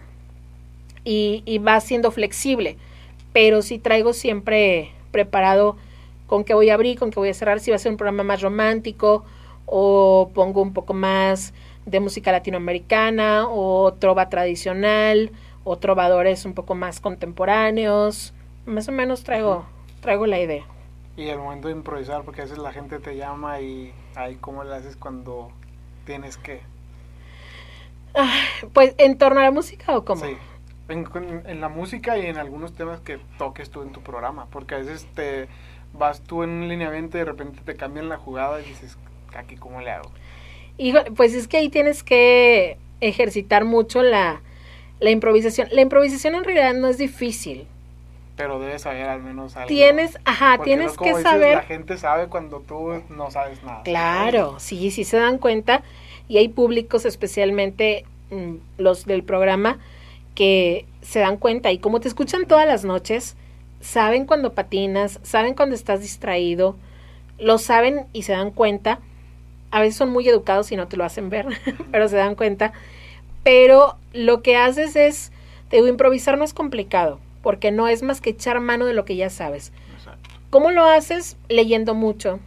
y, 1.06 1.44
y 1.46 1.60
va 1.60 1.80
siendo 1.80 2.12
flexible, 2.12 2.78
pero 3.32 3.62
sí 3.62 3.80
traigo 3.80 4.12
siempre 4.12 4.92
preparado 5.12 5.78
con 6.28 6.44
qué 6.44 6.54
voy 6.54 6.70
a 6.70 6.74
abrir, 6.74 7.00
con 7.00 7.12
qué 7.12 7.20
voy 7.20 7.30
a 7.30 7.34
cerrar, 7.34 7.60
si 7.62 7.72
va 7.72 7.78
a 7.78 7.80
ser 7.80 7.92
un 7.92 7.98
programa 7.98 8.24
más 8.24 8.42
romántico 8.42 9.24
o 9.66 10.32
pongo 10.34 10.62
un 10.62 10.74
poco 10.74 10.94
más 10.94 11.54
de 11.86 12.00
música 12.00 12.32
latinoamericana 12.32 13.48
o 13.48 13.94
trova 13.94 14.30
tradicional 14.30 15.32
o 15.64 15.78
trovadores 15.78 16.46
un 16.46 16.54
poco 16.54 16.76
más 16.76 17.00
contemporáneos, 17.00 18.34
más 18.66 18.88
o 18.88 18.92
menos 18.92 19.24
traigo, 19.24 19.66
traigo 20.02 20.26
la 20.26 20.40
idea. 20.40 20.66
Y 21.18 21.30
el 21.30 21.38
momento 21.38 21.70
de 21.70 21.76
improvisar, 21.76 22.24
porque 22.24 22.42
a 22.42 22.44
veces 22.44 22.58
la 22.58 22.74
gente 22.74 23.00
te 23.00 23.16
llama 23.16 23.62
y 23.62 23.94
ahí 24.16 24.36
cómo 24.36 24.64
le 24.64 24.76
haces 24.76 24.96
cuando 24.98 25.50
tienes 26.06 26.38
que... 26.38 26.62
Ah, 28.14 28.34
pues 28.74 28.96
en 28.98 29.18
torno 29.18 29.40
a 29.40 29.44
la 29.44 29.52
música 29.52 29.98
o 29.98 30.06
cómo? 30.06 30.26
Sí, 30.26 30.38
en, 30.90 31.62
la 31.62 31.70
música 31.70 32.18
y 32.18 32.26
en 32.26 32.38
algunos 32.38 32.74
temas 32.74 33.00
que 33.00 33.20
toques 33.38 33.70
tú 33.70 33.82
en 33.82 33.92
tu 33.92 34.02
programa, 34.02 34.48
porque 34.52 34.76
a 34.76 34.78
veces 34.80 35.08
te 35.16 35.48
vas 35.94 36.22
tú 36.22 36.44
en 36.44 36.50
un 36.50 36.68
lineamiento 36.68 37.18
y 37.18 37.22
de 37.22 37.26
repente 37.26 37.60
te 37.66 37.76
cambian 37.76 38.10
la 38.10 38.18
jugada 38.18 38.62
y 38.62 38.66
dices, 38.66 38.98
aquí 39.36 39.56
cómo 39.56 39.82
le 39.82 39.92
hago. 39.92 40.12
Híjole, 40.78 41.12
pues 41.12 41.34
es 41.34 41.48
que 41.48 41.58
ahí 41.58 41.70
tienes 41.70 42.04
que 42.04 42.78
ejercitar 43.02 43.66
mucho 43.66 44.04
la, 44.04 44.42
la 45.00 45.10
improvisación. 45.10 45.70
La 45.72 45.82
improvisación 45.82 46.36
en 46.36 46.44
realidad 46.44 46.74
no 46.74 46.88
es 46.88 46.98
difícil 46.98 47.68
pero 48.36 48.60
debes 48.60 48.82
saber 48.82 49.08
al 49.08 49.22
menos 49.22 49.56
algo. 49.56 49.68
Tienes, 49.68 50.20
ajá, 50.26 50.60
tienes 50.64 50.98
que 50.98 51.14
saber. 51.22 51.56
La 51.56 51.64
gente 51.64 51.98
sabe 51.98 52.28
cuando 52.28 52.60
tú 52.60 53.02
no 53.10 53.32
sabes 53.32 53.64
nada. 53.64 53.84
Claro, 53.84 54.60
sí, 54.60 54.92
sí 54.92 55.04
se 55.04 55.18
dan 55.18 55.38
cuenta 55.38 55.84
y 56.28 56.38
hay 56.38 56.50
públicos 56.50 57.06
especialmente 57.06 58.06
mm, 58.32 58.56
los 58.78 59.06
del 59.06 59.24
programa 59.24 59.80
que 60.36 60.86
se 61.02 61.20
dan 61.20 61.38
cuenta 61.38 61.72
y 61.72 61.80
como 61.80 62.00
te 62.00 62.08
escuchan 62.08 62.46
todas 62.46 62.68
las 62.68 62.86
noches, 62.86 63.36
saben 63.82 64.26
cuando 64.26 64.54
patinas, 64.54 65.20
saben 65.24 65.54
cuando 65.54 65.76
estás 65.76 66.02
distraído, 66.02 66.76
lo 67.40 67.58
saben 67.58 68.06
y 68.14 68.24
se 68.24 68.34
dan 68.34 68.52
cuenta. 68.52 69.00
A 69.72 69.82
veces 69.82 69.96
son 69.96 70.10
muy 70.12 70.28
educados 70.28 70.72
y 70.72 70.76
no 70.76 70.88
te 70.88 70.98
lo 70.98 71.04
hacen 71.04 71.30
ver, 71.30 71.48
pero 71.92 72.08
se 72.08 72.18
dan 72.18 72.36
cuenta. 72.36 72.74
Pero 73.44 73.98
lo 74.14 74.42
que 74.42 74.58
haces 74.58 74.96
es, 74.96 75.32
te 75.70 75.78
digo, 75.78 75.88
improvisar 75.88 76.38
no 76.38 76.44
es 76.44 76.54
complicado 76.54 77.20
porque 77.46 77.72
no 77.72 77.88
es 77.88 78.02
más 78.02 78.22
que 78.22 78.32
echar 78.32 78.60
mano 78.60 78.88
de 78.88 78.94
lo 78.94 79.06
que 79.06 79.16
ya 79.16 79.30
sabes. 79.30 79.72
¿Cómo 80.50 80.72
lo 80.72 80.86
haces? 80.86 81.38
Leyendo 81.48 81.94
mucho, 81.94 82.40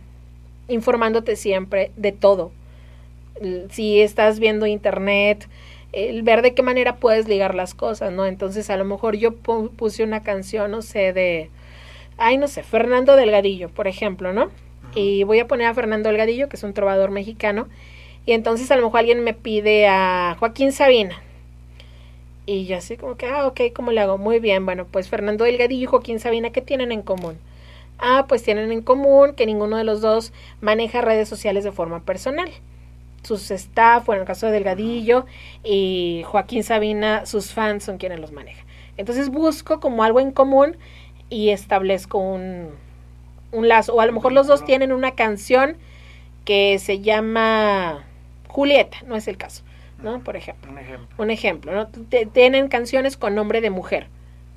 informándote 0.66 1.36
siempre 1.36 1.92
de 1.96 2.10
todo. 2.10 2.50
Si 3.70 4.00
estás 4.00 4.40
viendo 4.40 4.66
internet, 4.66 5.46
el 5.92 6.22
ver 6.22 6.42
de 6.42 6.54
qué 6.54 6.62
manera 6.62 6.96
puedes 6.96 7.28
ligar 7.28 7.54
las 7.54 7.74
cosas, 7.74 8.12
¿no? 8.12 8.26
Entonces, 8.26 8.70
a 8.70 8.76
lo 8.76 8.84
mejor 8.84 9.16
yo 9.16 9.34
puse 9.34 10.04
una 10.04 10.22
canción, 10.22 10.70
no 10.70 10.82
sé, 10.82 11.12
de, 11.12 11.50
ay, 12.18 12.36
no 12.38 12.48
sé, 12.48 12.62
Fernando 12.62 13.16
Delgadillo, 13.16 13.68
por 13.70 13.88
ejemplo, 13.88 14.32
¿no? 14.32 14.50
Y 14.94 15.24
voy 15.24 15.38
a 15.38 15.46
poner 15.46 15.66
a 15.66 15.74
Fernando 15.74 16.08
Delgadillo, 16.08 16.48
que 16.48 16.56
es 16.56 16.62
un 16.62 16.74
trovador 16.74 17.10
mexicano, 17.10 17.68
y 18.26 18.32
entonces 18.32 18.70
a 18.70 18.76
lo 18.76 18.82
mejor 18.82 19.00
alguien 19.00 19.24
me 19.24 19.34
pide 19.34 19.86
a 19.86 20.36
Joaquín 20.38 20.72
Sabina. 20.72 21.22
Y 22.44 22.66
yo 22.66 22.78
así 22.78 22.96
como 22.96 23.16
que, 23.16 23.26
ah, 23.26 23.46
ok, 23.46 23.60
¿cómo 23.74 23.92
le 23.92 24.00
hago? 24.00 24.18
Muy 24.18 24.40
bien, 24.40 24.64
bueno, 24.64 24.86
pues 24.90 25.08
Fernando 25.08 25.44
Delgadillo 25.44 25.82
y 25.82 25.86
Joaquín 25.86 26.20
Sabina, 26.20 26.50
¿qué 26.50 26.62
tienen 26.62 26.92
en 26.92 27.02
común? 27.02 27.38
Ah, 27.98 28.26
pues 28.28 28.42
tienen 28.42 28.72
en 28.72 28.82
común 28.82 29.34
que 29.34 29.46
ninguno 29.46 29.76
de 29.76 29.84
los 29.84 30.00
dos 30.00 30.32
maneja 30.60 31.00
redes 31.00 31.28
sociales 31.28 31.64
de 31.64 31.72
forma 31.72 32.00
personal. 32.00 32.50
Sus 33.22 33.50
staff, 33.50 34.06
bueno, 34.06 34.20
en 34.20 34.22
el 34.22 34.26
caso 34.26 34.46
de 34.46 34.52
Delgadillo 34.52 35.26
y 35.64 36.22
Joaquín 36.26 36.62
Sabina, 36.62 37.26
sus 37.26 37.52
fans 37.52 37.84
son 37.84 37.98
quienes 37.98 38.20
los 38.20 38.32
manejan. 38.32 38.64
Entonces 38.96 39.28
busco 39.28 39.80
como 39.80 40.02
algo 40.02 40.20
en 40.20 40.30
común 40.30 40.76
y 41.28 41.50
establezco 41.50 42.18
un, 42.18 42.70
un 43.52 43.68
lazo. 43.68 43.94
O 43.94 44.00
a 44.00 44.06
lo 44.06 44.12
mejor 44.12 44.32
los 44.32 44.46
dos 44.46 44.64
tienen 44.64 44.92
una 44.92 45.12
canción 45.12 45.76
que 46.44 46.78
se 46.78 47.00
llama 47.00 48.04
Julieta, 48.48 48.98
no 49.06 49.16
es 49.16 49.28
el 49.28 49.36
caso. 49.36 49.62
¿no? 50.02 50.20
Por 50.22 50.36
ejemplo. 50.36 50.70
Un 50.70 50.78
ejemplo. 50.78 51.08
Un 51.18 51.30
ejemplo, 51.30 51.72
¿no? 51.72 51.88
tienen 52.32 52.68
canciones 52.68 53.16
con 53.16 53.34
nombre 53.34 53.60
de 53.60 53.70
mujer. 53.70 54.08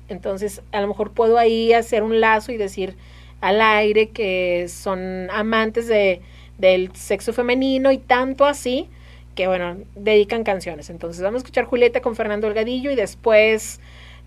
Entonces, 0.08 0.62
a 0.72 0.80
lo 0.80 0.88
mejor 0.88 1.12
puedo 1.12 1.38
ahí 1.38 1.72
hacer 1.72 2.02
un 2.02 2.20
lazo 2.20 2.52
y 2.52 2.56
decir 2.56 2.96
al 3.40 3.60
aire 3.60 4.10
que 4.10 4.66
son 4.68 5.28
amantes 5.30 5.88
de, 5.88 6.20
del 6.58 6.94
sexo 6.94 7.32
femenino 7.32 7.92
y 7.92 7.98
tanto 7.98 8.44
así 8.44 8.88
que, 9.34 9.46
bueno, 9.46 9.76
dedican 9.94 10.44
canciones. 10.44 10.90
Entonces, 10.90 11.22
vamos 11.22 11.40
a 11.40 11.44
escuchar 11.44 11.64
Julieta 11.64 12.02
con 12.02 12.16
Fernando 12.16 12.46
Delgadillo 12.46 12.90
y 12.90 12.96
después, 12.96 13.80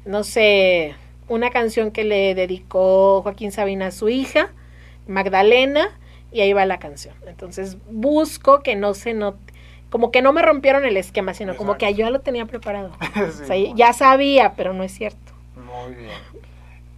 no 0.06 0.24
sé, 0.24 0.96
una 1.28 1.52
canción 1.52 1.92
que 1.92 2.04
le 2.04 2.34
dedicó 2.36 3.22
Joaquín 3.22 3.52
Sabina 3.52 3.88
a 3.88 3.92
su 3.92 4.10
hija, 4.10 4.50
Magdalena, 5.08 5.90
y 6.32 6.42
ahí 6.42 6.54
va 6.54 6.66
la 6.66 6.80
canción. 6.80 7.16
Entonces, 7.28 7.78
busco 7.90 8.62
que 8.62 8.76
no 8.76 8.94
se 8.94 9.14
note 9.14 9.54
como 9.96 10.12
que 10.12 10.22
no 10.22 10.34
me 10.34 10.42
rompieron 10.42 10.84
el 10.84 10.98
esquema, 10.98 11.34
sino 11.34 11.56
como 11.56 11.78
que 11.78 11.90
yo 11.94 12.00
ya 12.00 12.10
lo 12.10 12.20
tenía 12.20 12.46
preparado. 12.46 12.92
ya 13.76 13.94
sabía, 13.94 14.54
pero 14.56 14.74
no 14.74 14.84
es 14.84 14.92
cierto. 14.92 15.32
Muy 15.56 15.96
bien. 15.96 16.12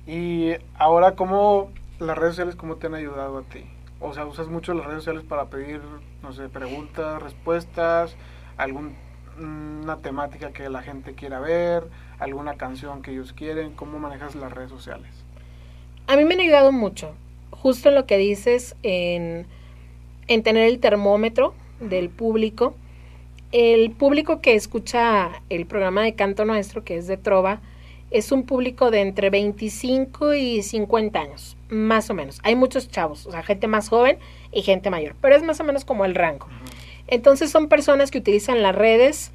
Y 0.08 0.56
ahora, 0.80 1.12
¿cómo 1.12 1.70
las 2.00 2.18
redes 2.18 2.34
sociales, 2.34 2.56
cómo 2.56 2.78
te 2.78 2.88
han 2.88 2.96
ayudado 2.96 3.38
a 3.38 3.42
ti? 3.44 3.66
O 4.00 4.14
sea, 4.14 4.26
¿usas 4.26 4.48
mucho 4.48 4.74
las 4.74 4.86
redes 4.86 5.04
sociales 5.04 5.24
para 5.28 5.46
pedir, 5.46 5.82
no 6.22 6.32
sé, 6.32 6.50
preguntas, 6.50 7.22
respuestas, 7.22 8.16
alguna 8.56 9.98
temática 10.02 10.52
que 10.52 10.70
la 10.70 10.84
gente 10.84 11.14
quiera 11.14 11.40
ver, 11.40 11.84
alguna 12.20 12.56
canción 12.56 13.02
que 13.02 13.12
ellos 13.12 13.34
quieren? 13.34 13.74
¿Cómo 13.74 13.98
manejas 13.98 14.36
las 14.36 14.52
redes 14.52 14.70
sociales? 14.70 15.10
A 16.06 16.16
mí 16.16 16.26
me 16.26 16.36
han 16.36 16.42
ayudado 16.42 16.72
mucho, 16.72 17.16
justo 17.50 17.90
en 17.90 17.96
lo 17.96 18.06
que 18.06 18.18
dices, 18.18 18.76
en, 18.84 19.48
en 20.28 20.44
tener 20.44 20.68
el 20.68 20.80
termómetro 20.80 21.56
del 21.80 22.10
público. 22.10 22.76
El 23.52 23.92
público 23.92 24.42
que 24.42 24.54
escucha 24.56 25.42
el 25.50 25.66
programa 25.66 26.04
de 26.04 26.14
canto 26.16 26.46
nuestro, 26.46 26.84
que 26.84 26.98
es 26.98 27.08
de 27.08 27.18
Trova, 27.18 27.62
es 28.10 28.32
un 28.32 28.44
público 28.44 28.90
de 28.92 29.02
entre 29.02 29.30
25 29.30 30.34
y 30.34 30.64
50 30.64 31.20
años, 31.20 31.58
más 31.70 32.10
o 32.10 32.14
menos. 32.14 32.40
Hay 32.44 32.56
muchos 32.56 32.90
chavos, 32.90 33.26
o 33.26 33.32
sea, 33.32 33.44
gente 33.44 33.68
más 33.68 33.90
joven 33.90 34.18
y 34.52 34.62
gente 34.62 34.90
mayor, 34.90 35.16
pero 35.22 35.36
es 35.36 35.44
más 35.44 35.60
o 35.60 35.64
menos 35.64 35.86
como 35.86 36.06
el 36.06 36.16
rango. 36.16 36.48
Entonces 37.08 37.52
son 37.52 37.68
personas 37.68 38.12
que 38.12 38.18
utilizan 38.18 38.62
las 38.62 38.76
redes, 38.76 39.32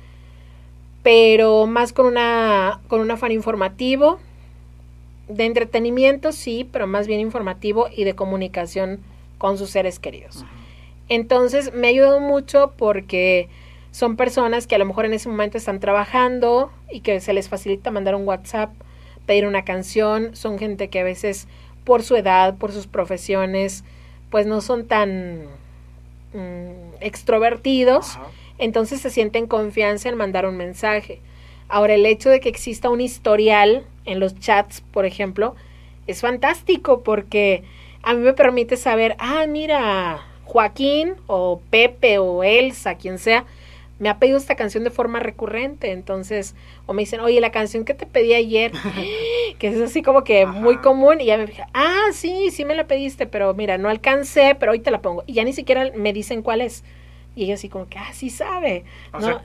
pero 1.03 1.67
más 1.67 1.93
con 1.93 2.07
una 2.07 2.81
con 2.89 3.01
un 3.01 3.11
afán 3.11 3.33
informativo, 3.33 4.19
de 5.29 5.45
entretenimiento 5.45 6.33
sí, 6.33 6.69
pero 6.71 6.87
más 6.87 7.07
bien 7.07 7.21
informativo 7.21 7.89
y 7.95 8.05
de 8.05 8.15
comunicación 8.15 9.01
con 9.39 9.59
sus 9.59 9.71
seres 9.71 9.99
queridos. 9.99 10.45
Entonces 11.09 11.73
me 11.75 11.89
ha 11.89 11.91
ayudado 11.91 12.21
mucho 12.21 12.73
porque 12.77 13.49
son 13.93 14.17
personas 14.17 14.67
que 14.67 14.75
a 14.75 14.79
lo 14.79 14.87
mejor 14.87 15.05
en 15.05 15.13
ese 15.13 15.29
momento 15.29 15.59
están 15.59 15.79
trabajando 15.79 16.73
y 16.91 17.01
que 17.01 17.21
se 17.21 17.33
les 17.35 17.49
facilita 17.49 17.91
mandar 17.91 18.15
un 18.15 18.27
WhatsApp, 18.27 18.73
pedir 19.27 19.47
una 19.47 19.65
canción, 19.65 20.35
son 20.35 20.59
gente 20.59 20.89
que 20.89 21.01
a 21.01 21.05
veces 21.05 21.47
por 21.85 22.03
su 22.03 22.17
edad, 22.17 22.57
por 22.57 22.73
sus 22.73 22.87
profesiones, 22.87 23.85
pues 24.31 24.47
no 24.47 24.63
son 24.63 24.87
tan 24.87 25.43
mm, 26.33 27.01
extrovertidos, 27.01 28.19
entonces 28.59 29.01
se 29.01 29.11
sienten 29.11 29.47
confianza 29.47 30.09
en 30.09 30.17
mandar 30.17 30.47
un 30.47 30.57
mensaje. 30.57 31.21
Ahora, 31.69 31.95
el 31.95 32.07
hecho 32.07 32.31
de 32.31 32.41
que 32.41 32.49
exista 32.49 32.89
un 32.89 33.01
historial 33.01 33.85
en 34.07 34.21
los 34.21 34.39
chats, 34.39 34.81
por 34.81 35.05
ejemplo, 35.05 35.55
es 36.07 36.23
fantástico 36.23 37.03
porque 37.03 37.63
a 38.03 38.15
mí 38.15 38.21
me 38.21 38.33
permite 38.33 38.77
saber, 38.77 39.17
ah, 39.19 39.45
mira, 39.47 40.27
Joaquín 40.45 41.15
o 41.27 41.61
Pepe 41.71 42.19
o 42.19 42.43
Elsa, 42.43 42.97
quien 42.97 43.19
sea, 43.19 43.45
me 44.03 44.09
ha 44.09 44.19
pedido 44.19 44.37
esta 44.37 44.57
canción 44.57 44.83
de 44.83 44.91
forma 44.91 45.21
recurrente, 45.21 45.93
entonces, 45.93 46.57
o 46.87 46.93
me 46.93 47.03
dicen, 47.03 47.21
oye, 47.21 47.41
la 47.41 47.53
canción 47.53 47.85
que 47.85 47.95
te 47.95 48.05
pedí 48.05 48.35
ayer, 48.35 48.73
que 49.61 49.69
es 49.69 49.81
así 49.81 50.03
como 50.03 50.25
que 50.25 50.45
muy 50.45 50.79
común, 50.79 51.21
y 51.21 51.27
ya 51.27 51.37
me 51.37 51.47
dije, 51.47 51.63
ah, 51.73 52.07
sí, 52.13 52.51
sí 52.51 52.65
me 52.65 52.75
la 52.75 52.89
pediste, 52.89 53.29
pero 53.29 53.55
mira, 53.55 53.79
no 53.79 53.89
alcancé, 53.89 54.57
pero 54.59 54.73
hoy 54.73 54.81
te 54.81 54.91
la 54.91 55.01
pongo, 55.01 55.23
y 55.29 55.35
ya 55.35 55.45
ni 55.45 55.53
siquiera 55.53 55.93
me 55.95 56.13
dicen 56.13 56.43
cuál 56.43 56.63
es, 56.63 56.83
y 57.37 57.45
ella 57.45 57.55
así 57.55 57.69
como 57.69 57.87
que, 57.87 57.97
ah, 57.97 58.13
sí 58.13 58.29
sabe. 58.29 58.83
O 59.13 59.21
sea, 59.21 59.41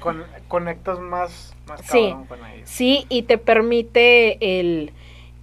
conectas 0.48 1.00
más, 1.02 1.56
más 1.68 1.80
sí, 1.82 2.16
con 2.28 2.44
ellos. 2.44 2.68
Sí, 2.68 3.06
y 3.10 3.22
te 3.22 3.38
permite 3.38 4.60
el, 4.60 4.92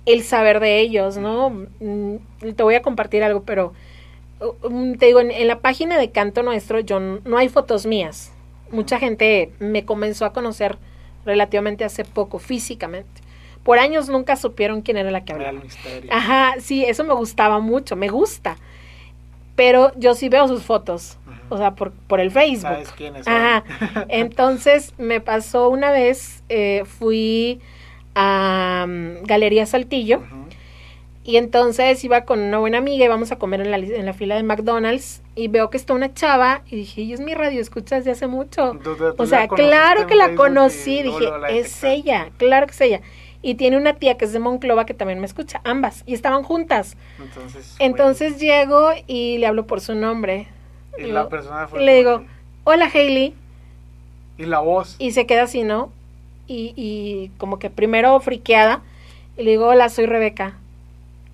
el 0.06 0.24
saber 0.24 0.58
de 0.58 0.80
ellos, 0.80 1.18
¿no? 1.18 1.50
Mm, 1.78 2.16
te 2.56 2.64
voy 2.64 2.74
a 2.74 2.82
compartir 2.82 3.22
algo, 3.22 3.44
pero 3.44 3.74
um, 4.62 4.96
te 4.96 5.06
digo, 5.06 5.20
en, 5.20 5.46
la 5.46 5.60
página 5.60 5.98
de 5.98 6.10
Canto 6.10 6.42
Nuestro 6.42 6.80
yo 6.80 6.98
no 6.98 7.38
hay 7.38 7.48
fotos 7.48 7.86
mías. 7.86 8.33
Mucha 8.70 8.98
gente 8.98 9.52
me 9.58 9.84
comenzó 9.84 10.24
a 10.24 10.32
conocer 10.32 10.78
relativamente 11.24 11.84
hace 11.84 12.04
poco, 12.04 12.38
físicamente. 12.38 13.22
Por 13.62 13.78
años 13.78 14.08
nunca 14.08 14.36
supieron 14.36 14.82
quién 14.82 14.98
era 14.98 15.10
la 15.10 15.24
que 15.24 15.32
hablaba. 15.32 15.60
Ajá, 16.10 16.54
sí, 16.60 16.84
eso 16.84 17.02
me 17.04 17.14
gustaba 17.14 17.60
mucho, 17.60 17.96
me 17.96 18.08
gusta. 18.08 18.56
Pero 19.56 19.92
yo 19.96 20.14
sí 20.14 20.28
veo 20.28 20.48
sus 20.48 20.64
fotos, 20.64 21.16
o 21.48 21.56
sea, 21.56 21.74
por, 21.74 21.92
por 21.92 22.20
el 22.20 22.30
Facebook. 22.30 22.72
¿Sabes 22.72 22.92
quién 22.92 23.16
es? 23.16 23.26
Ajá. 23.26 23.64
Entonces 24.08 24.92
me 24.98 25.20
pasó 25.20 25.70
una 25.70 25.92
vez, 25.92 26.42
eh, 26.48 26.82
fui 26.84 27.60
a 28.14 28.84
mm, 28.86 29.24
Galería 29.24 29.64
Saltillo. 29.64 30.22
Y 31.26 31.38
entonces 31.38 32.04
iba 32.04 32.26
con 32.26 32.38
una 32.40 32.58
buena 32.58 32.76
amiga 32.78 33.06
y 33.06 33.08
vamos 33.08 33.32
a 33.32 33.36
comer 33.36 33.62
en 33.62 33.70
la, 33.70 33.78
en 33.78 34.04
la 34.04 34.12
fila 34.12 34.34
de 34.36 34.42
McDonald's 34.42 35.22
y 35.34 35.48
veo 35.48 35.70
que 35.70 35.78
está 35.78 35.94
una 35.94 36.12
chava 36.12 36.60
y 36.70 36.76
dije, 36.76 37.00
y 37.00 37.14
es 37.14 37.20
mi 37.20 37.32
radio, 37.32 37.62
escuchas 37.62 38.04
de 38.04 38.10
hace 38.10 38.26
mucho. 38.26 38.78
o 39.16 39.26
sea, 39.26 39.48
claro 39.48 40.06
que 40.06 40.16
la 40.16 40.34
conocí, 40.34 41.02
dije, 41.02 41.30
es 41.48 41.82
ella, 41.82 42.30
claro 42.36 42.66
que 42.66 42.72
es 42.72 42.80
ella. 42.82 43.00
Y 43.40 43.54
tiene 43.54 43.78
una 43.78 43.94
tía 43.94 44.18
que 44.18 44.26
es 44.26 44.34
de 44.34 44.38
Monclova 44.38 44.84
que 44.84 44.92
también 44.92 45.18
me 45.18 45.26
escucha, 45.26 45.62
ambas, 45.64 46.02
y 46.04 46.12
estaban 46.12 46.42
juntas. 46.42 46.96
Entonces, 47.18 47.76
entonces 47.78 48.38
llego 48.38 48.90
y 49.06 49.38
le 49.38 49.46
hablo 49.46 49.66
por 49.66 49.80
su 49.80 49.94
nombre. 49.94 50.48
Y 50.98 51.04
la 51.06 51.30
persona 51.30 51.66
fue 51.66 51.80
le 51.80 51.96
digo, 51.96 52.24
hola 52.64 52.90
Hailey. 52.92 53.34
Y 54.36 54.44
la 54.44 54.60
voz. 54.60 54.96
Y 54.98 55.12
se 55.12 55.26
queda 55.26 55.44
así, 55.44 55.62
¿no? 55.62 55.90
Y, 56.46 56.74
y 56.76 57.30
como 57.38 57.58
que 57.58 57.70
primero 57.70 58.18
friqueada, 58.20 58.82
y 59.38 59.42
le 59.44 59.52
digo, 59.52 59.68
hola, 59.68 59.88
soy 59.88 60.04
Rebeca 60.04 60.58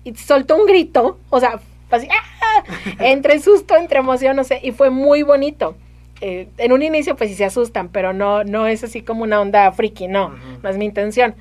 y 0.03 0.15
soltó 0.15 0.55
un 0.55 0.65
grito, 0.65 1.19
o 1.29 1.39
sea, 1.39 1.59
así, 1.89 2.07
¡ah! 2.09 2.63
entre 2.99 3.39
susto, 3.39 3.75
entre 3.75 3.99
emoción, 3.99 4.35
no 4.35 4.43
sé, 4.43 4.59
y 4.63 4.71
fue 4.71 4.89
muy 4.89 5.23
bonito. 5.23 5.75
Eh, 6.21 6.47
en 6.57 6.71
un 6.71 6.83
inicio 6.83 7.15
pues 7.15 7.31
sí 7.31 7.35
se 7.35 7.45
asustan, 7.45 7.89
pero 7.89 8.13
no, 8.13 8.43
no 8.43 8.67
es 8.67 8.83
así 8.83 9.01
como 9.01 9.23
una 9.23 9.41
onda 9.41 9.71
friki, 9.71 10.07
no, 10.07 10.35
no 10.61 10.69
es 10.69 10.77
mi 10.77 10.85
intención. 10.85 11.35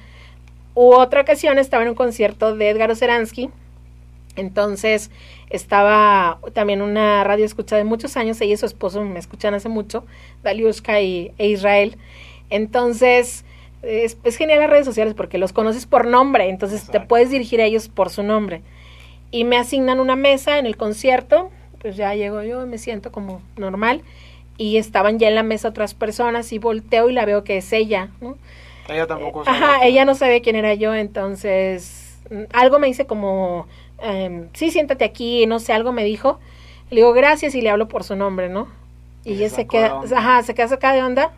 U 0.75 0.95
otra 0.95 1.21
ocasión 1.21 1.59
estaba 1.59 1.83
en 1.83 1.91
un 1.91 1.95
concierto 1.95 2.57
de 2.57 2.71
Edgar 2.71 2.91
Oceransky, 2.91 3.51
entonces 4.37 5.11
estaba 5.51 6.39
también 6.55 6.81
una 6.81 7.25
radio 7.25 7.45
escucha 7.45 7.77
de 7.77 7.85
muchos 7.85 8.17
años, 8.17 8.41
ella 8.41 8.55
y 8.55 8.57
su 8.57 8.67
esposo 8.67 9.05
me 9.05 9.19
escuchan 9.19 9.53
hace 9.53 9.69
mucho, 9.69 10.05
Daliushka 10.43 11.01
y, 11.01 11.33
e 11.39 11.49
Israel. 11.49 11.99
Entonces, 12.49 13.45
es, 13.83 14.37
genial 14.37 14.61
las 14.61 14.71
redes 14.71 14.85
sociales 14.85 15.15
porque 15.15 15.39
los 15.39 15.53
conoces 15.53 15.87
por 15.87 16.07
nombre, 16.07 16.49
entonces 16.49 16.87
te 16.87 17.01
puedes 17.01 17.31
dirigir 17.31 17.61
a 17.61 17.65
ellos 17.65 17.89
por 17.89 18.11
su 18.11 18.23
nombre. 18.23 18.63
Y 19.31 19.45
me 19.45 19.57
asignan 19.57 20.01
una 20.01 20.17
mesa 20.17 20.59
en 20.59 20.67
el 20.67 20.77
concierto, 20.77 21.51
pues 21.81 21.97
ya 21.97 22.15
llego 22.15 22.43
yo, 22.43 22.67
me 22.67 22.79
siento 22.79 23.13
como 23.13 23.41
normal, 23.57 24.03
y 24.59 24.77
estaban 24.77 25.19
ya 25.19 25.29
en 25.29 25.35
la 25.35 25.43
mesa 25.43 25.69
otras 25.69 25.95
personas 25.95 26.53
y 26.53 26.59
volteo 26.59 27.09
y 27.09 27.15
la 27.15 27.25
veo 27.25 27.45
que 27.45 27.57
es 27.59 27.73
ella, 27.73 28.11
¿no? 28.21 28.37
Ella 28.89 29.07
tampoco 29.07 29.45
sabe. 29.45 29.57
Ajá, 29.57 29.87
ella 29.87 30.05
no 30.05 30.15
sabe 30.15 30.43
quién 30.43 30.57
era 30.57 30.75
yo, 30.75 30.95
entonces 30.95 32.19
mm, 32.31 32.43
algo 32.53 32.79
me 32.79 32.89
dice 32.89 33.07
como, 33.07 33.67
eh, 34.03 34.49
sí, 34.53 34.71
siéntate 34.71 35.05
aquí, 35.05 35.47
no 35.47 35.61
sé, 35.61 35.73
algo 35.73 35.93
me 35.93 36.05
dijo. 36.05 36.39
Le 36.91 36.97
digo 36.97 37.13
gracias 37.13 37.55
y 37.55 37.63
le 37.63 37.71
hablo 37.71 37.87
por 37.87 38.03
su 38.03 38.17
nombre, 38.17 38.49
¿no? 38.49 38.67
Y, 39.25 39.35
ella 39.35 39.49
se 39.49 39.67
queda, 39.67 40.01
ajá, 40.15 40.43
se 40.43 40.55
queda 40.55 40.67
sacada 40.69 40.95
de 40.95 41.03
onda 41.05 41.33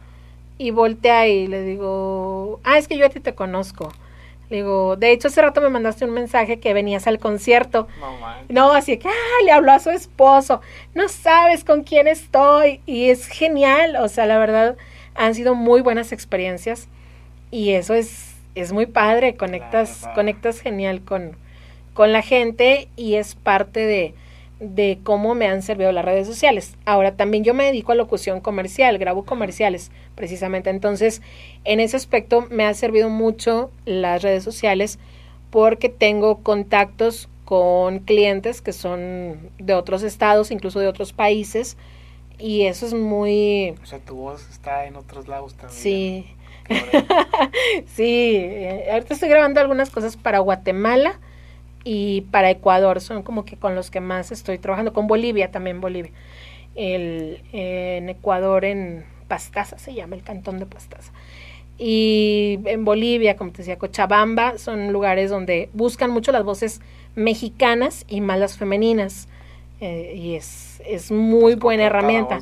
y 0.62 0.70
voltea 0.70 1.26
y 1.26 1.48
le 1.48 1.62
digo, 1.62 2.60
ah, 2.62 2.78
es 2.78 2.86
que 2.86 2.96
yo 2.96 3.06
a 3.06 3.08
ti 3.08 3.18
te 3.18 3.34
conozco. 3.34 3.92
Le 4.48 4.58
digo, 4.58 4.96
de 4.96 5.10
hecho 5.10 5.28
hace 5.28 5.42
rato 5.42 5.60
me 5.60 5.70
mandaste 5.70 6.04
un 6.04 6.12
mensaje 6.12 6.60
que 6.60 6.72
venías 6.72 7.06
al 7.06 7.18
concierto. 7.18 7.88
No, 7.98 8.16
no 8.48 8.72
así 8.72 8.96
que, 8.98 9.08
ah, 9.08 9.44
le 9.44 9.50
habló 9.50 9.72
a 9.72 9.80
su 9.80 9.90
esposo. 9.90 10.60
No 10.94 11.08
sabes 11.08 11.64
con 11.64 11.82
quién 11.82 12.06
estoy. 12.06 12.80
Y 12.86 13.08
es 13.08 13.26
genial. 13.26 13.96
O 13.96 14.08
sea, 14.08 14.26
la 14.26 14.38
verdad, 14.38 14.76
han 15.14 15.34
sido 15.34 15.54
muy 15.54 15.80
buenas 15.80 16.12
experiencias. 16.12 16.86
Y 17.50 17.70
eso 17.70 17.94
es, 17.94 18.36
es 18.54 18.72
muy 18.72 18.86
padre. 18.86 19.36
Conectas, 19.36 20.06
conectas 20.14 20.60
genial 20.60 21.02
con, 21.02 21.36
con 21.94 22.12
la 22.12 22.22
gente 22.22 22.88
y 22.94 23.14
es 23.14 23.34
parte 23.34 23.80
de, 23.80 24.14
de 24.62 25.00
cómo 25.02 25.34
me 25.34 25.48
han 25.48 25.60
servido 25.60 25.90
las 25.90 26.04
redes 26.04 26.26
sociales. 26.26 26.76
Ahora 26.84 27.16
también 27.16 27.42
yo 27.42 27.52
me 27.52 27.64
dedico 27.64 27.92
a 27.92 27.96
locución 27.96 28.40
comercial, 28.40 28.96
grabo 28.96 29.24
comerciales 29.24 29.90
precisamente. 30.14 30.70
Entonces, 30.70 31.20
en 31.64 31.80
ese 31.80 31.96
aspecto 31.96 32.46
me 32.48 32.64
ha 32.64 32.72
servido 32.72 33.10
mucho 33.10 33.70
las 33.84 34.22
redes 34.22 34.44
sociales 34.44 35.00
porque 35.50 35.88
tengo 35.88 36.38
contactos 36.38 37.28
con 37.44 37.98
clientes 37.98 38.62
que 38.62 38.72
son 38.72 39.50
de 39.58 39.74
otros 39.74 40.04
estados, 40.04 40.50
incluso 40.50 40.78
de 40.78 40.86
otros 40.86 41.12
países, 41.12 41.76
y 42.38 42.62
eso 42.62 42.86
es 42.86 42.94
muy... 42.94 43.74
O 43.82 43.86
sea, 43.86 43.98
tu 43.98 44.16
voz 44.16 44.48
está 44.48 44.86
en 44.86 44.96
otros 44.96 45.28
lados 45.28 45.54
también. 45.54 45.78
Sí. 45.78 46.26
sí, 47.94 48.36
eh, 48.36 48.88
ahorita 48.92 49.14
estoy 49.14 49.28
grabando 49.28 49.60
algunas 49.60 49.90
cosas 49.90 50.16
para 50.16 50.38
Guatemala, 50.38 51.18
y 51.84 52.22
para 52.30 52.50
Ecuador 52.50 53.00
son 53.00 53.22
como 53.22 53.44
que 53.44 53.56
con 53.56 53.74
los 53.74 53.90
que 53.90 54.00
más 54.00 54.32
estoy 54.32 54.58
trabajando, 54.58 54.92
con 54.92 55.06
Bolivia 55.06 55.50
también, 55.50 55.80
Bolivia. 55.80 56.12
El, 56.74 57.42
en 57.52 58.08
Ecuador, 58.08 58.64
en 58.64 59.04
Pastaza 59.28 59.78
se 59.78 59.94
llama, 59.94 60.16
el 60.16 60.22
cantón 60.22 60.58
de 60.58 60.66
Pastaza. 60.66 61.12
Y 61.78 62.60
en 62.66 62.84
Bolivia, 62.84 63.36
como 63.36 63.50
te 63.50 63.58
decía, 63.58 63.78
Cochabamba, 63.78 64.58
son 64.58 64.92
lugares 64.92 65.30
donde 65.30 65.68
buscan 65.72 66.10
mucho 66.10 66.30
las 66.30 66.44
voces 66.44 66.80
mexicanas 67.14 68.04
y 68.08 68.20
más 68.20 68.38
las 68.38 68.56
femeninas. 68.56 69.28
Eh, 69.80 70.14
y 70.16 70.34
es, 70.36 70.80
es 70.86 71.10
muy 71.10 71.56
buena 71.56 71.84
herramienta. 71.84 72.38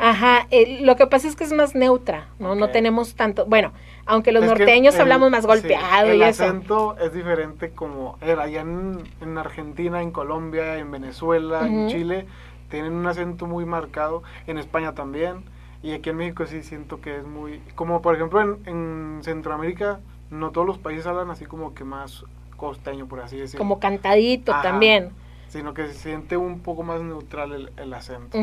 Ajá, 0.00 0.46
eh, 0.50 0.78
lo 0.80 0.96
que 0.96 1.06
pasa 1.06 1.28
es 1.28 1.36
que 1.36 1.44
es 1.44 1.52
más 1.52 1.74
neutra, 1.74 2.28
¿no? 2.38 2.54
No 2.54 2.70
tenemos 2.70 3.14
tanto, 3.14 3.44
bueno, 3.44 3.72
aunque 4.08 4.32
los 4.32 4.42
norteños 4.42 4.98
hablamos 4.98 5.30
más 5.30 5.44
golpeado 5.44 6.14
y 6.14 6.22
eso. 6.22 6.42
El 6.44 6.50
acento 6.50 6.96
es 6.98 7.12
diferente 7.12 7.70
como 7.70 8.16
era 8.22 8.44
allá 8.44 8.62
en, 8.62 9.38
Argentina, 9.38 10.00
en 10.02 10.10
Colombia, 10.10 10.78
en 10.78 10.90
Venezuela, 10.90 11.66
en 11.66 11.88
Chile, 11.88 12.26
tienen 12.70 12.94
un 12.94 13.06
acento 13.06 13.46
muy 13.46 13.66
marcado, 13.66 14.22
en 14.46 14.56
España 14.56 14.94
también, 14.94 15.44
y 15.82 15.92
aquí 15.92 16.08
en 16.08 16.16
México 16.16 16.46
sí 16.46 16.62
siento 16.62 17.02
que 17.02 17.18
es 17.18 17.26
muy, 17.26 17.60
como 17.74 18.00
por 18.00 18.16
ejemplo 18.16 18.40
en, 18.40 19.20
Centroamérica, 19.22 20.00
no 20.30 20.52
todos 20.52 20.66
los 20.66 20.78
países 20.78 21.06
hablan 21.06 21.30
así 21.30 21.44
como 21.44 21.74
que 21.74 21.84
más 21.84 22.24
costeño, 22.56 23.06
por 23.06 23.20
así 23.20 23.36
decirlo. 23.36 23.58
Como 23.58 23.78
cantadito 23.78 24.52
también. 24.62 25.10
Sino 25.48 25.74
que 25.74 25.86
se 25.86 25.94
siente 25.94 26.36
un 26.36 26.60
poco 26.60 26.82
más 26.82 27.02
neutral 27.02 27.52
el, 27.52 27.72
el 27.76 27.92
acento. 27.92 28.38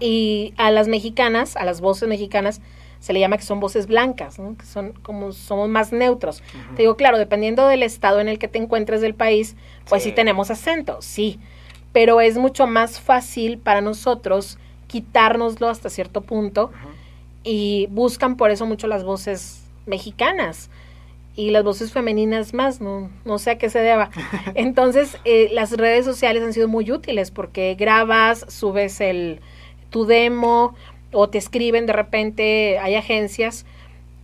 Y 0.00 0.54
a 0.56 0.70
las 0.70 0.88
mexicanas, 0.88 1.56
a 1.56 1.64
las 1.64 1.80
voces 1.80 2.08
mexicanas, 2.08 2.60
se 3.04 3.12
le 3.12 3.20
llama 3.20 3.36
que 3.36 3.42
son 3.44 3.60
voces 3.60 3.86
blancas, 3.86 4.38
¿no? 4.38 4.56
que 4.56 4.64
son 4.64 4.92
como 5.02 5.32
somos 5.32 5.68
más 5.68 5.92
neutros. 5.92 6.42
Te 6.74 6.82
digo, 6.82 6.96
claro, 6.96 7.18
dependiendo 7.18 7.66
del 7.68 7.82
estado 7.82 8.18
en 8.20 8.28
el 8.28 8.38
que 8.38 8.48
te 8.48 8.58
encuentres 8.58 9.02
del 9.02 9.14
país, 9.14 9.56
pues 9.90 10.02
sí, 10.02 10.08
Sí. 10.08 10.14
tenemos 10.14 10.50
acento, 10.50 11.02
sí, 11.02 11.38
pero 11.92 12.22
es 12.22 12.38
mucho 12.38 12.66
más 12.66 13.00
fácil 13.00 13.58
para 13.58 13.82
nosotros 13.82 14.56
quitárnoslo 14.86 15.68
hasta 15.68 15.90
cierto 15.90 16.22
punto 16.22 16.70
y 17.42 17.88
buscan 17.90 18.36
por 18.38 18.50
eso 18.50 18.64
mucho 18.64 18.86
las 18.86 19.04
voces 19.04 19.64
mexicanas 19.84 20.70
y 21.36 21.50
las 21.50 21.62
voces 21.64 21.92
femeninas 21.92 22.54
más, 22.54 22.80
no, 22.80 23.10
no 23.26 23.38
sé 23.38 23.50
a 23.50 23.58
qué 23.58 23.68
se 23.68 23.80
deba. 23.80 24.08
Entonces, 24.54 25.18
eh, 25.26 25.50
las 25.52 25.72
redes 25.72 26.06
sociales 26.06 26.42
han 26.42 26.54
sido 26.54 26.68
muy 26.68 26.90
útiles 26.90 27.30
porque 27.30 27.74
grabas, 27.78 28.46
subes 28.48 29.00
el 29.02 29.40
tu 29.90 30.06
demo 30.06 30.74
o 31.14 31.28
te 31.28 31.38
escriben 31.38 31.86
de 31.86 31.92
repente, 31.92 32.78
hay 32.78 32.94
agencias 32.96 33.64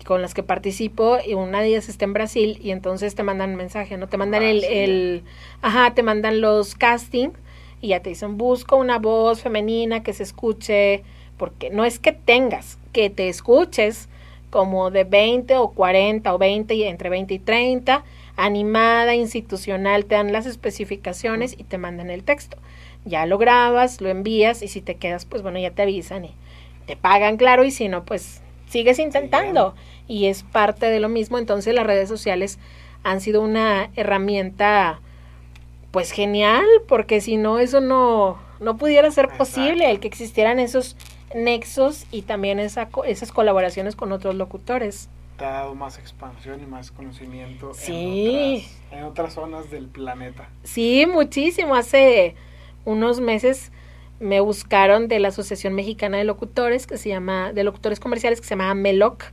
con 0.05 0.22
las 0.22 0.34
que 0.34 0.43
participo 0.43 1.18
y 1.24 1.34
una 1.34 1.61
de 1.61 1.68
ellas 1.68 1.88
está 1.88 2.05
en 2.05 2.12
Brasil 2.12 2.59
y 2.62 2.70
entonces 2.70 3.14
te 3.14 3.22
mandan 3.22 3.55
mensaje, 3.55 3.97
¿no? 3.97 4.09
Te 4.09 4.16
mandan 4.16 4.43
el, 4.43 4.61
Brasil. 4.61 4.78
el, 4.78 5.22
ajá, 5.62 5.95
te 5.95 6.03
mandan 6.03 6.41
los 6.41 6.74
casting 6.74 7.30
y 7.80 7.88
ya 7.88 8.01
te 8.01 8.11
dicen, 8.11 8.36
busco 8.36 8.76
una 8.76 8.99
voz 8.99 9.41
femenina 9.43 10.03
que 10.03 10.12
se 10.12 10.22
escuche, 10.22 11.03
porque 11.36 11.70
no 11.70 11.84
es 11.84 11.99
que 11.99 12.12
tengas, 12.12 12.78
que 12.93 13.09
te 13.09 13.28
escuches 13.28 14.09
como 14.51 14.91
de 14.91 15.05
20 15.05 15.57
o 15.57 15.68
40 15.70 16.34
o 16.34 16.38
20 16.38 16.74
y 16.74 16.82
entre 16.84 17.09
20 17.09 17.34
y 17.34 17.38
30, 17.38 18.05
animada, 18.36 19.14
institucional, 19.14 20.05
te 20.05 20.16
dan 20.16 20.32
las 20.32 20.47
especificaciones 20.47 21.55
y 21.59 21.64
te 21.64 21.78
mandan 21.78 22.11
el 22.11 22.24
texto. 22.24 22.59
Ya 23.05 23.24
lo 23.26 23.38
grabas, 23.38 24.01
lo 24.01 24.09
envías 24.09 24.62
y 24.62 24.68
si 24.68 24.80
te 24.80 24.97
quedas, 24.97 25.24
pues 25.24 25.43
bueno, 25.43 25.59
ya 25.59 25.70
te 25.70 25.82
avisan 25.82 26.24
y 26.26 26.34
te 26.91 26.97
pagan, 26.97 27.36
claro, 27.36 27.62
y 27.64 27.70
si 27.70 27.86
no, 27.88 28.05
pues 28.05 28.43
sigues 28.68 28.99
intentando. 28.99 29.76
Y 30.09 30.26
es 30.26 30.43
parte 30.43 30.86
de 30.86 30.99
lo 30.99 31.09
mismo, 31.09 31.38
entonces 31.38 31.72
las 31.72 31.86
redes 31.86 32.09
sociales 32.09 32.59
han 33.05 33.20
sido 33.20 33.43
una 33.43 33.91
herramienta 33.95 34.99
pues 35.93 36.11
genial, 36.11 36.64
porque 36.88 37.20
si 37.20 37.36
no, 37.36 37.61
eso 37.61 37.80
no, 37.80 38.38
no 38.59 38.76
pudiera 38.76 39.09
ser 39.12 39.28
posible, 39.28 39.88
el 39.88 40.01
que 40.01 40.09
existieran 40.09 40.59
esos 40.59 40.97
nexos 41.32 42.07
y 42.11 42.22
también 42.22 42.59
esa, 42.59 42.88
esas 43.07 43.30
colaboraciones 43.30 43.95
con 43.95 44.11
otros 44.11 44.34
locutores. 44.34 45.09
Te 45.36 45.45
ha 45.45 45.51
dado 45.51 45.76
más 45.76 45.97
expansión 45.97 46.61
y 46.61 46.66
más 46.66 46.91
conocimiento 46.91 47.72
Sí. 47.72 47.93
en, 48.91 48.99
otras, 48.99 48.99
en 48.99 49.05
otras 49.05 49.34
zonas 49.34 49.70
del 49.70 49.86
planeta. 49.86 50.49
Sí, 50.64 51.07
muchísimo. 51.07 51.76
Hace 51.76 52.34
unos 52.84 53.20
meses 53.20 53.70
me 54.21 54.41
buscaron 54.41 55.09
de 55.09 55.18
la 55.18 55.29
Asociación 55.29 55.75
Mexicana 55.75 56.18
de 56.18 56.25
Locutores, 56.25 56.87
que 56.87 56.97
se 56.99 57.09
llama, 57.09 57.53
de 57.53 57.64
locutores 57.64 57.99
comerciales, 57.99 58.41
que 58.41 58.47
se 58.47 58.51
llama 58.55 58.73
MELOC, 58.75 59.25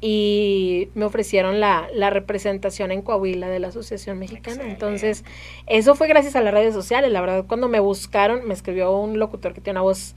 y 0.00 0.88
me 0.94 1.04
ofrecieron 1.04 1.58
la, 1.60 1.88
la 1.94 2.10
representación 2.10 2.92
en 2.92 3.02
Coahuila 3.02 3.48
de 3.48 3.58
la 3.60 3.68
Asociación 3.68 4.18
Mexicana. 4.18 4.56
Excelente. 4.56 4.72
Entonces, 4.72 5.24
eso 5.66 5.94
fue 5.94 6.06
gracias 6.08 6.36
a 6.36 6.40
las 6.42 6.52
redes 6.52 6.74
sociales. 6.74 7.10
La 7.12 7.20
verdad, 7.20 7.44
cuando 7.46 7.68
me 7.68 7.80
buscaron, 7.80 8.46
me 8.46 8.52
escribió 8.54 8.96
un 8.98 9.18
locutor 9.18 9.54
que 9.54 9.60
tiene 9.60 9.78
una 9.80 9.84
voz 9.84 10.14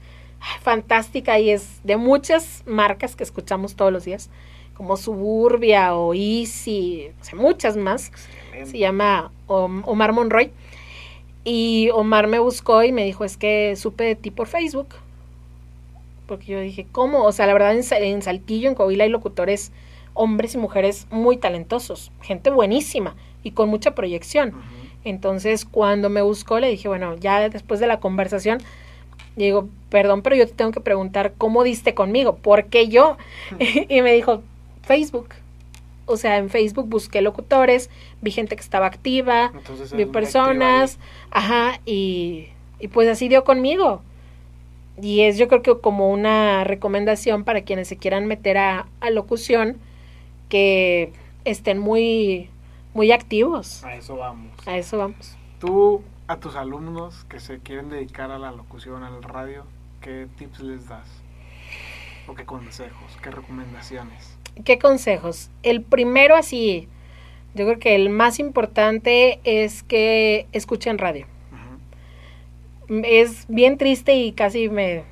fantástica 0.62 1.38
y 1.38 1.50
es 1.50 1.80
de 1.84 1.96
muchas 1.96 2.62
marcas 2.66 3.16
que 3.16 3.24
escuchamos 3.24 3.74
todos 3.76 3.92
los 3.92 4.04
días, 4.04 4.30
como 4.74 4.96
Suburbia 4.96 5.94
o 5.94 6.14
Easy, 6.14 7.10
o 7.20 7.24
sea, 7.24 7.38
muchas 7.38 7.76
más 7.76 8.08
Excelente. 8.08 8.70
se 8.70 8.78
llama 8.78 9.30
Om- 9.46 9.82
Omar 9.86 10.12
Monroy. 10.12 10.50
Y 11.44 11.88
Omar 11.94 12.26
me 12.26 12.38
buscó 12.38 12.82
y 12.82 12.92
me 12.92 13.04
dijo, 13.04 13.24
es 13.24 13.36
que 13.36 13.74
supe 13.76 14.04
de 14.04 14.14
ti 14.16 14.30
por 14.30 14.46
Facebook. 14.46 14.88
Porque 16.26 16.46
yo 16.52 16.60
dije, 16.60 16.86
¿cómo? 16.90 17.24
O 17.24 17.32
sea, 17.32 17.46
la 17.46 17.52
verdad 17.54 17.74
en, 17.74 17.82
Sa- 17.82 17.98
en 17.98 18.22
Saltillo, 18.22 18.68
en 18.68 18.74
Coahuila, 18.74 19.04
hay 19.04 19.10
locutores, 19.10 19.72
hombres 20.14 20.54
y 20.54 20.58
mujeres 20.58 21.06
muy 21.10 21.36
talentosos, 21.38 22.12
gente 22.22 22.50
buenísima 22.50 23.16
y 23.42 23.52
con 23.52 23.68
mucha 23.68 23.94
proyección. 23.94 24.54
Entonces, 25.04 25.64
cuando 25.64 26.10
me 26.10 26.22
buscó, 26.22 26.60
le 26.60 26.68
dije, 26.68 26.86
bueno, 26.88 27.16
ya 27.16 27.48
después 27.48 27.80
de 27.80 27.86
la 27.86 28.00
conversación, 28.00 28.58
digo, 29.34 29.68
perdón, 29.88 30.22
pero 30.22 30.36
yo 30.36 30.46
te 30.46 30.52
tengo 30.54 30.72
que 30.72 30.80
preguntar, 30.80 31.32
¿cómo 31.38 31.64
diste 31.64 31.94
conmigo? 31.94 32.36
¿Por 32.36 32.66
qué 32.66 32.88
yo? 32.88 33.16
y 33.88 34.02
me 34.02 34.12
dijo, 34.12 34.42
Facebook. 34.82 35.28
O 36.10 36.16
sea, 36.16 36.38
en 36.38 36.50
Facebook 36.50 36.88
busqué 36.88 37.22
locutores, 37.22 37.88
vi 38.20 38.30
gente 38.30 38.56
que 38.56 38.62
estaba 38.62 38.86
activa, 38.86 39.52
Entonces, 39.54 39.92
vi 39.92 40.06
personas, 40.06 40.98
ajá, 41.30 41.80
y, 41.86 42.48
y 42.80 42.88
pues 42.88 43.08
así 43.08 43.28
dio 43.28 43.44
conmigo. 43.44 44.02
Y 45.00 45.22
es 45.22 45.38
yo 45.38 45.48
creo 45.48 45.62
que 45.62 45.80
como 45.80 46.10
una 46.10 46.64
recomendación 46.64 47.44
para 47.44 47.62
quienes 47.62 47.88
se 47.88 47.96
quieran 47.96 48.26
meter 48.26 48.58
a, 48.58 48.86
a 49.00 49.10
locución, 49.10 49.78
que 50.48 51.12
estén 51.44 51.78
muy, 51.78 52.50
muy 52.92 53.12
activos. 53.12 53.84
A 53.84 53.94
eso 53.94 54.16
vamos. 54.16 54.50
A 54.66 54.76
eso 54.76 54.98
vamos. 54.98 55.36
Tú, 55.58 56.02
a 56.26 56.36
tus 56.36 56.56
alumnos 56.56 57.24
que 57.24 57.40
se 57.40 57.60
quieren 57.60 57.88
dedicar 57.88 58.30
a 58.30 58.38
la 58.38 58.50
locución, 58.50 59.04
al 59.04 59.22
radio, 59.22 59.64
¿qué 60.00 60.26
tips 60.36 60.60
les 60.60 60.88
das? 60.88 61.06
¿O 62.26 62.34
qué 62.34 62.44
consejos? 62.44 63.16
¿Qué 63.22 63.30
recomendaciones? 63.30 64.36
¿Qué 64.64 64.78
consejos? 64.78 65.50
El 65.62 65.82
primero 65.82 66.36
así, 66.36 66.88
yo 67.54 67.66
creo 67.66 67.78
que 67.78 67.94
el 67.94 68.10
más 68.10 68.38
importante 68.38 69.40
es 69.44 69.82
que 69.82 70.46
escuchen 70.52 70.98
radio. 70.98 71.26
Es 72.88 73.46
bien 73.48 73.78
triste 73.78 74.14
y 74.16 74.32
casi 74.32 74.68
me 74.68 75.04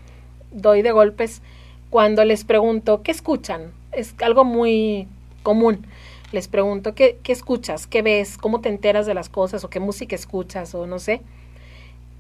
doy 0.51 0.83
de 0.83 0.93
golpes 0.93 1.43
cuando 1.91 2.25
les 2.25 2.45
pregunto, 2.45 3.03
¿qué 3.03 3.11
escuchan? 3.11 3.73
Es 3.93 4.15
algo 4.21 4.45
muy 4.45 5.09
común. 5.43 5.87
Les 6.33 6.49
pregunto, 6.49 6.95
¿qué, 6.95 7.19
qué 7.23 7.33
escuchas? 7.33 7.87
¿Qué 7.87 8.03
ves? 8.03 8.37
¿Cómo 8.37 8.61
te 8.61 8.69
enteras 8.69 9.07
de 9.07 9.15
las 9.15 9.29
cosas? 9.29 9.65
¿O 9.65 9.71
qué 9.71 9.81
música 9.81 10.15
escuchas? 10.15 10.75
O 10.75 10.87
no 10.87 10.99
sé. 10.99 11.23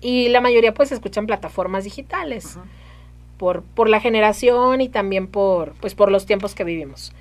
Y 0.01 0.29
la 0.29 0.41
mayoría 0.41 0.73
pues 0.73 0.93
escuchan 0.93 1.27
plataformas 1.27 1.85
digitales. 1.85 2.59
Por, 3.39 3.63
por 3.63 3.89
la 3.89 4.01
generación 4.01 4.81
y 4.81 4.89
también 4.89 5.29
por, 5.29 5.73
pues, 5.81 5.95
por 5.95 6.11
los 6.11 6.27
tiempos 6.27 6.55
que 6.55 6.65
vivimos. 6.65 7.13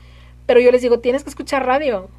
Pero 0.45 0.59
yo 0.59 0.71
les 0.71 0.81
digo, 0.81 0.99
tienes 0.99 1.23
que 1.23 1.29
escuchar 1.29 1.65
radio. 1.65 2.09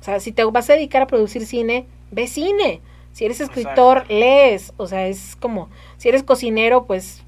O 0.00 0.04
sea, 0.04 0.20
si 0.20 0.32
te 0.32 0.44
vas 0.44 0.70
a 0.70 0.74
dedicar 0.74 1.02
a 1.02 1.06
producir 1.06 1.44
cine, 1.44 1.86
ve 2.10 2.26
cine. 2.26 2.80
Si 3.12 3.24
eres 3.24 3.40
escritor, 3.40 3.98
Exacto. 3.98 4.14
lees. 4.14 4.72
O 4.76 4.86
sea, 4.86 5.08
es 5.08 5.36
como, 5.36 5.68
si 5.96 6.08
eres 6.08 6.22
cocinero, 6.22 6.84
pues 6.84 7.22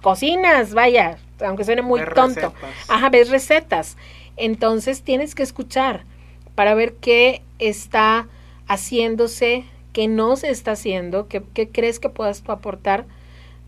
cocinas, 0.00 0.74
vaya, 0.74 1.18
aunque 1.44 1.64
suene 1.64 1.82
muy 1.82 2.00
tonto. 2.00 2.24
recetas. 2.24 2.54
Ajá, 2.88 3.10
ves 3.10 3.30
recetas. 3.30 3.96
Entonces 4.36 5.02
tienes 5.02 5.34
que 5.34 5.42
escuchar 5.42 6.04
para 6.54 6.74
ver 6.74 6.94
qué 6.94 7.42
está 7.58 8.28
haciéndose, 8.66 9.64
qué 9.92 10.08
no 10.08 10.36
se 10.36 10.50
está 10.50 10.72
haciendo, 10.72 11.28
qué, 11.28 11.42
qué 11.52 11.68
crees 11.68 12.00
que 12.00 12.08
puedas 12.08 12.42
tú 12.42 12.52
aportar. 12.52 13.06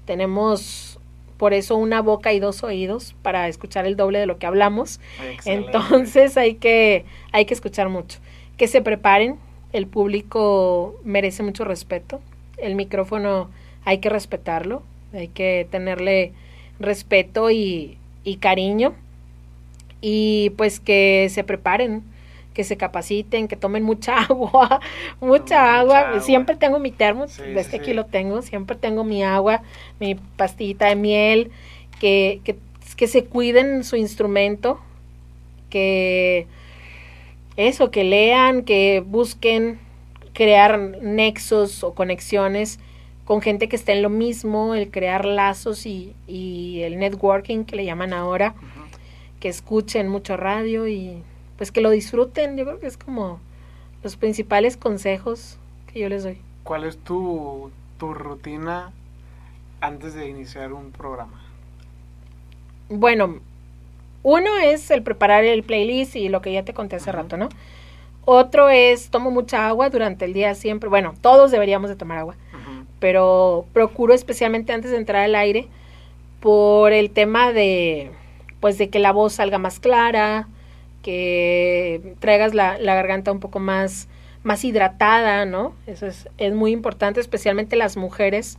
Tenemos 0.05 0.96
por 1.37 1.55
eso 1.55 1.77
una 1.77 2.03
boca 2.03 2.33
y 2.33 2.41
dos 2.41 2.63
oídos 2.63 3.15
para 3.23 3.49
escuchar 3.49 3.87
el 3.87 3.97
doble 3.97 4.19
de 4.19 4.27
lo 4.27 4.39
que 4.39 4.47
hablamos. 4.47 5.01
Excelente. 5.33 5.67
Entonces 5.67 6.37
hay 6.37 6.55
que, 6.55 7.05
hay 7.33 7.45
que 7.45 7.55
escuchar 7.55 7.89
mucho. 7.89 8.19
Que 8.57 8.69
se 8.69 8.81
preparen, 8.81 9.37
el 9.73 9.87
público 9.87 10.99
merece 11.05 11.43
mucho 11.43 11.65
respeto, 11.65 12.21
el 12.57 12.75
micrófono 12.75 13.51
hay 13.85 13.99
que 13.99 14.09
respetarlo, 14.09 14.83
hay 15.13 15.29
que 15.29 15.67
tenerle 15.71 16.33
respeto 16.79 17.51
y, 17.51 17.99
y 18.25 18.37
cariño 18.37 18.95
y 20.01 20.51
pues 20.57 20.81
que 20.81 21.29
se 21.31 21.45
preparen, 21.45 22.03
que 22.57 22.65
se 22.65 22.79
capaciten, 22.79 23.49
que 23.49 23.57
tomen 23.57 23.85
mucha 23.85 24.19
agua, 24.31 24.81
mucha 25.21 25.79
agua. 25.79 26.07
mucha 26.07 26.21
agua. 26.21 26.21
Siempre 26.21 26.57
tengo 26.57 26.79
mi 26.81 26.91
termo, 26.91 27.29
Sí, 27.29 27.43
desde 27.53 27.73
sí, 27.73 27.77
aquí 27.77 27.91
sí. 27.91 27.95
lo 27.95 28.07
tengo, 28.07 28.43
siempre 28.43 28.77
tengo 28.77 29.05
mi 29.05 29.23
agua, 29.23 29.63
mi 30.01 30.15
pastillita 30.17 30.87
de 30.89 30.97
miel, 30.97 31.53
que, 32.01 32.41
que, 32.45 32.59
que 32.97 33.07
se 33.09 33.27
cuiden 33.27 33.85
su 33.85 33.97
instrumento, 33.97 34.81
que 35.71 36.49
eso, 37.57 37.91
que 37.91 38.05
lean, 38.05 38.63
que 38.63 39.03
busquen 39.07 39.79
crear 40.35 40.79
nexos 41.03 41.85
o 41.85 41.95
conexiones 41.95 42.79
con 43.27 43.41
gente 43.43 43.69
que 43.69 43.77
esté 43.77 43.93
en 43.93 44.03
lo 44.03 44.11
mismo, 44.11 44.75
el 44.75 44.91
crear 44.91 45.25
lazos 45.27 45.87
y, 45.87 46.15
y 46.29 46.83
el 46.83 46.99
networking 46.99 47.65
que 47.65 47.77
le 47.77 47.85
llaman 47.85 48.13
ahora, 48.13 48.55
que 49.41 49.49
escuchen 49.49 50.09
mucho 50.09 50.37
radio 50.37 50.89
y 50.89 51.23
pues 51.57 51.73
que 51.73 51.81
lo 51.81 51.91
disfruten. 51.91 52.57
Yo 52.57 52.65
creo 52.65 52.81
que 52.81 52.87
es 52.87 52.97
como 52.97 53.41
los 54.03 54.17
principales 54.17 54.77
consejos 54.77 55.59
que 55.93 56.01
yo 56.01 56.09
les 56.09 56.23
doy. 56.23 56.39
¿Cuál 56.65 56.85
es 56.85 56.99
tu, 56.99 57.71
tu 57.99 58.15
rutina 58.15 58.93
antes 59.81 60.15
de 60.15 60.29
iniciar 60.29 60.73
un 60.73 60.91
programa? 60.91 61.41
Bueno, 62.89 63.41
uno 64.23 64.59
es 64.59 64.91
el 64.91 65.03
preparar 65.03 65.45
el 65.45 65.63
playlist 65.63 66.17
y 66.17 66.29
lo 66.29 66.43
que 66.43 66.53
ya 66.53 66.65
te 66.65 66.75
conté 66.75 66.97
hace 66.97 67.13
rato, 67.13 67.37
¿no? 67.37 67.49
Otro 68.25 68.69
es 68.69 69.11
tomo 69.11 69.31
mucha 69.31 69.69
agua 69.69 69.89
durante 69.89 70.25
el 70.25 70.33
día 70.33 70.55
siempre. 70.57 70.89
Bueno, 70.89 71.15
todos 71.21 71.53
deberíamos 71.53 71.89
de 71.89 71.97
tomar 71.97 72.19
agua. 72.19 72.35
Pero 72.99 73.67
procuro 73.73 74.15
especialmente 74.15 74.73
antes 74.73 74.91
de 74.91 74.97
entrar 74.97 75.23
al 75.23 75.35
aire 75.35 75.69
por 76.41 76.93
el 76.93 77.11
tema 77.11 77.53
de 77.53 78.11
pues 78.59 78.79
de 78.79 78.89
que 78.89 78.99
la 78.99 79.13
voz 79.13 79.35
salga 79.35 79.59
más 79.59 79.79
clara, 79.79 80.49
que 81.07 82.17
traigas 82.19 82.53
la, 82.53 82.79
la 82.81 82.97
garganta 82.97 83.31
un 83.31 83.39
poco 83.39 83.61
más, 83.61 84.09
más 84.43 84.65
hidratada, 84.65 85.45
¿no? 85.45 85.73
Eso 85.87 86.09
es, 86.09 86.29
es 86.37 86.53
muy 86.53 86.73
importante, 86.73 87.21
especialmente 87.21 87.77
las 87.77 87.97
mujeres. 87.97 88.59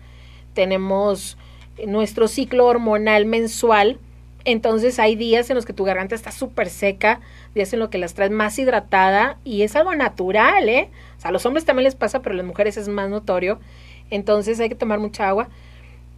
Tenemos 0.54 1.38
nuestro 1.86 2.30
ciclo 2.30 2.66
hormonal 2.66 3.26
mensual, 3.26 4.00
entonces 4.46 4.98
hay 4.98 5.18
días 5.18 5.50
en 5.50 5.58
los 5.58 5.66
que 5.66 5.74
tu 5.74 5.84
garganta 5.84 6.16
está 6.16 6.32
súper 6.32 6.70
seca, 6.70 7.20
días 7.54 7.74
en 7.74 7.80
los 7.80 7.90
que 7.90 7.98
las 7.98 8.14
traes 8.14 8.32
más 8.32 8.58
hidratada 8.58 9.40
y 9.44 9.64
es 9.64 9.76
algo 9.76 9.94
natural, 9.94 10.70
¿eh? 10.70 10.90
O 11.18 11.20
sea, 11.20 11.32
a 11.32 11.34
los 11.34 11.46
hombres 11.46 11.66
también 11.66 11.84
les 11.84 11.96
pasa, 11.96 12.22
pero 12.22 12.32
a 12.32 12.38
las 12.38 12.46
mujeres 12.46 12.78
es 12.78 12.88
más 12.88 13.10
notorio. 13.10 13.60
Entonces 14.10 14.58
hay 14.62 14.70
que 14.70 14.76
tomar 14.76 15.00
mucha 15.00 15.28
agua 15.28 15.50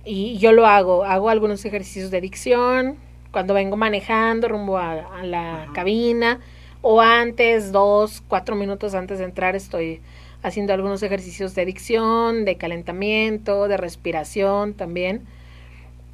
y 0.05 0.37
yo 0.37 0.51
lo 0.51 0.67
hago, 0.67 1.05
hago 1.05 1.29
algunos 1.29 1.65
ejercicios 1.65 2.11
de 2.11 2.21
dicción 2.21 3.08
cuando 3.31 3.53
vengo 3.53 3.77
manejando 3.77 4.47
rumbo 4.47 4.77
a, 4.77 5.23
la 5.23 5.67
cabina 5.73 6.39
o 6.81 7.01
antes, 7.01 7.71
dos, 7.71 8.23
cuatro 8.27 8.55
minutos 8.55 8.95
antes 8.95 9.19
de 9.19 9.25
entrar 9.25 9.55
estoy 9.55 10.01
haciendo 10.41 10.73
algunos 10.73 11.03
ejercicios 11.03 11.53
de 11.55 11.65
dicción, 11.65 12.45
de 12.45 12.55
calentamiento, 12.55 13.67
de 13.67 13.77
respiración 13.77 14.73
también, 14.73 15.25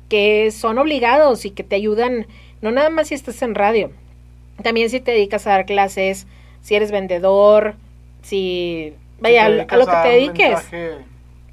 que 0.09 0.49
son 0.51 0.80
obligados 0.80 1.45
y 1.45 1.51
que 1.51 1.63
te 1.63 1.76
ayudan, 1.76 2.26
no 2.61 2.72
nada 2.72 2.89
más 2.89 3.09
si 3.09 3.16
estás 3.16 3.41
en 3.43 3.53
radio, 3.53 3.91
también 4.63 4.89
si 4.89 4.99
te 4.99 5.11
dedicas 5.11 5.45
a 5.45 5.51
dar 5.51 5.66
clases, 5.66 6.26
si 6.61 6.74
eres 6.74 6.91
vendedor, 6.91 7.76
si, 8.24 8.93
vaya, 9.20 9.45
a 9.45 9.49
lo 9.49 9.86
que 9.86 9.95
te 10.03 10.09
dediques. 10.09 10.59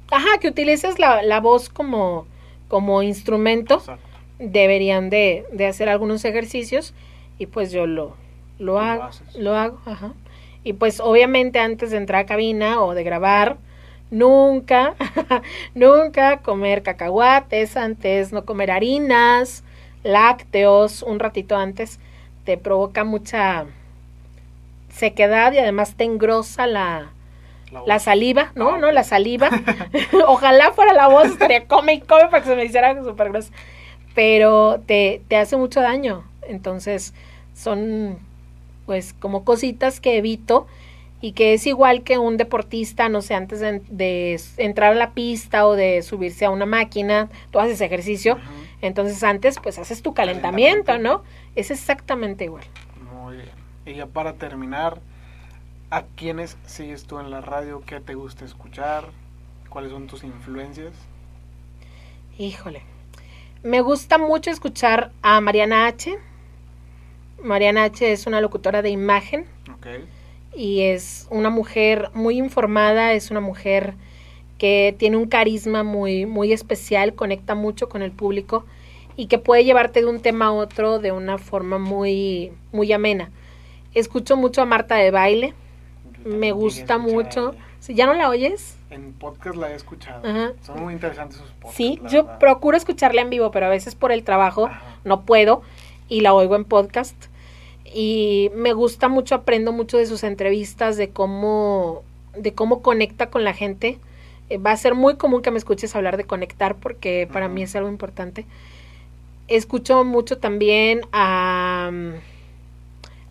Ajá, 0.09 0.37
que 0.39 0.47
utilices 0.47 0.97
la, 0.97 1.21
la 1.21 1.39
voz 1.39 1.69
como 1.69 2.25
como 2.73 3.03
instrumento, 3.03 3.83
deberían 4.51 5.09
de, 5.09 5.45
de, 5.51 5.67
hacer 5.67 5.89
algunos 5.89 6.25
ejercicios 6.25 6.93
y 7.37 7.47
pues 7.47 7.71
yo 7.71 7.87
lo, 7.87 8.15
lo 8.59 8.79
hago, 8.79 9.09
lo 9.37 9.55
hago, 9.55 9.79
ajá. 9.85 10.13
Y 10.63 10.73
pues 10.73 10.99
obviamente 10.99 11.59
antes 11.59 11.91
de 11.91 11.97
entrar 11.97 12.21
a 12.21 12.25
cabina 12.25 12.81
o 12.81 12.93
de 12.93 13.03
grabar, 13.03 13.57
nunca, 14.11 14.95
nunca 15.75 16.37
comer 16.37 16.83
cacahuates 16.83 17.75
antes, 17.75 18.31
no 18.31 18.45
comer 18.45 18.71
harinas, 18.71 19.63
lácteos, 20.03 21.03
un 21.03 21.19
ratito 21.19 21.57
antes, 21.57 21.99
te 22.45 22.57
provoca 22.57 23.03
mucha 23.03 23.65
sequedad 24.89 25.51
y 25.53 25.57
además 25.57 25.95
te 25.95 26.03
engrosa 26.03 26.67
la, 26.67 27.11
la, 27.85 27.99
saliva, 27.99 28.51
¿no? 28.55 28.71
Ah, 28.71 28.77
¿No? 28.77 28.91
La 28.91 29.03
saliva. 29.03 29.49
Ojalá 30.27 30.71
fuera 30.71 30.93
la 30.93 31.07
voz, 31.07 31.27
estaría 31.27 31.65
come 31.65 31.95
y 31.95 32.01
come 32.01 32.27
para 32.29 32.43
que 32.43 32.49
se 32.49 32.55
me 32.55 32.65
hiciera 32.65 33.01
súper 33.03 33.29
grosso. 33.29 33.51
Pero 34.13 34.81
te, 34.85 35.21
te 35.27 35.37
hace 35.37 35.57
mucho 35.57 35.81
daño. 35.81 36.23
Entonces, 36.47 37.13
son 37.55 38.17
pues 38.85 39.13
como 39.13 39.45
cositas 39.45 39.99
que 39.99 40.17
evito 40.17 40.67
y 41.21 41.31
que 41.31 41.53
es 41.53 41.65
igual 41.65 42.03
que 42.03 42.17
un 42.17 42.35
deportista, 42.35 43.07
no 43.07 43.21
sé, 43.21 43.33
antes 43.33 43.61
de, 43.61 44.41
entrar 44.57 44.91
a 44.91 44.95
la 44.95 45.11
pista 45.11 45.65
o 45.65 45.73
de 45.73 46.01
subirse 46.01 46.43
a 46.43 46.49
una 46.49 46.65
máquina, 46.65 47.29
tú 47.49 47.59
haces 47.59 47.79
ejercicio, 47.79 48.37
entonces 48.81 49.23
antes 49.23 49.57
pues 49.63 49.79
haces 49.79 50.01
tu 50.01 50.13
calentamiento, 50.13 50.97
¿no? 50.97 51.23
Es 51.55 51.71
exactamente 51.71 52.43
igual. 52.43 52.65
Muy 53.13 53.37
bien. 53.37 53.49
Y 53.85 53.93
ya 53.93 54.05
para 54.05 54.33
terminar, 54.33 54.99
¿A 55.93 56.01
quiénes 56.15 56.57
sigues 56.65 57.03
tú 57.03 57.19
en 57.19 57.29
la 57.29 57.39
radio? 57.39 57.83
¿Qué 57.85 57.99
te 57.99 58.15
gusta 58.15 58.45
escuchar? 58.45 59.05
¿Cuáles 59.69 59.91
son 59.91 60.07
tus 60.07 60.23
influencias? 60.23 60.91
Híjole. 62.39 62.81
Me 63.63 63.79
gusta 63.79 64.17
mucho 64.17 64.51
escuchar 64.51 65.11
a 65.21 65.39
Mariana 65.39 65.87
H. 65.87 66.17
Mariana 67.41 67.85
H 67.85 68.11
es 68.11 68.27
una 68.27 68.41
locutora 68.41 68.81
de 68.81 68.89
imagen. 68.89 69.45
Okay. 69.77 70.03
Y 70.53 70.81
es 70.81 71.27
una 71.29 71.49
mujer 71.49 72.09
muy 72.13 72.37
informada, 72.37 73.13
es 73.13 73.31
una 73.31 73.39
mujer 73.39 73.93
que 74.57 74.93
tiene 74.97 75.15
un 75.15 75.27
carisma 75.27 75.83
muy, 75.83 76.25
muy 76.25 76.51
especial, 76.51 77.15
conecta 77.15 77.55
mucho 77.55 77.87
con 77.87 78.01
el 78.01 78.11
público 78.11 78.65
y 79.15 79.27
que 79.27 79.37
puede 79.37 79.63
llevarte 79.63 80.01
de 80.01 80.07
un 80.07 80.19
tema 80.19 80.47
a 80.47 80.51
otro 80.51 80.99
de 80.99 81.13
una 81.13 81.37
forma 81.37 81.77
muy, 81.77 82.51
muy 82.73 82.91
amena. 82.91 83.31
Escucho 83.93 84.35
mucho 84.35 84.61
a 84.61 84.65
Marta 84.65 84.95
de 84.95 85.11
Baile, 85.11 85.53
me 86.25 86.51
gusta 86.51 86.97
mucho. 86.97 87.55
Si 87.79 87.93
¿Ya 87.93 88.05
no 88.05 88.13
la 88.13 88.29
oyes? 88.29 88.77
En 88.93 89.13
podcast 89.13 89.55
la 89.55 89.71
he 89.71 89.75
escuchado. 89.75 90.21
Son 90.61 90.83
muy 90.83 90.93
interesantes 90.93 91.39
sus 91.39 91.49
podcasts. 91.49 91.75
Sí, 91.75 91.99
yo 92.09 92.37
procuro 92.37 92.77
escucharla 92.77 93.21
en 93.21 93.31
vivo, 93.31 93.49
pero 93.49 93.65
a 93.65 93.69
veces 93.69 93.95
por 93.95 94.11
el 94.11 94.23
trabajo 94.23 94.69
no 95.03 95.21
puedo 95.21 95.63
y 96.09 96.21
la 96.21 96.33
oigo 96.35 96.55
en 96.55 96.63
podcast. 96.63 97.15
Y 97.85 98.51
me 98.55 98.73
gusta 98.73 99.07
mucho, 99.07 99.33
aprendo 99.33 99.71
mucho 99.71 99.97
de 99.97 100.05
sus 100.05 100.23
entrevistas, 100.23 100.95
de 100.95 101.09
cómo, 101.09 102.03
de 102.37 102.53
cómo 102.53 102.83
conecta 102.83 103.31
con 103.31 103.43
la 103.43 103.53
gente. 103.53 103.97
Eh, 104.49 104.59
va 104.59 104.71
a 104.71 104.77
ser 104.77 104.93
muy 104.93 105.15
común 105.15 105.41
que 105.41 105.49
me 105.49 105.57
escuches 105.57 105.95
hablar 105.95 106.17
de 106.17 106.25
conectar 106.25 106.75
porque 106.75 107.27
para 107.31 107.47
mí 107.47 107.63
es 107.63 107.75
algo 107.75 107.89
importante. 107.89 108.45
Escucho 109.47 110.03
mucho 110.03 110.37
también 110.37 111.01
a 111.11 111.89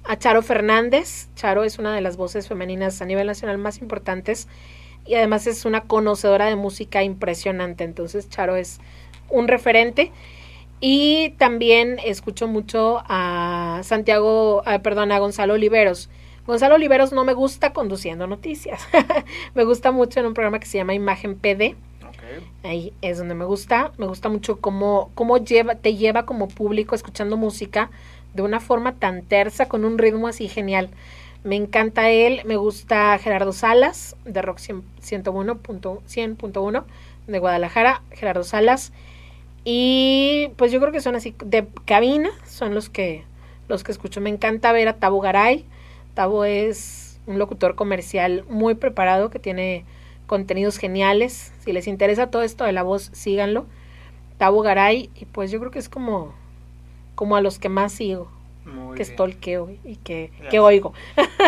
a 0.05 0.19
Charo 0.19 0.43
Fernández. 0.43 1.29
Charo 1.37 1.63
es 1.63 1.79
una 1.79 1.95
de 1.95 2.01
las 2.01 2.17
voces 2.17 2.49
femeninas 2.49 3.01
a 3.01 3.05
nivel 3.05 3.29
nacional 3.29 3.59
más 3.59 3.79
importantes 3.79 4.49
y 5.07 5.15
además 5.15 5.47
es 5.47 5.65
una 5.65 5.83
conocedora 5.83 6.47
de 6.47 6.57
música 6.57 7.03
impresionante. 7.03 7.85
Entonces 7.85 8.29
Charo 8.29 8.57
es 8.57 8.81
un 9.29 9.49
referente. 9.49 10.13
Y 10.81 11.31
también 11.39 11.99
escucho 12.05 12.49
mucho 12.49 13.03
a 13.09 13.81
Santiago, 13.85 14.65
perdón, 14.83 15.13
a 15.13 15.19
Gonzalo 15.21 15.55
Oliveros. 15.55 16.11
Gonzalo 16.45 16.75
Oliveros 16.75 17.13
no 17.13 17.25
me 17.25 17.35
gusta 17.35 17.73
conduciendo 17.73 18.27
noticias. 18.27 18.89
me 19.55 19.63
gusta 19.63 19.93
mucho 19.93 20.19
en 20.19 20.27
un 20.27 20.35
programa 20.35 20.59
que 20.59 20.67
se 20.67 20.79
llama 20.79 20.95
Imagen 20.95 21.37
PD. 21.39 21.77
Ahí 22.65 22.93
es 23.01 23.19
donde 23.19 23.35
me 23.35 23.45
gusta. 23.45 23.93
Me 23.97 24.07
gusta 24.07 24.29
mucho 24.29 24.61
cómo, 24.61 25.13
cómo 25.15 25.39
lleva, 25.39 25.77
te 25.77 25.95
lleva 25.95 26.27
como 26.27 26.49
público 26.49 26.97
escuchando 26.97 27.37
música 27.37 27.91
de 28.35 28.43
una 28.43 28.59
forma 28.59 28.97
tan 28.97 29.23
tersa, 29.23 29.69
con 29.69 29.85
un 29.85 29.99
ritmo 29.99 30.27
así 30.27 30.49
genial. 30.49 30.91
Me 31.45 31.57
encanta 31.57 32.11
él, 32.11 32.43
me 32.45 32.57
gusta 32.57 33.19
Gerardo 33.19 33.53
Salas, 33.53 34.17
de 34.25 34.43
Rock 34.43 34.59
101.100.1 34.59 36.85
de 37.27 37.39
Guadalajara, 37.39 38.03
Gerardo 38.13 38.45
Salas. 38.45 38.93
Y 39.65 40.51
pues 40.57 40.73
yo 40.73 40.81
creo 40.81 40.93
que 40.93 41.01
son 41.01 41.17
así, 41.17 41.35
de 41.45 41.67
cabina, 41.85 42.31
son 42.47 42.75
los 42.75 42.91
que, 42.91 43.25
los 43.69 43.85
que 43.85 43.93
escucho. 43.93 44.21
Me 44.21 44.31
encanta 44.31 44.73
ver 44.73 44.89
a 44.89 44.97
Tabo 44.97 45.21
Garay. 45.21 45.65
Tabo 46.15 46.45
es 46.45 47.21
un 47.27 47.39
locutor 47.39 47.75
comercial 47.75 48.45
muy 48.49 48.75
preparado 48.75 49.31
que 49.31 49.39
tiene 49.39 49.85
contenidos 50.27 50.79
geniales. 50.79 51.53
Si 51.65 51.73
les 51.73 51.87
interesa 51.89 52.31
todo 52.31 52.43
esto 52.43 52.65
de 52.65 52.73
la 52.73 52.83
voz, 52.83 53.11
síganlo. 53.13 53.67
Tabo 54.39 54.63
Garay, 54.63 55.11
y 55.15 55.25
pues 55.27 55.51
yo 55.51 55.59
creo 55.59 55.71
que 55.71 55.79
es 55.79 55.89
como 55.89 56.35
como 57.15 57.37
a 57.37 57.41
los 57.41 57.59
que 57.59 57.69
más 57.69 57.93
sigo, 57.93 58.29
que 58.97 59.03
estolqueo 59.03 59.71
y 59.85 59.97
que, 59.97 60.31
que 60.51 60.61
oigo. 60.61 60.93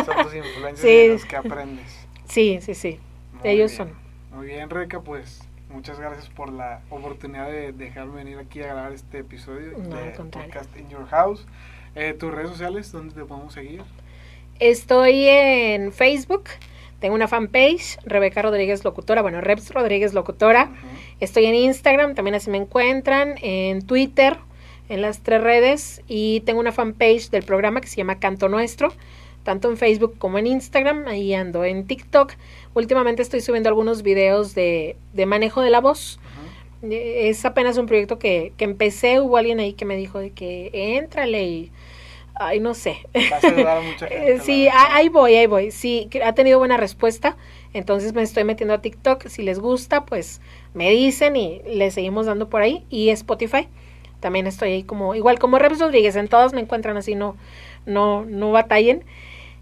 Son 0.05 0.24
tus 0.24 0.35
influencias 0.35 1.09
los 1.09 1.24
que 1.24 1.36
aprendes. 1.36 2.07
Sí, 2.28 2.59
sí, 2.61 2.74
sí. 2.74 3.01
Ellos 3.43 3.73
son. 3.73 3.93
Muy 4.32 4.47
bien, 4.47 4.70
Rebeca, 4.70 5.01
pues 5.01 5.47
muchas 5.69 5.99
gracias 5.99 6.28
por 6.31 6.53
la 6.53 6.81
oportunidad 6.91 7.49
de 7.49 7.73
dejarme 7.73 8.16
venir 8.16 8.39
aquí 8.39 8.62
a 8.62 8.66
grabar 8.66 8.93
este 8.93 9.19
episodio 9.19 9.70
de 9.70 10.11
Podcast 10.31 10.77
in 10.77 10.89
Your 10.89 11.07
House. 11.07 11.47
Eh, 11.95 12.15
¿Tus 12.19 12.32
redes 12.32 12.51
sociales, 12.51 12.91
dónde 12.91 13.15
te 13.15 13.24
podemos 13.24 13.53
seguir? 13.53 13.82
Estoy 14.59 15.27
en 15.28 15.93
Facebook. 15.93 16.45
Tengo 17.01 17.15
una 17.15 17.28
fanpage, 17.28 17.99
Rebeca 18.07 18.41
Rodríguez 18.41 18.82
Locutora, 18.82 19.20
bueno, 19.20 19.41
Reps 19.41 19.73
Rodríguez 19.74 20.15
Locutora. 20.15 20.70
Estoy 21.20 21.45
en 21.47 21.55
Instagram, 21.55 22.15
también 22.15 22.35
así 22.35 22.51
me 22.51 22.57
encuentran, 22.57 23.35
en 23.43 23.86
Twitter, 23.86 24.39
en 24.89 25.02
las 25.02 25.23
tres 25.23 25.43
redes 25.43 26.02
y 26.09 26.40
tengo 26.40 26.61
una 26.61 26.73
fanpage 26.73 27.31
del 27.31 27.43
programa 27.43 27.81
que 27.81 27.89
se 27.89 27.97
llama 27.97 28.19
Canto 28.19 28.48
Nuestro, 28.48 28.93
tanto 29.43 29.70
en 29.70 29.77
Facebook 29.77 30.19
como 30.19 30.39
en 30.39 30.47
Instagram, 30.47 31.06
ahí 31.06 31.35
ando 31.35 31.65
en 31.65 31.86
TikTok. 31.86 32.32
Últimamente 32.74 33.23
estoy 33.23 33.40
subiendo 33.40 33.69
algunos 33.69 34.02
videos 34.02 34.55
de, 34.55 34.97
de 35.12 35.27
manejo 35.27 35.61
de 35.61 35.70
la 35.70 35.81
voz. 35.81 36.19
Eh, 36.82 37.28
es 37.28 37.44
apenas 37.44 37.78
un 37.78 37.86
proyecto 37.86 38.19
que, 38.19 38.52
que 38.56 38.65
empecé, 38.65 39.20
hubo 39.20 39.36
alguien 39.36 39.61
ahí 39.61 39.73
que 39.73 39.85
me 39.85 39.97
dijo 39.97 40.19
de 40.19 40.31
que 40.31 40.70
éntrale 40.73 41.44
y... 41.44 41.73
Ay, 42.36 42.59
no 42.59 42.74
sé. 42.74 42.97
Eh, 44.11 44.40
sí, 44.43 44.69
ahí 44.73 45.09
voy, 45.09 45.36
ahí 45.36 45.47
voy. 45.47 45.70
Sí, 45.70 46.11
ha 46.24 46.35
tenido 46.35 46.59
buena 46.59 46.77
respuesta. 46.77 47.36
Entonces 47.73 48.12
me 48.12 48.23
estoy 48.23 48.43
metiendo 48.43 48.74
a 48.74 48.82
TikTok. 48.82 49.28
Si 49.28 49.43
les 49.43 49.61
gusta, 49.61 50.05
pues 50.05 50.40
me 50.73 50.90
dicen 50.90 51.36
y 51.36 51.62
le 51.65 51.93
seguimos 51.93 52.27
dando 52.27 52.48
por 52.48 52.61
ahí. 52.61 52.85
Y 52.90 53.11
Spotify. 53.11 53.69
También 54.24 54.46
estoy 54.46 54.70
ahí 54.70 54.84
como, 54.84 55.14
igual 55.14 55.38
como 55.38 55.59
Reps 55.59 55.80
Rodríguez, 55.80 56.16
en 56.16 56.28
todas 56.28 56.55
me 56.55 56.60
encuentran 56.62 56.96
así, 56.96 57.14
no, 57.14 57.36
no, 57.84 58.24
no 58.24 58.52
batallen. 58.52 59.05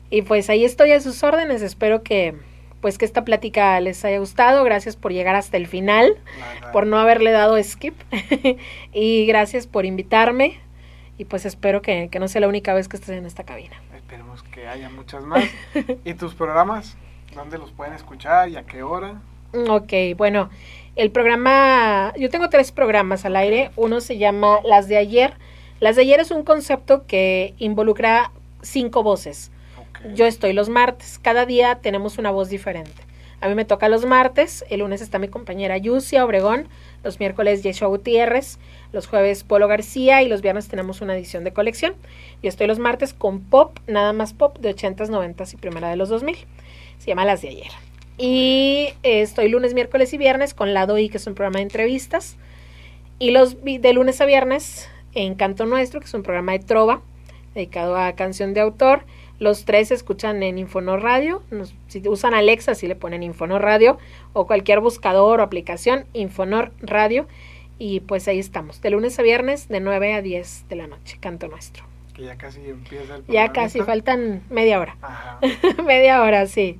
Y 0.08 0.22
pues 0.22 0.48
ahí 0.50 0.64
estoy 0.64 0.92
a 0.92 1.00
sus 1.00 1.20
órdenes, 1.24 1.62
espero 1.62 2.04
que, 2.04 2.36
pues 2.80 2.96
que 2.96 3.04
esta 3.04 3.24
plática 3.24 3.80
les 3.80 4.04
haya 4.04 4.20
gustado. 4.20 4.62
Gracias 4.62 4.94
por 4.94 5.12
llegar 5.12 5.34
hasta 5.34 5.56
el 5.56 5.66
final, 5.66 6.16
Nada. 6.38 6.70
por 6.70 6.86
no 6.86 6.96
haberle 6.96 7.32
dado 7.32 7.60
skip. 7.60 7.94
y 8.92 9.26
gracias 9.26 9.66
por 9.66 9.84
invitarme. 9.84 10.60
Y 11.18 11.24
pues 11.24 11.44
espero 11.44 11.82
que, 11.82 12.08
que 12.08 12.20
no 12.20 12.28
sea 12.28 12.40
la 12.40 12.46
única 12.46 12.72
vez 12.72 12.86
que 12.86 12.98
estés 12.98 13.18
en 13.18 13.26
esta 13.26 13.42
cabina. 13.42 13.82
Esperemos 13.96 14.44
que 14.44 14.68
haya 14.68 14.88
muchas 14.90 15.24
más. 15.24 15.42
¿Y 16.04 16.14
tus 16.14 16.36
programas? 16.36 16.96
¿Dónde 17.34 17.58
los 17.58 17.72
pueden 17.72 17.94
escuchar 17.94 18.48
y 18.48 18.54
a 18.54 18.62
qué 18.62 18.84
hora? 18.84 19.20
Ok, 19.68 19.92
bueno, 20.16 20.50
el 20.94 21.10
programa, 21.10 22.12
yo 22.18 22.28
tengo 22.28 22.48
tres 22.48 22.72
programas 22.72 23.24
al 23.24 23.36
aire. 23.36 23.70
Uno 23.76 24.00
se 24.00 24.18
llama 24.18 24.60
Las 24.64 24.88
de 24.88 24.96
ayer. 24.98 25.34
Las 25.80 25.96
de 25.96 26.02
ayer 26.02 26.20
es 26.20 26.30
un 26.30 26.42
concepto 26.42 27.06
que 27.06 27.54
involucra 27.58 28.30
cinco 28.60 29.02
voces. 29.02 29.50
Yo 30.14 30.26
estoy 30.26 30.52
los 30.52 30.68
martes. 30.68 31.18
Cada 31.18 31.46
día 31.46 31.76
tenemos 31.76 32.18
una 32.18 32.30
voz 32.30 32.48
diferente. 32.48 33.02
A 33.40 33.48
mí 33.48 33.54
me 33.54 33.64
toca 33.64 33.88
los 33.88 34.04
martes. 34.04 34.64
El 34.68 34.80
lunes 34.80 35.00
está 35.00 35.18
mi 35.18 35.28
compañera 35.28 35.78
Yusia 35.78 36.24
Obregón. 36.24 36.68
Los 37.02 37.18
miércoles 37.18 37.62
Yeshua 37.62 37.88
Gutiérrez. 37.88 38.58
Los 38.92 39.06
jueves 39.06 39.44
Polo 39.44 39.68
García. 39.68 40.22
Y 40.22 40.28
los 40.28 40.42
viernes 40.42 40.68
tenemos 40.68 41.00
una 41.00 41.16
edición 41.16 41.42
de 41.42 41.52
colección. 41.52 41.94
Yo 42.42 42.48
estoy 42.48 42.66
los 42.66 42.78
martes 42.78 43.14
con 43.14 43.40
pop, 43.40 43.78
nada 43.86 44.12
más 44.12 44.34
pop 44.34 44.58
de 44.58 44.74
80s, 44.74 45.08
90s 45.08 45.54
y 45.54 45.56
primera 45.56 45.88
de 45.88 45.96
los 45.96 46.10
2000. 46.10 46.36
Se 46.98 47.06
llama 47.06 47.24
Las 47.24 47.42
de 47.42 47.48
ayer. 47.48 47.91
Y 48.18 48.88
estoy 49.02 49.48
lunes, 49.48 49.74
miércoles 49.74 50.12
y 50.12 50.18
viernes 50.18 50.54
con 50.54 50.74
Lado 50.74 50.98
I, 50.98 51.08
que 51.08 51.16
es 51.16 51.26
un 51.26 51.34
programa 51.34 51.58
de 51.58 51.64
entrevistas. 51.64 52.36
Y 53.18 53.30
los 53.30 53.56
de 53.64 53.92
lunes 53.92 54.20
a 54.20 54.26
viernes 54.26 54.88
en 55.14 55.34
Canto 55.34 55.66
Nuestro, 55.66 56.00
que 56.00 56.06
es 56.06 56.14
un 56.14 56.22
programa 56.22 56.52
de 56.52 56.58
trova 56.60 57.00
dedicado 57.54 57.96
a 57.96 58.12
canción 58.14 58.54
de 58.54 58.60
autor. 58.60 59.04
Los 59.38 59.64
tres 59.64 59.88
se 59.88 59.94
escuchan 59.94 60.42
en 60.42 60.58
Infonor 60.58 61.02
Radio. 61.02 61.42
Nos- 61.50 61.74
si 61.88 62.06
usan 62.08 62.34
Alexa, 62.34 62.74
si 62.74 62.86
le 62.86 62.94
ponen 62.94 63.22
Infonor 63.22 63.62
Radio 63.62 63.98
o 64.32 64.46
cualquier 64.46 64.80
buscador 64.80 65.40
o 65.40 65.42
aplicación, 65.42 66.04
Infonor 66.12 66.72
Radio. 66.80 67.26
Y 67.78 68.00
pues 68.00 68.28
ahí 68.28 68.38
estamos, 68.38 68.80
de 68.80 68.90
lunes 68.90 69.18
a 69.18 69.22
viernes, 69.22 69.68
de 69.68 69.80
9 69.80 70.14
a 70.14 70.22
10 70.22 70.66
de 70.68 70.76
la 70.76 70.86
noche, 70.86 71.16
Canto 71.20 71.48
Nuestro. 71.48 71.84
Que 72.14 72.22
ya 72.24 72.36
casi 72.36 72.60
empieza 72.60 73.16
el 73.16 73.26
Ya 73.26 73.52
casi 73.52 73.80
faltan 73.80 74.42
media 74.50 74.78
hora. 74.78 74.96
Ajá. 75.02 75.40
media 75.86 76.22
hora, 76.22 76.46
sí. 76.46 76.78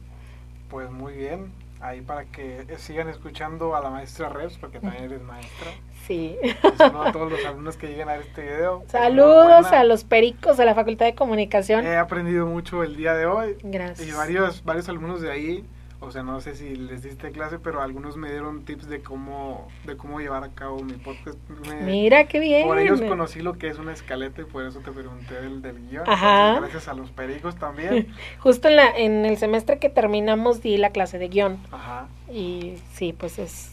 Pues 0.72 0.90
muy 0.90 1.12
bien. 1.12 1.52
Ahí 1.82 2.00
para 2.00 2.24
que 2.24 2.64
sigan 2.78 3.10
escuchando 3.10 3.76
a 3.76 3.80
la 3.82 3.90
maestra 3.90 4.30
Reps, 4.30 4.56
porque 4.56 4.80
también 4.80 5.04
eres 5.12 5.20
maestra. 5.20 5.70
Sí. 6.06 6.38
Saludo 6.78 7.02
a 7.02 7.12
todos 7.12 7.30
los 7.30 7.44
alumnos 7.44 7.76
que 7.76 7.88
lleguen 7.88 8.08
a 8.08 8.12
ver 8.12 8.22
este 8.22 8.42
video. 8.42 8.82
Saludos 8.88 9.66
a 9.66 9.84
los 9.84 10.04
pericos 10.04 10.56
de 10.56 10.64
la 10.64 10.74
Facultad 10.74 11.04
de 11.04 11.14
Comunicación. 11.14 11.84
He 11.84 11.96
aprendido 11.96 12.46
mucho 12.46 12.82
el 12.82 12.96
día 12.96 13.14
de 13.14 13.26
hoy. 13.26 13.58
Gracias. 13.62 14.08
Y 14.08 14.12
varios, 14.12 14.64
varios 14.64 14.88
alumnos 14.88 15.20
de 15.20 15.30
ahí, 15.30 15.64
o 16.02 16.10
sea, 16.10 16.22
no 16.22 16.40
sé 16.40 16.54
si 16.56 16.74
les 16.76 17.02
diste 17.02 17.30
clase, 17.30 17.58
pero 17.58 17.80
algunos 17.80 18.16
me 18.16 18.28
dieron 18.30 18.64
tips 18.64 18.88
de 18.88 19.02
cómo, 19.02 19.68
de 19.84 19.96
cómo 19.96 20.20
llevar 20.20 20.44
a 20.44 20.48
cabo 20.50 20.82
mi 20.82 20.94
podcast. 20.94 21.38
Me- 21.66 21.82
Mira 21.82 22.26
qué 22.26 22.40
bien. 22.40 22.66
por 22.66 22.78
ellos 22.78 23.00
conocí 23.00 23.40
lo 23.40 23.56
que 23.56 23.68
es 23.68 23.78
una 23.78 23.92
escaleta 23.92 24.42
y 24.42 24.44
por 24.44 24.66
eso 24.66 24.80
te 24.80 24.90
pregunté 24.92 25.34
del, 25.40 25.62
del 25.62 25.88
guion. 25.88 26.04
Ajá. 26.08 26.48
Entonces, 26.50 26.72
gracias 26.74 26.88
a 26.88 26.94
los 26.94 27.10
pericos 27.10 27.56
también. 27.56 28.08
Justo 28.40 28.68
en, 28.68 28.76
la, 28.76 28.90
en 28.90 29.24
el 29.24 29.36
semestre 29.38 29.78
que 29.78 29.88
terminamos 29.88 30.60
di 30.60 30.76
la 30.76 30.90
clase 30.90 31.18
de 31.18 31.28
guion. 31.28 31.58
Ajá. 31.70 32.08
Y 32.30 32.74
sí, 32.94 33.12
pues 33.12 33.38
es, 33.38 33.72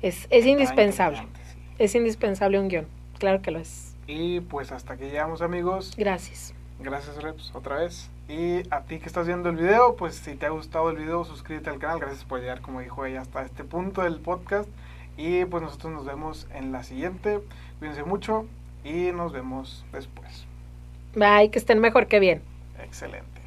es, 0.00 0.26
es 0.30 0.46
indispensable. 0.46 1.18
Sí. 1.18 1.58
Es 1.78 1.94
indispensable 1.94 2.58
un 2.58 2.68
guion. 2.68 2.86
Claro 3.18 3.42
que 3.42 3.50
lo 3.50 3.58
es. 3.58 3.96
Y 4.06 4.40
pues 4.40 4.72
hasta 4.72 4.96
que 4.96 5.06
llegamos 5.10 5.42
amigos. 5.42 5.94
Gracias. 5.98 6.54
Gracias 6.80 7.20
Reps 7.22 7.50
otra 7.54 7.78
vez. 7.80 8.10
Y 8.28 8.62
a 8.70 8.82
ti 8.82 8.98
que 8.98 9.06
estás 9.06 9.26
viendo 9.26 9.48
el 9.48 9.56
video, 9.56 9.96
pues 9.96 10.16
si 10.16 10.34
te 10.34 10.44
ha 10.44 10.50
gustado 10.50 10.90
el 10.90 10.98
video, 10.98 11.24
suscríbete 11.24 11.70
al 11.70 11.78
canal. 11.78 11.98
Gracias 11.98 12.24
por 12.24 12.40
llegar, 12.40 12.60
como 12.60 12.80
dijo 12.80 13.06
ella, 13.06 13.22
hasta 13.22 13.42
este 13.42 13.64
punto 13.64 14.02
del 14.02 14.20
podcast. 14.20 14.68
Y 15.16 15.46
pues 15.46 15.62
nosotros 15.62 15.92
nos 15.92 16.04
vemos 16.04 16.46
en 16.52 16.70
la 16.70 16.82
siguiente. 16.84 17.40
Cuídense 17.78 18.04
mucho 18.04 18.46
y 18.84 19.12
nos 19.12 19.32
vemos 19.32 19.84
después. 19.92 20.46
Bye, 21.14 21.50
que 21.50 21.58
estén 21.58 21.80
mejor 21.80 22.06
que 22.06 22.20
bien. 22.20 22.42
Excelente. 22.82 23.37